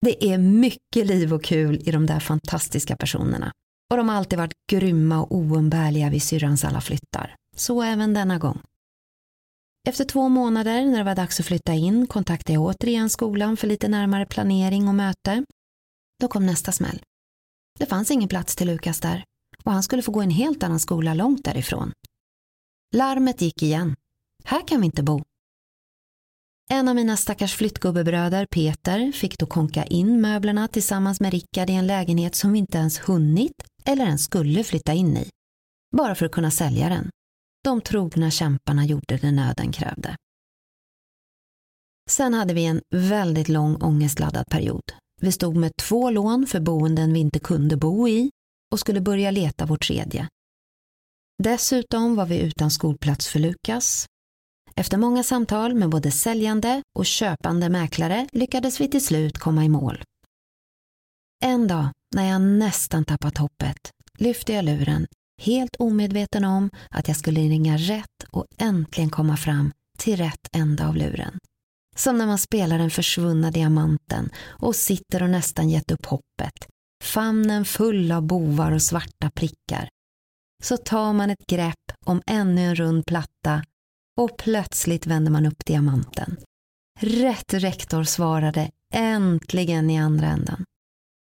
Det 0.00 0.24
är 0.24 0.38
mycket 0.38 1.06
liv 1.06 1.34
och 1.34 1.44
kul 1.44 1.88
i 1.88 1.90
de 1.90 2.06
där 2.06 2.20
fantastiska 2.20 2.96
personerna. 2.96 3.52
Och 3.90 3.96
de 3.96 4.08
har 4.08 4.16
alltid 4.16 4.38
varit 4.38 4.54
grymma 4.70 5.22
och 5.22 5.34
oumbärliga 5.36 6.10
vid 6.10 6.22
syrrans 6.22 6.64
alla 6.64 6.80
flyttar. 6.80 7.34
Så 7.56 7.82
även 7.82 8.14
denna 8.14 8.38
gång. 8.38 8.60
Efter 9.88 10.04
två 10.04 10.28
månader 10.28 10.84
när 10.86 10.98
det 10.98 11.04
var 11.04 11.14
dags 11.14 11.40
att 11.40 11.46
flytta 11.46 11.74
in 11.74 12.06
kontaktade 12.06 12.52
jag 12.52 12.62
återigen 12.62 13.10
skolan 13.10 13.56
för 13.56 13.66
lite 13.66 13.88
närmare 13.88 14.26
planering 14.26 14.88
och 14.88 14.94
möte. 14.94 15.44
Då 16.20 16.28
kom 16.28 16.46
nästa 16.46 16.72
smäll. 16.72 17.02
Det 17.78 17.86
fanns 17.86 18.10
ingen 18.10 18.28
plats 18.28 18.56
till 18.56 18.66
Lukas 18.66 19.00
där 19.00 19.24
och 19.64 19.72
han 19.72 19.82
skulle 19.82 20.02
få 20.02 20.12
gå 20.12 20.22
i 20.22 20.24
en 20.24 20.30
helt 20.30 20.62
annan 20.62 20.80
skola 20.80 21.14
långt 21.14 21.44
därifrån. 21.44 21.92
Larmet 22.94 23.40
gick 23.40 23.62
igen. 23.62 23.96
Här 24.44 24.68
kan 24.68 24.80
vi 24.80 24.86
inte 24.86 25.02
bo. 25.02 25.22
En 26.70 26.88
av 26.88 26.94
mina 26.94 27.16
stackars 27.16 27.54
flyttgubbebröder, 27.54 28.46
Peter, 28.46 29.12
fick 29.12 29.38
då 29.38 29.46
konka 29.46 29.84
in 29.84 30.20
möblerna 30.20 30.68
tillsammans 30.68 31.20
med 31.20 31.32
Rickard 31.32 31.70
i 31.70 31.72
en 31.72 31.86
lägenhet 31.86 32.34
som 32.34 32.52
vi 32.52 32.58
inte 32.58 32.78
ens 32.78 32.98
hunnit 32.98 33.52
eller 33.84 34.04
ens 34.04 34.24
skulle 34.24 34.64
flytta 34.64 34.92
in 34.92 35.16
i. 35.16 35.30
Bara 35.96 36.14
för 36.14 36.26
att 36.26 36.32
kunna 36.32 36.50
sälja 36.50 36.88
den. 36.88 37.10
De 37.66 37.80
trogna 37.80 38.30
kämparna 38.30 38.84
gjorde 38.84 39.16
det 39.16 39.30
nöden 39.30 39.72
krävde. 39.72 40.16
Sen 42.10 42.34
hade 42.34 42.54
vi 42.54 42.64
en 42.64 42.82
väldigt 42.90 43.48
lång 43.48 43.76
ångestladdad 43.82 44.46
period. 44.50 44.82
Vi 45.20 45.32
stod 45.32 45.56
med 45.56 45.72
två 45.76 46.10
lån 46.10 46.46
för 46.46 46.60
boenden 46.60 47.12
vi 47.12 47.20
inte 47.20 47.38
kunde 47.38 47.76
bo 47.76 48.08
i 48.08 48.30
och 48.72 48.80
skulle 48.80 49.00
börja 49.00 49.30
leta 49.30 49.66
vårt 49.66 49.86
tredje. 49.86 50.28
Dessutom 51.42 52.16
var 52.16 52.26
vi 52.26 52.40
utan 52.40 52.70
skolplats 52.70 53.28
för 53.28 53.38
Lukas. 53.38 54.06
Efter 54.74 54.98
många 54.98 55.22
samtal 55.22 55.74
med 55.74 55.88
både 55.88 56.10
säljande 56.10 56.82
och 56.98 57.06
köpande 57.06 57.68
mäklare 57.68 58.28
lyckades 58.32 58.80
vi 58.80 58.88
till 58.88 59.04
slut 59.04 59.38
komma 59.38 59.64
i 59.64 59.68
mål. 59.68 60.02
En 61.44 61.66
dag, 61.68 61.88
när 62.14 62.30
jag 62.30 62.40
nästan 62.40 63.04
tappat 63.04 63.38
hoppet, 63.38 63.90
lyfte 64.18 64.52
jag 64.52 64.64
luren, 64.64 65.06
helt 65.42 65.76
omedveten 65.76 66.44
om 66.44 66.70
att 66.90 67.08
jag 67.08 67.16
skulle 67.16 67.40
ringa 67.40 67.76
rätt 67.76 68.24
och 68.30 68.46
äntligen 68.58 69.10
komma 69.10 69.36
fram 69.36 69.72
till 69.98 70.16
rätt 70.16 70.48
ända 70.52 70.88
av 70.88 70.96
luren. 70.96 71.38
Som 71.96 72.18
när 72.18 72.26
man 72.26 72.38
spelar 72.38 72.78
den 72.78 72.90
försvunna 72.90 73.50
diamanten 73.50 74.30
och 74.46 74.76
sitter 74.76 75.22
och 75.22 75.30
nästan 75.30 75.70
gett 75.70 75.90
upp 75.90 76.06
hoppet. 76.06 76.66
Famnen 77.04 77.64
full 77.64 78.12
av 78.12 78.22
bovar 78.22 78.72
och 78.72 78.82
svarta 78.82 79.30
prickar. 79.30 79.88
Så 80.62 80.76
tar 80.76 81.12
man 81.12 81.30
ett 81.30 81.46
grepp 81.46 81.92
om 82.06 82.22
ännu 82.26 82.60
en 82.60 82.74
rund 82.74 83.06
platta 83.06 83.64
och 84.20 84.38
plötsligt 84.38 85.06
vänder 85.06 85.32
man 85.32 85.46
upp 85.46 85.64
diamanten. 85.66 86.36
Rätt 87.00 87.54
rektor 87.54 88.04
svarade 88.04 88.70
äntligen 88.94 89.90
i 89.90 89.98
andra 89.98 90.26
änden. 90.26 90.64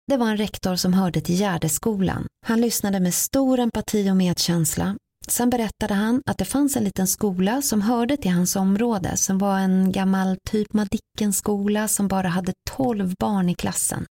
Det 0.06 0.16
var 0.16 0.30
en 0.30 0.36
rektor 0.36 0.76
som 0.76 0.92
hörde 0.92 1.20
till 1.20 1.40
Gärdeskolan. 1.40 2.26
Han 2.46 2.60
lyssnade 2.60 3.00
med 3.00 3.14
stor 3.14 3.58
empati 3.58 4.10
och 4.10 4.16
medkänsla. 4.16 4.96
Sen 5.28 5.50
berättade 5.50 5.94
han 5.94 6.22
att 6.26 6.38
det 6.38 6.44
fanns 6.44 6.76
en 6.76 6.84
liten 6.84 7.06
skola 7.06 7.62
som 7.62 7.82
hörde 7.82 8.16
till 8.16 8.30
hans 8.30 8.56
område 8.56 9.16
som 9.16 9.38
var 9.38 9.58
en 9.58 9.92
gammal 9.92 10.36
typ 10.50 10.72
Madickenskola 10.72 11.88
som 11.88 12.08
bara 12.08 12.28
hade 12.28 12.52
tolv 12.70 13.14
barn 13.18 13.48
i 13.48 13.54
klassen. 13.54 14.06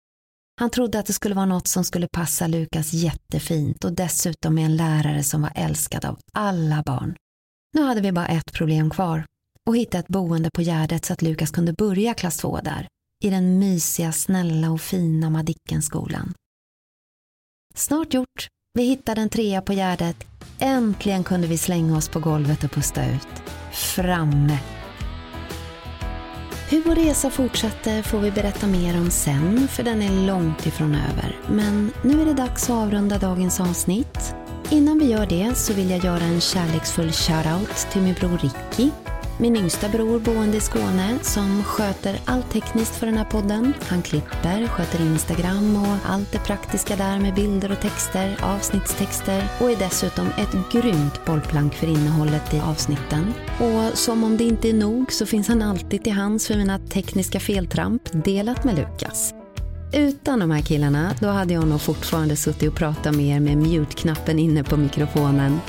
Han 0.60 0.70
trodde 0.70 1.00
att 1.00 1.06
det 1.06 1.14
skulle 1.14 1.36
vara 1.36 1.46
något 1.46 1.68
som 1.68 1.84
skulle 1.84 2.08
passa 2.08 2.48
Lukas 2.48 2.94
jättefint 2.94 3.84
och 3.84 3.94
dessutom 3.94 4.56
med 4.56 4.66
en 4.66 4.76
lärare 4.76 5.24
som 5.24 5.42
var 5.42 5.52
älskad 5.56 6.06
av 6.06 6.20
alla 6.34 6.84
barn. 6.86 7.16
Nu 7.74 7.82
hade 7.82 8.02
vi 8.02 8.12
bara 8.12 8.28
ett 8.28 8.54
problem 8.54 8.90
kvar 8.90 9.26
och 9.66 9.78
hitta 9.78 10.00
ett 10.00 10.08
boende 10.08 10.50
på 10.54 10.62
Gärdet 10.62 11.06
så 11.06 11.14
att 11.14 11.22
Lukas 11.22 11.52
kunde 11.52 11.74
börja 11.74 12.14
klass 12.14 12.38
två 12.38 12.60
där 12.64 12.88
i 13.24 13.30
den 13.30 13.60
mysiga, 13.60 14.12
snälla 14.12 14.72
och 14.72 14.82
fina 14.82 15.30
Madickenskolan. 15.30 16.34
Snart 17.76 18.14
gjort. 18.14 18.48
Vi 18.74 18.84
hittade 18.84 19.22
en 19.22 19.30
trea 19.30 19.62
på 19.62 19.74
Gärdet. 19.74 20.16
Äntligen 20.60 21.24
kunde 21.24 21.48
vi 21.48 21.58
slänga 21.58 21.98
oss 21.98 22.10
på 22.10 22.20
golvet 22.20 22.64
och 22.64 22.72
pusta 22.72 23.06
ut. 23.06 23.28
Framme! 23.72 24.60
Hur 26.70 26.84
vår 26.84 26.96
resa 26.96 27.30
fortsatte 27.30 28.04
får 28.04 28.20
vi 28.20 28.32
berätta 28.32 28.68
mer 28.68 28.98
om 28.98 29.10
sen, 29.10 29.68
för 29.68 29.84
den 29.84 30.02
är 30.02 30.28
långt 30.28 30.66
ifrån 30.66 30.96
över. 30.96 31.40
Men 31.50 31.92
nu 32.04 32.22
är 32.22 32.26
det 32.26 32.34
dags 32.34 32.64
att 32.64 32.70
avrunda 32.70 33.18
dagens 33.18 33.60
avsnitt. 33.60 34.36
Innan 34.70 35.00
vi 35.00 35.06
gör 35.06 35.26
det 35.26 35.56
så 35.56 35.74
vill 35.74 35.90
jag 35.90 36.04
göra 36.04 36.24
en 36.24 36.42
kärleksfull 36.42 37.12
shoutout 37.12 37.88
till 37.92 38.02
min 38.02 38.14
bror 38.14 38.38
Ricky 38.38 38.92
min 39.38 39.56
yngsta 39.56 39.90
bror 39.90 40.20
boende 40.20 40.58
i 40.58 40.60
Skåne 40.60 41.20
som 41.22 41.64
sköter 41.64 42.20
allt 42.26 42.52
tekniskt 42.52 42.96
för 42.96 43.06
den 43.06 43.18
här 43.18 43.26
podden. 43.26 43.74
Han 43.82 44.02
klipper, 44.02 44.68
sköter 44.68 45.02
Instagram 45.02 45.76
och 45.76 46.12
allt 46.12 46.32
det 46.32 46.40
praktiska 46.40 46.96
där 46.96 47.20
med 47.20 47.34
bilder 47.34 47.72
och 47.72 47.82
texter, 47.82 48.38
avsnittstexter 48.42 49.44
och 49.60 49.72
är 49.72 49.76
dessutom 49.76 50.28
ett 50.28 50.72
grymt 50.72 51.26
bollplank 51.26 51.74
för 51.74 51.88
innehållet 51.88 52.54
i 52.54 52.60
avsnitten. 52.60 53.34
Och 53.60 53.98
som 53.98 54.24
om 54.24 54.38
det 54.38 54.44
inte 54.44 54.70
är 54.70 54.74
nog 54.74 55.12
så 55.12 55.26
finns 55.26 55.48
han 55.48 55.62
alltid 55.62 56.04
till 56.04 56.14
hands 56.14 56.48
för 56.48 56.56
mina 56.56 56.80
tekniska 56.80 57.40
feltramp 57.40 58.02
delat 58.12 58.64
med 58.64 58.76
Lukas. 58.76 59.34
Utan 59.94 60.40
de 60.40 60.52
här 60.52 60.62
killarna, 60.62 61.16
då 61.20 61.28
hade 61.28 61.54
jag 61.54 61.68
nog 61.68 61.82
fortfarande 61.82 62.36
suttit 62.36 62.70
och 62.70 62.76
pratat 62.76 63.16
med 63.16 63.26
er 63.26 63.40
med 63.40 63.58
mute-knappen 63.58 64.40
inne 64.40 64.64
på 64.64 64.78
mikrofonen 64.78 65.60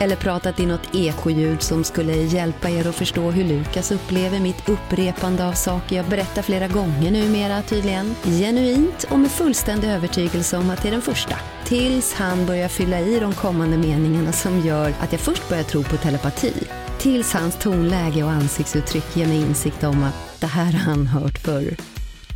eller 0.00 0.16
pratat 0.16 0.60
i 0.60 0.66
något 0.66 0.94
ekoljud 0.94 1.62
som 1.62 1.84
skulle 1.84 2.12
hjälpa 2.12 2.70
er 2.70 2.86
att 2.86 2.94
förstå 2.94 3.30
hur 3.30 3.44
Lukas 3.44 3.92
upplever 3.92 4.40
mitt 4.40 4.68
upprepande 4.68 5.46
av 5.48 5.52
saker 5.52 5.96
jag 5.96 6.06
berättar 6.06 6.42
flera 6.42 6.68
gånger 6.68 7.10
numera 7.10 7.62
tydligen. 7.62 8.14
Genuint 8.24 9.04
och 9.10 9.18
med 9.18 9.30
fullständig 9.30 9.88
övertygelse 9.88 10.56
om 10.56 10.70
att 10.70 10.82
det 10.82 10.88
är 10.88 10.92
den 10.92 11.02
första. 11.02 11.36
Tills 11.64 12.14
han 12.14 12.46
börjar 12.46 12.68
fylla 12.68 13.00
i 13.00 13.20
de 13.20 13.34
kommande 13.34 13.78
meningarna 13.78 14.32
som 14.32 14.60
gör 14.60 14.94
att 15.00 15.12
jag 15.12 15.20
först 15.20 15.48
börjar 15.48 15.64
tro 15.64 15.82
på 15.82 15.96
telepati. 15.96 16.52
Tills 16.98 17.32
hans 17.32 17.56
tonläge 17.56 18.22
och 18.22 18.30
ansiktsuttryck 18.30 19.16
ger 19.16 19.26
mig 19.26 19.40
insikt 19.40 19.84
om 19.84 20.04
att 20.04 20.40
det 20.40 20.46
här 20.46 20.72
har 20.72 20.80
han 20.80 21.06
hört 21.06 21.38
förr. 21.38 21.76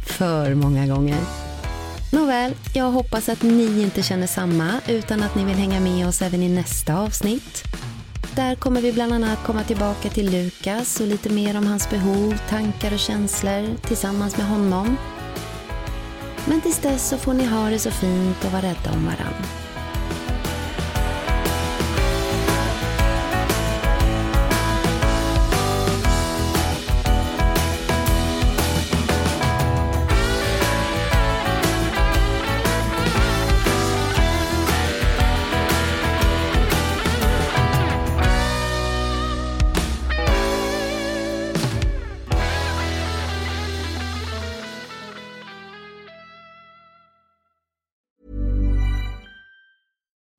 För 0.06 0.54
många 0.54 0.86
gånger. 0.86 1.47
Nåväl, 2.12 2.54
jag 2.74 2.90
hoppas 2.90 3.28
att 3.28 3.42
ni 3.42 3.82
inte 3.82 4.02
känner 4.02 4.26
samma 4.26 4.80
utan 4.86 5.22
att 5.22 5.34
ni 5.34 5.44
vill 5.44 5.54
hänga 5.56 5.80
med 5.80 6.08
oss 6.08 6.22
även 6.22 6.42
i 6.42 6.48
nästa 6.48 6.98
avsnitt. 6.98 7.64
Där 8.36 8.54
kommer 8.54 8.80
vi 8.80 8.92
bland 8.92 9.12
annat 9.12 9.44
komma 9.46 9.64
tillbaka 9.64 10.08
till 10.08 10.30
Lukas 10.30 11.00
och 11.00 11.06
lite 11.06 11.30
mer 11.30 11.56
om 11.58 11.66
hans 11.66 11.90
behov, 11.90 12.38
tankar 12.48 12.92
och 12.92 12.98
känslor 12.98 13.76
tillsammans 13.82 14.36
med 14.36 14.46
honom. 14.46 14.96
Men 16.46 16.60
tills 16.60 16.78
dess 16.78 17.08
så 17.08 17.16
får 17.16 17.34
ni 17.34 17.44
ha 17.44 17.70
det 17.70 17.78
så 17.78 17.90
fint 17.90 18.44
och 18.44 18.52
vara 18.52 18.62
rädda 18.62 18.92
om 18.92 19.04
varandra. 19.04 19.67